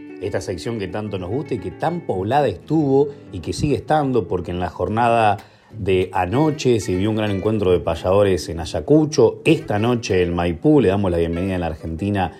esta 0.21 0.39
sección 0.39 0.79
que 0.79 0.87
tanto 0.87 1.17
nos 1.17 1.29
gusta 1.29 1.55
y 1.55 1.59
que 1.59 1.71
tan 1.71 2.01
poblada 2.01 2.47
estuvo 2.47 3.09
y 3.31 3.39
que 3.39 3.53
sigue 3.53 3.75
estando 3.75 4.27
porque 4.27 4.51
en 4.51 4.59
la 4.59 4.69
jornada 4.69 5.37
de 5.77 6.09
anoche 6.13 6.79
se 6.79 6.95
vio 6.95 7.09
un 7.09 7.15
gran 7.15 7.31
encuentro 7.31 7.71
de 7.71 7.79
payadores 7.79 8.47
en 8.49 8.59
Ayacucho. 8.59 9.41
Esta 9.45 9.79
noche 9.79 10.21
en 10.21 10.33
Maipú 10.35 10.81
le 10.81 10.89
damos 10.89 11.11
la 11.11 11.17
bienvenida 11.17 11.55
en 11.55 11.61
la 11.61 11.67
Argentina 11.67 12.33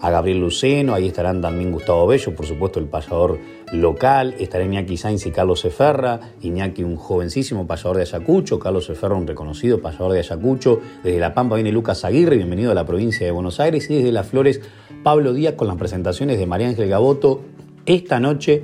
a 0.00 0.10
Gabriel 0.10 0.40
Luceno, 0.40 0.94
ahí 0.94 1.06
estarán 1.06 1.40
también 1.40 1.72
Gustavo 1.72 2.06
Bello, 2.06 2.34
por 2.34 2.46
supuesto 2.46 2.78
el 2.78 2.86
payador 2.86 3.38
local, 3.72 4.34
estará 4.38 4.64
Iñaki 4.64 4.96
Sainz 4.96 5.26
y 5.26 5.30
Carlos 5.30 5.64
Eferra, 5.64 6.20
Iñaki 6.42 6.82
un 6.82 6.96
jovencísimo 6.96 7.66
payador 7.66 7.96
de 7.96 8.02
Ayacucho, 8.02 8.58
Carlos 8.58 8.88
Eferra 8.90 9.14
un 9.14 9.26
reconocido 9.26 9.80
payador 9.80 10.12
de 10.12 10.20
Ayacucho, 10.20 10.80
desde 11.02 11.18
La 11.18 11.34
Pampa 11.34 11.56
viene 11.56 11.72
Lucas 11.72 12.04
Aguirre, 12.04 12.36
bienvenido 12.36 12.70
a 12.70 12.74
la 12.74 12.84
provincia 12.84 13.26
de 13.26 13.32
Buenos 13.32 13.60
Aires, 13.60 13.88
y 13.90 13.96
desde 13.96 14.12
Las 14.12 14.26
Flores 14.26 14.60
Pablo 15.02 15.32
Díaz 15.32 15.54
con 15.54 15.68
las 15.68 15.76
presentaciones 15.76 16.38
de 16.38 16.46
María 16.46 16.68
Ángel 16.68 16.88
Gaboto. 16.88 17.42
Esta 17.86 18.20
noche 18.20 18.62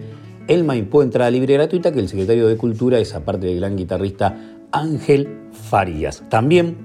el 0.48 0.64
Maipú 0.64 1.02
entrada 1.02 1.30
libre 1.30 1.54
y 1.54 1.56
gratuita 1.56 1.92
que 1.92 2.00
el 2.00 2.08
secretario 2.08 2.48
de 2.48 2.56
Cultura 2.56 2.98
es 2.98 3.14
aparte 3.14 3.46
del 3.46 3.60
gran 3.60 3.76
guitarrista 3.76 4.36
Ángel 4.72 5.48
Farías. 5.52 6.24
También 6.28 6.76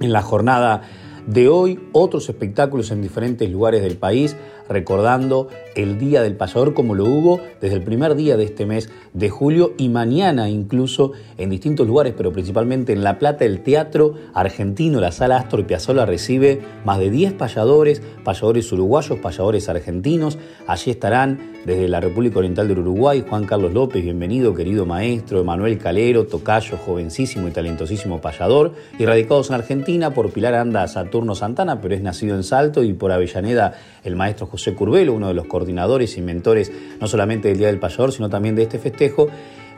en 0.00 0.12
la 0.12 0.22
jornada 0.22 0.82
de 1.26 1.48
hoy, 1.48 1.80
otros 1.92 2.28
espectáculos 2.28 2.90
en 2.90 3.02
diferentes 3.02 3.48
lugares 3.50 3.82
del 3.82 3.96
país, 3.96 4.36
recordando 4.68 5.48
el 5.74 5.98
Día 5.98 6.22
del 6.22 6.36
Payador 6.36 6.74
como 6.74 6.94
lo 6.94 7.04
hubo 7.04 7.40
desde 7.60 7.76
el 7.76 7.82
primer 7.82 8.14
día 8.14 8.36
de 8.36 8.44
este 8.44 8.66
mes 8.66 8.90
de 9.12 9.30
julio 9.30 9.74
y 9.76 9.88
mañana 9.88 10.48
incluso 10.48 11.12
en 11.38 11.50
distintos 11.50 11.86
lugares, 11.86 12.14
pero 12.16 12.32
principalmente 12.32 12.92
en 12.92 13.02
La 13.02 13.18
Plata, 13.18 13.44
el 13.44 13.62
Teatro 13.62 14.14
Argentino, 14.34 15.00
la 15.00 15.12
Sala 15.12 15.36
Astor 15.36 15.66
Piazzolla 15.66 16.06
recibe 16.06 16.60
más 16.84 16.98
de 16.98 17.10
10 17.10 17.34
payadores, 17.34 18.02
payadores 18.24 18.70
uruguayos, 18.72 19.18
payadores 19.18 19.68
argentinos. 19.68 20.38
Allí 20.66 20.90
estarán 20.90 21.54
desde 21.64 21.88
la 21.88 22.00
República 22.00 22.38
Oriental 22.38 22.68
del 22.68 22.80
Uruguay, 22.80 23.24
Juan 23.26 23.46
Carlos 23.46 23.72
López, 23.72 24.02
bienvenido, 24.02 24.54
querido 24.54 24.84
maestro, 24.84 25.40
Emanuel 25.40 25.78
Calero, 25.78 26.26
tocayo, 26.26 26.76
jovencísimo 26.76 27.48
y 27.48 27.52
talentosísimo 27.52 28.20
payador, 28.20 28.72
y 28.98 29.06
radicados 29.06 29.48
en 29.48 29.54
Argentina 29.56 30.12
por 30.12 30.30
Pilar 30.30 30.54
Anda 30.54 30.86
Saturno 30.88 31.34
Santana, 31.34 31.80
pero 31.80 31.94
es 31.94 32.02
nacido 32.02 32.36
en 32.36 32.44
Salto, 32.44 32.82
y 32.82 32.92
por 32.92 33.12
Avellaneda 33.12 33.74
el 34.04 34.16
maestro 34.16 34.46
José 34.54 34.74
Curvelo, 34.74 35.14
uno 35.14 35.26
de 35.26 35.34
los 35.34 35.46
coordinadores 35.46 36.16
y 36.16 36.22
mentores 36.22 36.70
no 37.00 37.08
solamente 37.08 37.48
del 37.48 37.58
Día 37.58 37.66
del 37.66 37.80
Payador, 37.80 38.12
sino 38.12 38.30
también 38.30 38.54
de 38.54 38.62
este 38.62 38.78
festejo, 38.78 39.26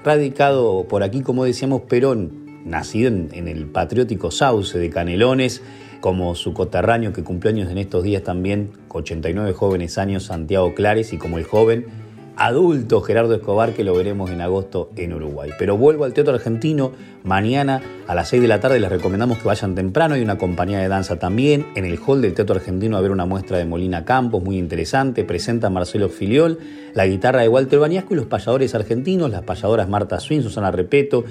radicado 0.05 0.85
por 0.87 1.03
aquí, 1.03 1.23
como 1.23 1.45
decíamos, 1.45 1.81
Perón, 1.89 2.61
nacido 2.67 3.09
en, 3.09 3.49
el 3.49 3.65
patriótico 3.65 4.31
Sauce 4.31 4.79
de 4.79 4.91
Canelones, 4.91 5.63
como 6.03 6.35
su 6.35 6.53
coterráneo 6.53 7.15
que 7.15 7.25
cumplió 7.25 7.55
años 7.55 7.71
en 7.71 7.79
estos 7.79 8.05
días 8.05 8.23
también, 8.23 8.69
89 8.91 9.55
jóvenes 9.55 9.97
años, 9.97 10.25
Santiago 10.25 10.75
Clares, 10.75 11.15
y 11.15 11.17
como 11.17 11.39
el 11.39 11.45
joven 11.45 11.87
adulto 12.37 13.01
Gerardo 13.01 13.35
Escobar, 13.35 13.73
que 13.73 13.83
lo 13.83 13.95
veremos 13.95 14.31
en 14.31 14.41
agosto 14.41 14.91
en 14.97 15.15
Uruguay. 15.15 15.51
Pero 15.59 15.77
vuelvo 15.77 16.05
al 16.05 16.13
Teatro 16.13 16.35
Argentino, 16.35 16.93
mañana 17.25 17.83
a 18.07 18.15
las 18.15 18.29
6 18.29 18.43
de 18.43 18.49
la 18.49 18.61
tarde 18.61 18.79
les 18.79 18.91
recomendamos 18.91 19.39
que 19.39 19.45
vayan 19.49 19.75
temprano, 19.75 20.15
hay 20.15 20.23
una 20.23 20.39
compañía 20.39 20.79
de 20.79 20.89
danza 20.89 21.19
también, 21.19 21.67
en 21.75 21.85
el 21.85 21.99
hall 22.07 22.21
del 22.21 22.35
Teatro 22.35 22.57
Argentino 22.57 22.97
a 22.97 23.01
ver 23.01 23.11
una 23.11 23.27
muestra 23.27 23.59
de 23.59 23.65
Molina 23.65 24.05
Campos, 24.05 24.43
muy 24.43 24.59
interesante, 24.59 25.25
presenta 25.25 25.71
Marcelo 25.71 26.09
Filiol, 26.09 26.59
la 26.95 27.07
guitarra 27.07 27.41
de 27.41 27.49
Walter 27.49 27.79
Baniasco 27.79 28.15
y 28.15 28.17
los 28.19 28.27
payadores 28.27 28.75
argentinos, 28.75 29.31
las 29.31 29.43
payadoras 29.43 29.89
Marta 29.89 30.21
Swin, 30.21 30.43
Susana 30.43 30.71
Repeto, 30.71 31.25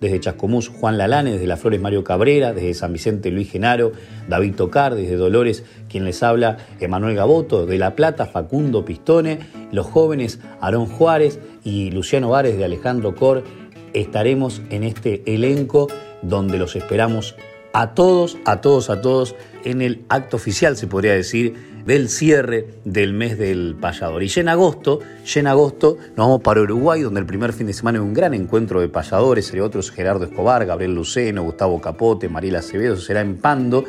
desde 0.00 0.20
Chascomús 0.20 0.68
Juan 0.68 0.98
Lalane, 0.98 1.32
desde 1.32 1.46
Las 1.46 1.60
Flores 1.60 1.80
Mario 1.80 2.04
Cabrera, 2.04 2.52
desde 2.52 2.74
San 2.74 2.92
Vicente 2.92 3.30
Luis 3.30 3.50
Genaro, 3.50 3.92
David 4.28 4.54
Tocar, 4.54 4.94
desde 4.94 5.16
Dolores 5.16 5.64
quien 5.88 6.04
les 6.04 6.22
habla 6.22 6.58
Emanuel 6.80 7.16
Gaboto, 7.16 7.66
de 7.66 7.78
La 7.78 7.94
Plata 7.94 8.26
Facundo 8.26 8.84
Pistone, 8.84 9.40
los 9.72 9.86
jóvenes 9.86 10.40
Aarón 10.60 10.86
Juárez 10.86 11.40
y 11.64 11.90
Luciano 11.90 12.30
Vares 12.30 12.56
de 12.56 12.64
Alejandro 12.64 13.14
Cor, 13.14 13.44
estaremos 13.92 14.62
en 14.70 14.84
este 14.84 15.22
elenco 15.26 15.88
donde 16.22 16.58
los 16.58 16.76
esperamos 16.76 17.36
a 17.72 17.94
todos, 17.94 18.38
a 18.44 18.60
todos, 18.60 18.90
a 18.90 19.00
todos 19.00 19.34
en 19.64 19.82
el 19.82 20.04
acto 20.08 20.36
oficial, 20.36 20.76
se 20.76 20.86
podría 20.86 21.14
decir, 21.14 21.77
del 21.88 22.10
cierre 22.10 22.66
del 22.84 23.14
mes 23.14 23.38
del 23.38 23.74
payador. 23.80 24.22
Y 24.22 24.28
ya 24.28 24.42
en 24.42 24.50
agosto, 24.50 25.00
ya 25.24 25.40
en 25.40 25.46
agosto 25.46 25.96
nos 26.08 26.26
vamos 26.26 26.42
para 26.42 26.60
Uruguay, 26.60 27.00
donde 27.00 27.20
el 27.20 27.24
primer 27.24 27.54
fin 27.54 27.66
de 27.66 27.72
semana 27.72 27.98
hay 27.98 28.04
un 28.04 28.12
gran 28.12 28.34
encuentro 28.34 28.82
de 28.82 28.90
payadores, 28.90 29.46
entre 29.46 29.62
otros 29.62 29.90
Gerardo 29.90 30.26
Escobar, 30.26 30.66
Gabriel 30.66 30.94
Luceno, 30.94 31.42
Gustavo 31.44 31.80
Capote, 31.80 32.28
Mariela 32.28 32.58
Acevedo, 32.58 32.98
será 32.98 33.22
en 33.22 33.38
Pando. 33.38 33.84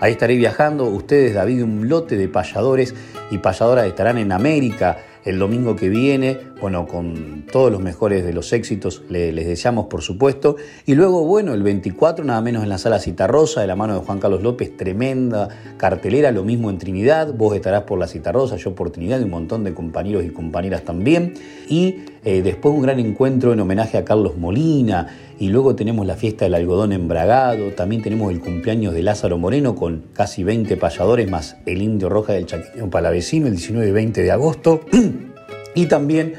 Ahí 0.00 0.12
estaré 0.12 0.36
viajando, 0.36 0.84
ustedes, 0.84 1.32
David, 1.32 1.62
un 1.62 1.88
lote 1.88 2.18
de 2.18 2.28
payadores 2.28 2.94
y 3.30 3.38
payadoras 3.38 3.86
estarán 3.86 4.18
en 4.18 4.30
América, 4.30 4.98
el 5.24 5.38
domingo 5.38 5.74
que 5.74 5.88
viene, 5.88 6.38
bueno, 6.62 6.86
con 6.86 7.44
todos 7.50 7.72
los 7.72 7.82
mejores 7.82 8.24
de 8.24 8.32
los 8.32 8.52
éxitos, 8.52 9.02
les 9.08 9.34
deseamos 9.34 9.86
por 9.86 10.00
supuesto. 10.00 10.54
Y 10.86 10.94
luego, 10.94 11.24
bueno, 11.24 11.54
el 11.54 11.62
24, 11.64 12.24
nada 12.24 12.40
menos 12.40 12.62
en 12.62 12.68
la 12.68 12.78
sala 12.78 13.00
Citarrosa, 13.00 13.62
de 13.62 13.66
la 13.66 13.74
mano 13.74 13.94
de 13.94 14.06
Juan 14.06 14.20
Carlos 14.20 14.44
López, 14.44 14.76
tremenda 14.76 15.48
cartelera, 15.76 16.30
lo 16.30 16.44
mismo 16.44 16.70
en 16.70 16.78
Trinidad, 16.78 17.34
vos 17.34 17.56
estarás 17.56 17.82
por 17.82 17.98
la 17.98 18.06
Citarrosa, 18.06 18.58
yo 18.58 18.76
por 18.76 18.90
Trinidad 18.90 19.18
y 19.18 19.24
un 19.24 19.30
montón 19.30 19.64
de 19.64 19.74
compañeros 19.74 20.24
y 20.24 20.30
compañeras 20.30 20.84
también. 20.84 21.34
Y 21.68 22.04
eh, 22.24 22.42
después 22.42 22.72
un 22.72 22.82
gran 22.82 23.00
encuentro 23.00 23.52
en 23.52 23.58
homenaje 23.58 23.98
a 23.98 24.04
Carlos 24.04 24.36
Molina, 24.36 25.08
y 25.40 25.48
luego 25.48 25.74
tenemos 25.74 26.06
la 26.06 26.14
fiesta 26.14 26.44
del 26.44 26.54
algodón 26.54 26.92
embragado, 26.92 27.72
también 27.72 28.02
tenemos 28.02 28.30
el 28.30 28.38
cumpleaños 28.38 28.94
de 28.94 29.02
Lázaro 29.02 29.36
Moreno 29.36 29.74
con 29.74 30.04
casi 30.12 30.44
20 30.44 30.76
payadores 30.76 31.28
más 31.28 31.56
el 31.66 31.82
Indio 31.82 32.08
Roja 32.08 32.34
del 32.34 32.46
Chaqueño 32.46 32.88
Palavecino 32.88 33.48
el 33.48 33.56
19 33.56 33.88
y 33.88 33.90
20 33.90 34.22
de 34.22 34.30
agosto. 34.30 34.82
y 35.74 35.86
también 35.86 36.34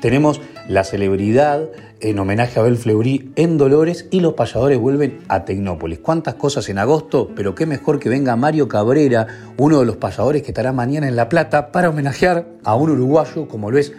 tenemos 0.00 0.40
la 0.68 0.84
celebridad 0.84 1.68
en 2.00 2.18
homenaje 2.18 2.58
a 2.58 2.62
Abel 2.62 2.76
Fleury 2.76 3.32
en 3.36 3.58
Dolores 3.58 4.06
y 4.10 4.20
los 4.20 4.34
payadores 4.34 4.78
vuelven 4.78 5.20
a 5.28 5.44
Tecnópolis. 5.44 5.98
¿Cuántas 5.98 6.34
cosas 6.34 6.68
en 6.68 6.78
agosto? 6.78 7.30
Pero 7.34 7.54
qué 7.54 7.66
mejor 7.66 7.98
que 7.98 8.08
venga 8.08 8.36
Mario 8.36 8.68
Cabrera, 8.68 9.26
uno 9.56 9.80
de 9.80 9.86
los 9.86 9.96
payadores 9.96 10.42
que 10.42 10.48
estará 10.48 10.72
mañana 10.72 11.08
en 11.08 11.16
La 11.16 11.28
Plata, 11.28 11.72
para 11.72 11.90
homenajear 11.90 12.46
a 12.64 12.74
un 12.74 12.90
uruguayo 12.90 13.48
como 13.48 13.70
lo 13.70 13.78
es 13.78 13.92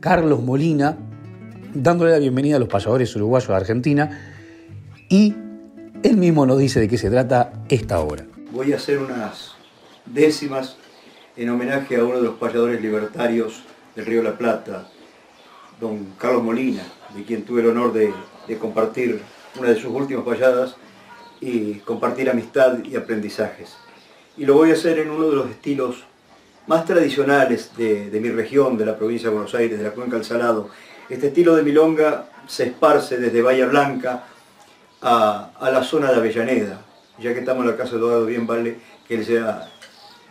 Carlos 0.00 0.42
Molina, 0.42 0.96
dándole 1.74 2.12
la 2.12 2.18
bienvenida 2.18 2.56
a 2.56 2.58
los 2.58 2.68
payadores 2.68 3.14
uruguayos 3.14 3.48
de 3.48 3.54
Argentina 3.54 4.32
y 5.08 5.34
él 6.02 6.16
mismo 6.16 6.46
nos 6.46 6.58
dice 6.58 6.80
de 6.80 6.88
qué 6.88 6.98
se 6.98 7.10
trata 7.10 7.52
esta 7.68 8.00
obra. 8.00 8.24
Voy 8.52 8.72
a 8.72 8.76
hacer 8.76 8.98
unas 8.98 9.52
décimas 10.06 10.76
en 11.36 11.50
homenaje 11.50 11.96
a 11.96 12.04
uno 12.04 12.16
de 12.16 12.22
los 12.22 12.34
payadores 12.36 12.80
libertarios 12.80 13.62
del 13.94 14.06
Río 14.06 14.22
la 14.22 14.36
Plata, 14.36 14.88
don 15.80 16.14
Carlos 16.18 16.42
Molina, 16.42 16.82
de 17.14 17.24
quien 17.24 17.42
tuve 17.42 17.60
el 17.60 17.68
honor 17.68 17.92
de, 17.92 18.12
compartir 18.58 19.20
una 19.58 19.70
de 19.70 19.76
sus 19.76 19.90
últimas 19.90 20.24
payadas 20.24 20.76
y 21.40 21.74
compartir 21.80 22.30
amistad 22.30 22.78
y 22.84 22.96
aprendizajes. 22.96 23.76
Y 24.36 24.44
lo 24.44 24.54
voy 24.54 24.70
a 24.70 24.74
hacer 24.74 24.98
en 24.98 25.10
uno 25.10 25.28
de 25.28 25.36
los 25.36 25.50
estilos 25.50 26.04
más 26.66 26.84
tradicionales 26.84 27.76
de, 27.76 28.18
mi 28.20 28.30
región, 28.30 28.76
de 28.76 28.86
la 28.86 28.96
provincia 28.96 29.28
de 29.28 29.34
Buenos 29.34 29.54
Aires, 29.54 29.78
de 29.78 29.84
la 29.84 29.90
Cuenca 29.90 30.16
del 30.16 30.24
Salado, 30.24 30.68
este 31.08 31.28
estilo 31.28 31.54
de 31.54 31.62
milonga 31.62 32.26
se 32.46 32.64
esparce 32.64 33.18
desde 33.18 33.42
Bahía 33.42 33.66
Blanca 33.66 34.24
a, 35.02 35.50
la 35.60 35.82
zona 35.84 36.10
de 36.10 36.16
Avellaneda. 36.16 36.80
Ya 37.18 37.32
que 37.32 37.40
estamos 37.40 37.64
en 37.64 37.70
la 37.70 37.76
casa 37.76 37.92
de 37.92 37.98
Eduardo, 37.98 38.26
bien 38.26 38.46
vale 38.46 38.78
que 39.06 39.14
él 39.14 39.24
se 39.24 39.38
ha, 39.38 39.68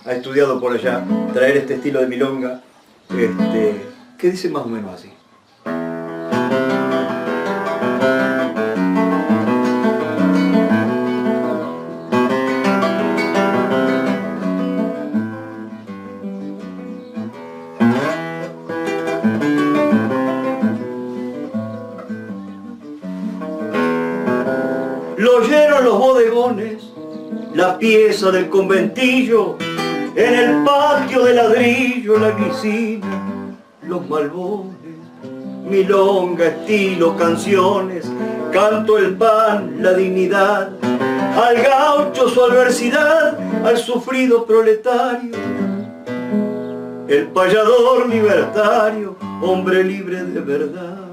estudiado 0.06 0.60
por 0.60 0.74
allá, 0.74 1.04
traer 1.34 1.58
este 1.58 1.76
estilo 1.76 2.00
de 2.00 2.08
milonga, 2.08 2.62
este, 3.10 3.82
que 4.20 4.32
dice 4.32 4.50
más 4.50 4.64
o 4.64 4.68
menos 4.68 4.94
así. 4.94 5.15
Pieza 27.78 28.32
del 28.32 28.50
conventillo, 28.50 29.58
en 30.16 30.34
el 30.34 30.64
patio 30.64 31.24
de 31.24 31.34
ladrillo, 31.34 32.18
la 32.18 32.32
guisina, 32.32 33.56
los 33.88 34.08
malbones, 34.10 34.76
milonga, 35.70 36.46
estilo, 36.46 37.16
canciones, 37.18 38.06
canto 38.52 38.98
el 38.98 39.16
pan, 39.16 39.78
la 39.82 39.94
dignidad, 39.94 40.72
al 40.82 41.62
gaucho 41.62 42.30
su 42.30 42.44
adversidad, 42.44 43.38
al 43.66 43.78
sufrido 43.78 44.46
proletario, 44.46 45.36
el 47.08 47.28
payador 47.28 48.08
libertario, 48.10 49.16
hombre 49.42 49.84
libre 49.84 50.24
de 50.24 50.40
verdad. 50.40 51.05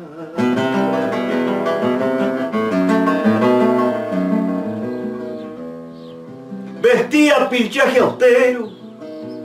Vestía 7.12 7.50
pinchaje 7.50 7.98
austero, 7.98 8.70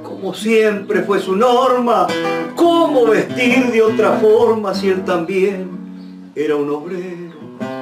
como 0.02 0.34
siempre 0.34 1.02
fue 1.02 1.20
su 1.20 1.36
norma, 1.36 2.08
cómo 2.56 3.06
vestir 3.08 3.72
de 3.74 3.82
otra 3.82 4.14
forma 4.14 4.74
si 4.74 4.88
él 4.88 5.04
también 5.04 6.32
era 6.34 6.56
un 6.56 6.70
obrero, 6.70 7.36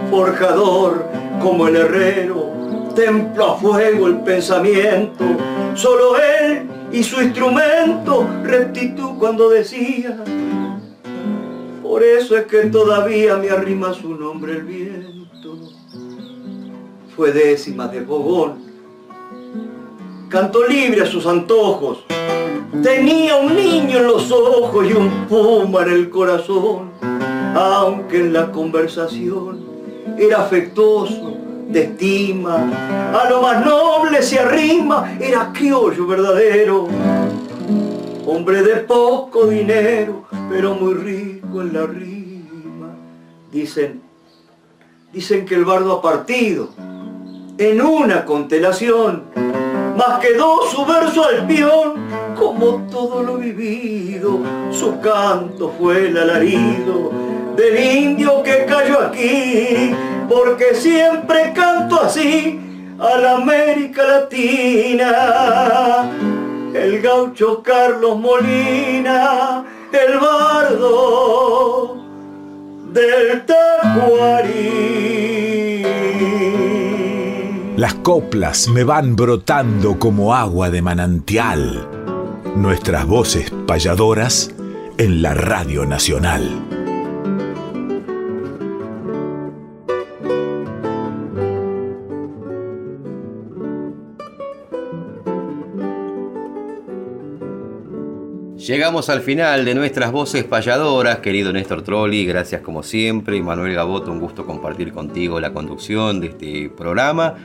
forjador 0.09 1.05
como 1.39 1.67
el 1.67 1.75
herrero, 1.75 2.51
templo 2.95 3.45
a 3.45 3.57
fuego 3.57 4.07
el 4.07 4.21
pensamiento, 4.21 5.23
solo 5.75 6.17
él 6.17 6.67
y 6.91 7.03
su 7.03 7.21
instrumento 7.21 8.27
rectitud 8.41 9.19
cuando 9.19 9.49
decía, 9.49 10.17
por 11.83 12.01
eso 12.01 12.35
es 12.35 12.47
que 12.47 12.61
todavía 12.71 13.37
me 13.37 13.51
arrima 13.51 13.93
su 13.93 14.15
nombre 14.15 14.53
el 14.53 14.63
viento. 14.63 15.59
Fue 17.15 17.31
décima 17.31 17.87
de 17.87 18.01
Bogón, 18.01 18.64
cantó 20.29 20.67
libre 20.67 21.03
a 21.03 21.05
sus 21.05 21.25
antojos, 21.25 22.05
tenía 22.83 23.37
un 23.37 23.55
niño 23.55 23.99
en 23.99 24.07
los 24.07 24.31
ojos 24.31 24.85
y 24.89 24.93
un 24.93 25.25
puma 25.27 25.83
en 25.83 25.89
el 25.89 26.09
corazón, 26.09 26.91
aunque 27.55 28.17
en 28.17 28.33
la 28.33 28.51
conversación 28.51 29.63
era 30.17 30.41
afectuoso, 30.41 31.33
de 31.69 31.81
estima, 31.81 32.55
a 33.13 33.29
lo 33.29 33.41
más 33.41 33.65
noble 33.65 34.21
se 34.21 34.39
arrima, 34.39 35.17
era 35.19 35.51
criollo 35.51 36.05
verdadero, 36.05 36.87
hombre 38.25 38.61
de 38.61 38.75
poco 38.77 39.47
dinero, 39.47 40.25
pero 40.49 40.75
muy 40.75 40.93
rico 40.93 41.61
en 41.61 41.73
la 41.73 41.85
rima. 41.85 42.95
Dicen, 43.51 44.01
dicen 45.11 45.45
que 45.45 45.55
el 45.55 45.65
bardo 45.65 45.93
ha 45.93 46.01
partido 46.01 46.69
en 47.57 47.81
una 47.81 48.25
constelación, 48.25 49.23
más 49.95 50.19
quedó 50.19 50.61
su 50.69 50.85
verso 50.85 51.25
al 51.25 51.47
peón, 51.47 51.93
como 52.37 52.85
todo 52.91 53.23
lo 53.23 53.37
vivido, 53.37 54.39
su 54.71 54.99
canto 54.99 55.73
fue 55.77 56.07
el 56.07 56.17
alarido 56.17 57.11
del 57.55 57.79
indio 57.79 58.43
que 58.43 58.65
cayó 58.65 58.99
aquí, 58.99 59.95
porque 60.27 60.75
siempre 60.75 61.53
canto 61.53 62.01
así 62.01 62.59
a 62.99 63.17
la 63.17 63.37
América 63.37 64.03
Latina. 64.03 66.11
El 66.73 67.01
gaucho 67.01 67.63
Carlos 67.63 68.19
Molina, 68.19 69.63
el 69.93 70.19
bardo 70.19 71.95
del 72.91 73.45
Tacuarí. 73.45 75.44
Las 77.77 77.93
coplas 77.95 78.69
me 78.69 78.85
van 78.85 79.17
brotando 79.17 79.99
como 79.99 80.33
agua 80.33 80.69
de 80.69 80.81
manantial. 80.81 81.89
Nuestras 82.55 83.05
voces 83.05 83.51
payadoras 83.67 84.55
en 84.97 85.21
la 85.21 85.33
Radio 85.33 85.85
Nacional. 85.85 86.84
Llegamos 98.65 99.11
al 99.11 99.21
final 99.21 99.63
de 99.63 99.75
nuestras 99.75 100.11
voces 100.11 100.43
payadoras, 100.43 101.19
querido 101.19 101.53
Néstor 101.53 101.83
Trolli, 101.83 102.25
gracias 102.25 102.61
como 102.61 102.81
siempre. 102.81 103.39
Manuel 103.39 103.75
Gaboto, 103.75 104.11
un 104.11 104.19
gusto 104.19 104.47
compartir 104.47 104.91
contigo 104.91 105.39
la 105.39 105.53
conducción 105.53 106.19
de 106.19 106.29
este 106.29 106.69
programa. 106.75 107.35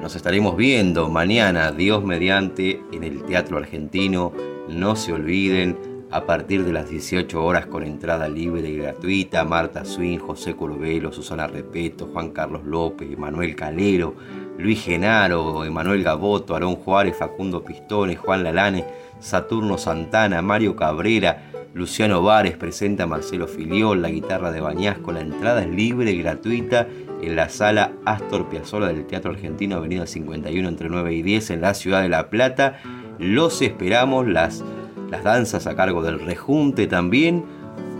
Nos 0.00 0.16
estaremos 0.16 0.56
viendo 0.56 1.10
mañana, 1.10 1.70
Dios 1.70 2.02
mediante, 2.02 2.80
en 2.92 3.04
el 3.04 3.24
Teatro 3.24 3.58
Argentino. 3.58 4.32
No 4.70 4.96
se 4.96 5.12
olviden, 5.12 5.76
a 6.10 6.24
partir 6.24 6.64
de 6.64 6.72
las 6.72 6.88
18 6.88 7.44
horas 7.44 7.66
con 7.66 7.82
entrada 7.82 8.26
libre 8.26 8.68
y 8.70 8.78
gratuita, 8.78 9.44
Marta 9.44 9.84
Swin, 9.84 10.18
José 10.18 10.54
Curvelo, 10.54 11.12
Susana 11.12 11.46
Repeto, 11.46 12.08
Juan 12.10 12.30
Carlos 12.30 12.64
López, 12.64 13.18
Manuel 13.18 13.54
Calero, 13.54 14.14
Luis 14.58 14.82
Genaro, 14.82 15.62
Emanuel 15.64 16.02
Gaboto, 16.02 16.54
Aarón 16.54 16.76
Juárez, 16.76 17.16
Facundo 17.16 17.62
Pistones, 17.62 18.18
Juan 18.18 18.42
Lalane 18.42 18.84
Saturno 19.20 19.78
Santana, 19.78 20.42
Mario 20.42 20.76
Cabrera, 20.76 21.50
Luciano 21.72 22.20
Vares 22.20 22.56
presenta 22.56 23.04
a 23.04 23.06
Marcelo 23.06 23.46
Filiol, 23.46 24.02
la 24.02 24.10
guitarra 24.10 24.50
de 24.50 24.60
Bañasco. 24.60 25.12
La 25.12 25.20
entrada 25.20 25.62
es 25.62 25.68
libre 25.68 26.10
y 26.10 26.20
gratuita 26.20 26.88
en 27.22 27.36
la 27.36 27.48
sala 27.48 27.92
Astor 28.04 28.48
Piazzolla 28.48 28.88
del 28.88 29.06
Teatro 29.06 29.30
Argentino, 29.30 29.76
Avenida 29.76 30.06
51 30.06 30.68
entre 30.68 30.88
9 30.88 31.14
y 31.14 31.22
10 31.22 31.50
en 31.50 31.60
la 31.60 31.74
ciudad 31.74 32.02
de 32.02 32.08
La 32.08 32.28
Plata. 32.28 32.80
Los 33.20 33.62
esperamos, 33.62 34.26
las, 34.26 34.64
las 35.10 35.22
danzas 35.22 35.68
a 35.68 35.76
cargo 35.76 36.02
del 36.02 36.18
Rejunte 36.18 36.88
también. 36.88 37.44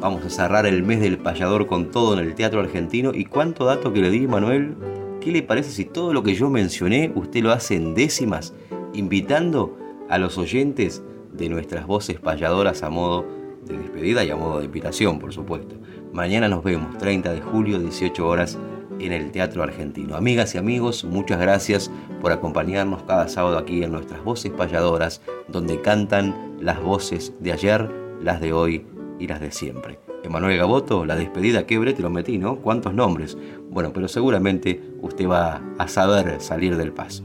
Vamos 0.00 0.24
a 0.24 0.30
cerrar 0.30 0.66
el 0.66 0.82
mes 0.82 1.00
del 1.00 1.18
payador 1.18 1.68
con 1.68 1.92
todo 1.92 2.18
en 2.18 2.26
el 2.26 2.34
Teatro 2.34 2.60
Argentino. 2.60 3.12
¿Y 3.14 3.26
cuánto 3.26 3.66
dato 3.66 3.92
que 3.92 4.00
le 4.00 4.10
di, 4.10 4.26
Manuel? 4.26 4.74
¿Qué 5.20 5.30
le 5.30 5.42
parece 5.42 5.70
si 5.70 5.84
todo 5.84 6.12
lo 6.12 6.24
que 6.24 6.34
yo 6.34 6.50
mencioné 6.50 7.12
usted 7.14 7.42
lo 7.42 7.52
hace 7.52 7.76
en 7.76 7.94
décimas, 7.94 8.52
invitando 8.94 9.76
a 10.08 10.18
los 10.18 10.38
oyentes 10.38 11.04
de 11.40 11.48
nuestras 11.48 11.86
voces 11.86 12.20
payadoras 12.20 12.82
a 12.82 12.90
modo 12.90 13.24
de 13.66 13.76
despedida 13.76 14.22
y 14.24 14.30
a 14.30 14.36
modo 14.36 14.58
de 14.58 14.66
invitación, 14.66 15.18
por 15.18 15.32
supuesto. 15.32 15.74
Mañana 16.12 16.48
nos 16.48 16.62
vemos, 16.62 16.96
30 16.98 17.32
de 17.32 17.40
julio, 17.40 17.78
18 17.78 18.28
horas, 18.28 18.58
en 18.98 19.12
el 19.12 19.30
Teatro 19.32 19.62
Argentino. 19.62 20.16
Amigas 20.16 20.54
y 20.54 20.58
amigos, 20.58 21.04
muchas 21.04 21.40
gracias 21.40 21.90
por 22.20 22.32
acompañarnos 22.32 23.02
cada 23.04 23.28
sábado 23.28 23.56
aquí 23.56 23.82
en 23.82 23.92
nuestras 23.92 24.22
voces 24.22 24.52
payadoras, 24.52 25.22
donde 25.48 25.80
cantan 25.80 26.58
las 26.60 26.82
voces 26.82 27.32
de 27.40 27.52
ayer, 27.52 27.90
las 28.20 28.42
de 28.42 28.52
hoy 28.52 28.84
y 29.18 29.26
las 29.26 29.40
de 29.40 29.50
siempre. 29.50 29.98
Emanuel 30.22 30.58
Gaboto, 30.58 31.06
la 31.06 31.16
despedida, 31.16 31.64
qué 31.64 31.78
brete 31.78 32.02
lo 32.02 32.10
metí, 32.10 32.36
¿no? 32.36 32.56
¿Cuántos 32.56 32.92
nombres? 32.92 33.38
Bueno, 33.70 33.94
pero 33.94 34.06
seguramente 34.08 34.82
usted 35.00 35.26
va 35.26 35.62
a 35.78 35.88
saber 35.88 36.38
salir 36.42 36.76
del 36.76 36.92
paso. 36.92 37.24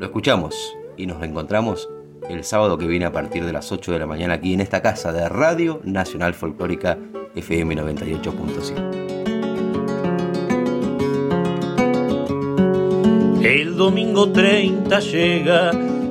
Lo 0.00 0.06
escuchamos 0.06 0.76
y 0.96 1.06
nos 1.06 1.20
reencontramos 1.20 1.88
el 2.28 2.44
sábado 2.44 2.78
que 2.78 2.86
viene 2.86 3.04
a 3.06 3.12
partir 3.12 3.44
de 3.44 3.52
las 3.52 3.70
8 3.72 3.92
de 3.92 3.98
la 3.98 4.06
mañana 4.06 4.34
aquí 4.34 4.54
en 4.54 4.60
esta 4.60 4.82
casa 4.82 5.12
de 5.12 5.28
Radio 5.28 5.80
Nacional 5.84 6.34
Folclórica 6.34 6.98
FM 7.34 7.76
98.7. 7.76 9.04
El 13.44 13.76
domingo 13.76 14.30
30 14.32 15.00
llega 15.00 15.70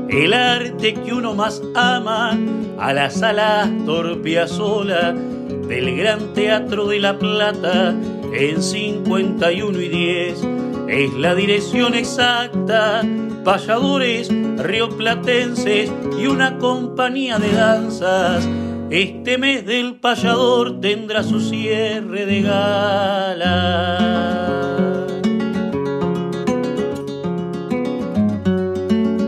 el 0.10 0.34
arte 0.34 0.94
que 0.94 1.14
uno 1.14 1.34
más 1.34 1.62
ama 1.74 2.38
a 2.78 2.94
la 2.94 3.10
sala 3.10 3.72
Torpia 3.86 4.48
Sola 4.48 5.14
del 5.14 5.96
Gran 5.98 6.34
Teatro 6.34 6.88
de 6.88 7.00
La 7.00 7.18
Plata 7.18 7.96
en 8.34 8.62
51 8.62 9.82
y 9.82 9.90
10. 9.90 10.48
Es 10.88 11.14
la 11.14 11.34
dirección 11.34 11.96
exacta 11.96 13.02
payadores 13.44 14.30
rioplatenses 14.58 15.92
y 16.18 16.28
una 16.28 16.58
compañía 16.58 17.40
de 17.40 17.52
danzas. 17.52 18.48
Este 18.90 19.38
mes 19.38 19.66
del 19.66 19.96
payador 19.96 20.80
tendrá 20.80 21.24
su 21.24 21.40
cierre 21.42 22.26
de 22.26 22.42
gala. 22.42 24.00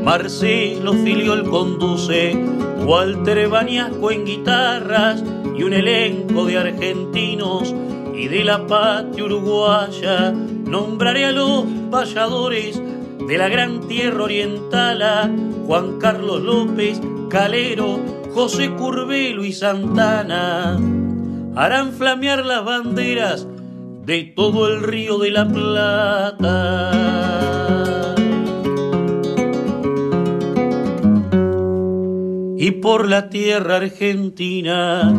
Marcelo 0.04 0.94
Filiol 0.94 1.50
conduce, 1.50 2.38
Walter 2.86 3.50
Baniasco 3.50 4.12
en 4.12 4.24
guitarras 4.24 5.24
y 5.58 5.64
un 5.64 5.74
elenco 5.74 6.46
de 6.46 6.58
argentinos 6.60 7.74
y 8.16 8.28
de 8.28 8.44
la 8.44 8.68
patria 8.68 9.26
uruguaya. 9.26 10.32
Nombraré 10.32 11.26
a 11.26 11.32
los 11.32 11.66
payadores 11.90 12.80
de 13.28 13.38
la 13.38 13.50
gran 13.50 13.88
tierra 13.88 14.24
oriental 14.24 15.02
a 15.02 15.30
Juan 15.66 15.98
Carlos 16.00 16.42
López, 16.42 17.02
Calero, 17.30 18.00
José 18.34 18.72
Curbelo 18.72 19.44
y 19.44 19.52
Santana. 19.52 20.78
Harán 21.56 21.94
flamear 21.94 22.46
las 22.46 22.64
banderas 22.64 23.48
de 24.06 24.24
todo 24.36 24.68
el 24.68 24.84
río 24.84 25.18
de 25.18 25.32
la 25.32 25.48
Plata. 25.48 26.92
Y 32.58 32.72
por 32.72 33.10
la 33.10 33.30
tierra 33.30 33.78
argentina, 33.78 35.12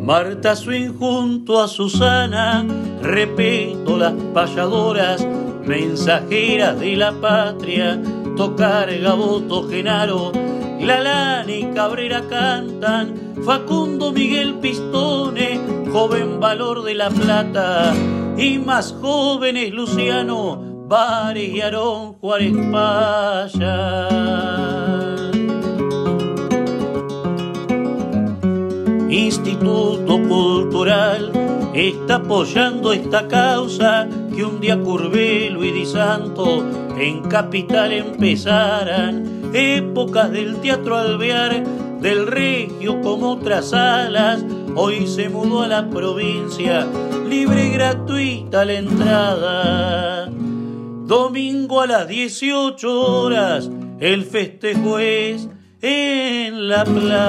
Marta 0.00 0.56
Swin 0.56 0.96
junto 0.98 1.60
a 1.60 1.68
Susana, 1.68 2.64
repito 3.00 3.96
las 3.96 4.14
payadoras 4.34 5.26
mensajeras 5.66 6.78
de 6.78 6.96
la 6.96 7.12
patria, 7.12 8.00
tocar 8.36 8.92
Gaboto 8.98 9.68
Genaro, 9.68 10.32
Lalana 10.80 11.52
y 11.52 11.64
Cabrera 11.74 12.22
cantan, 12.28 13.14
Facundo 13.44 14.12
Miguel 14.12 14.56
Pistone, 14.60 15.60
joven 15.92 16.40
valor 16.40 16.82
de 16.82 16.94
la 16.94 17.10
plata, 17.10 17.94
y 18.36 18.58
más 18.58 18.94
jóvenes 19.00 19.72
Luciano, 19.72 20.86
Vares 20.88 21.48
y 21.48 21.60
Aarón 21.60 22.14
Juárez 22.14 22.54
Paya. 22.70 24.08
Instituto 29.08 30.20
Cultural 30.26 31.30
está 31.74 32.16
apoyando 32.16 32.92
esta 32.92 33.28
causa 33.28 34.08
que 34.34 34.44
un 34.44 34.60
día 34.60 34.80
Curvelo 34.80 35.64
y 35.64 35.72
Di 35.72 35.86
Santo 35.86 36.64
en 36.98 37.22
Capital 37.22 37.92
empezaran 37.92 39.50
épocas 39.52 40.30
del 40.30 40.56
teatro 40.60 40.96
alvear 40.96 41.64
del 42.00 42.26
regio 42.26 43.00
como 43.00 43.32
otras 43.32 43.70
salas 43.70 44.44
hoy 44.74 45.06
se 45.06 45.28
mudó 45.28 45.62
a 45.62 45.68
la 45.68 45.88
provincia 45.88 46.86
libre 47.28 47.66
y 47.66 47.70
gratuita 47.70 48.64
la 48.64 48.72
entrada 48.74 50.30
domingo 51.06 51.80
a 51.80 51.86
las 51.86 52.08
18 52.08 53.00
horas 53.00 53.70
el 54.00 54.24
festejo 54.24 54.98
es 54.98 55.48
en 55.82 56.68
La 56.68 56.84
Plata. 56.84 57.22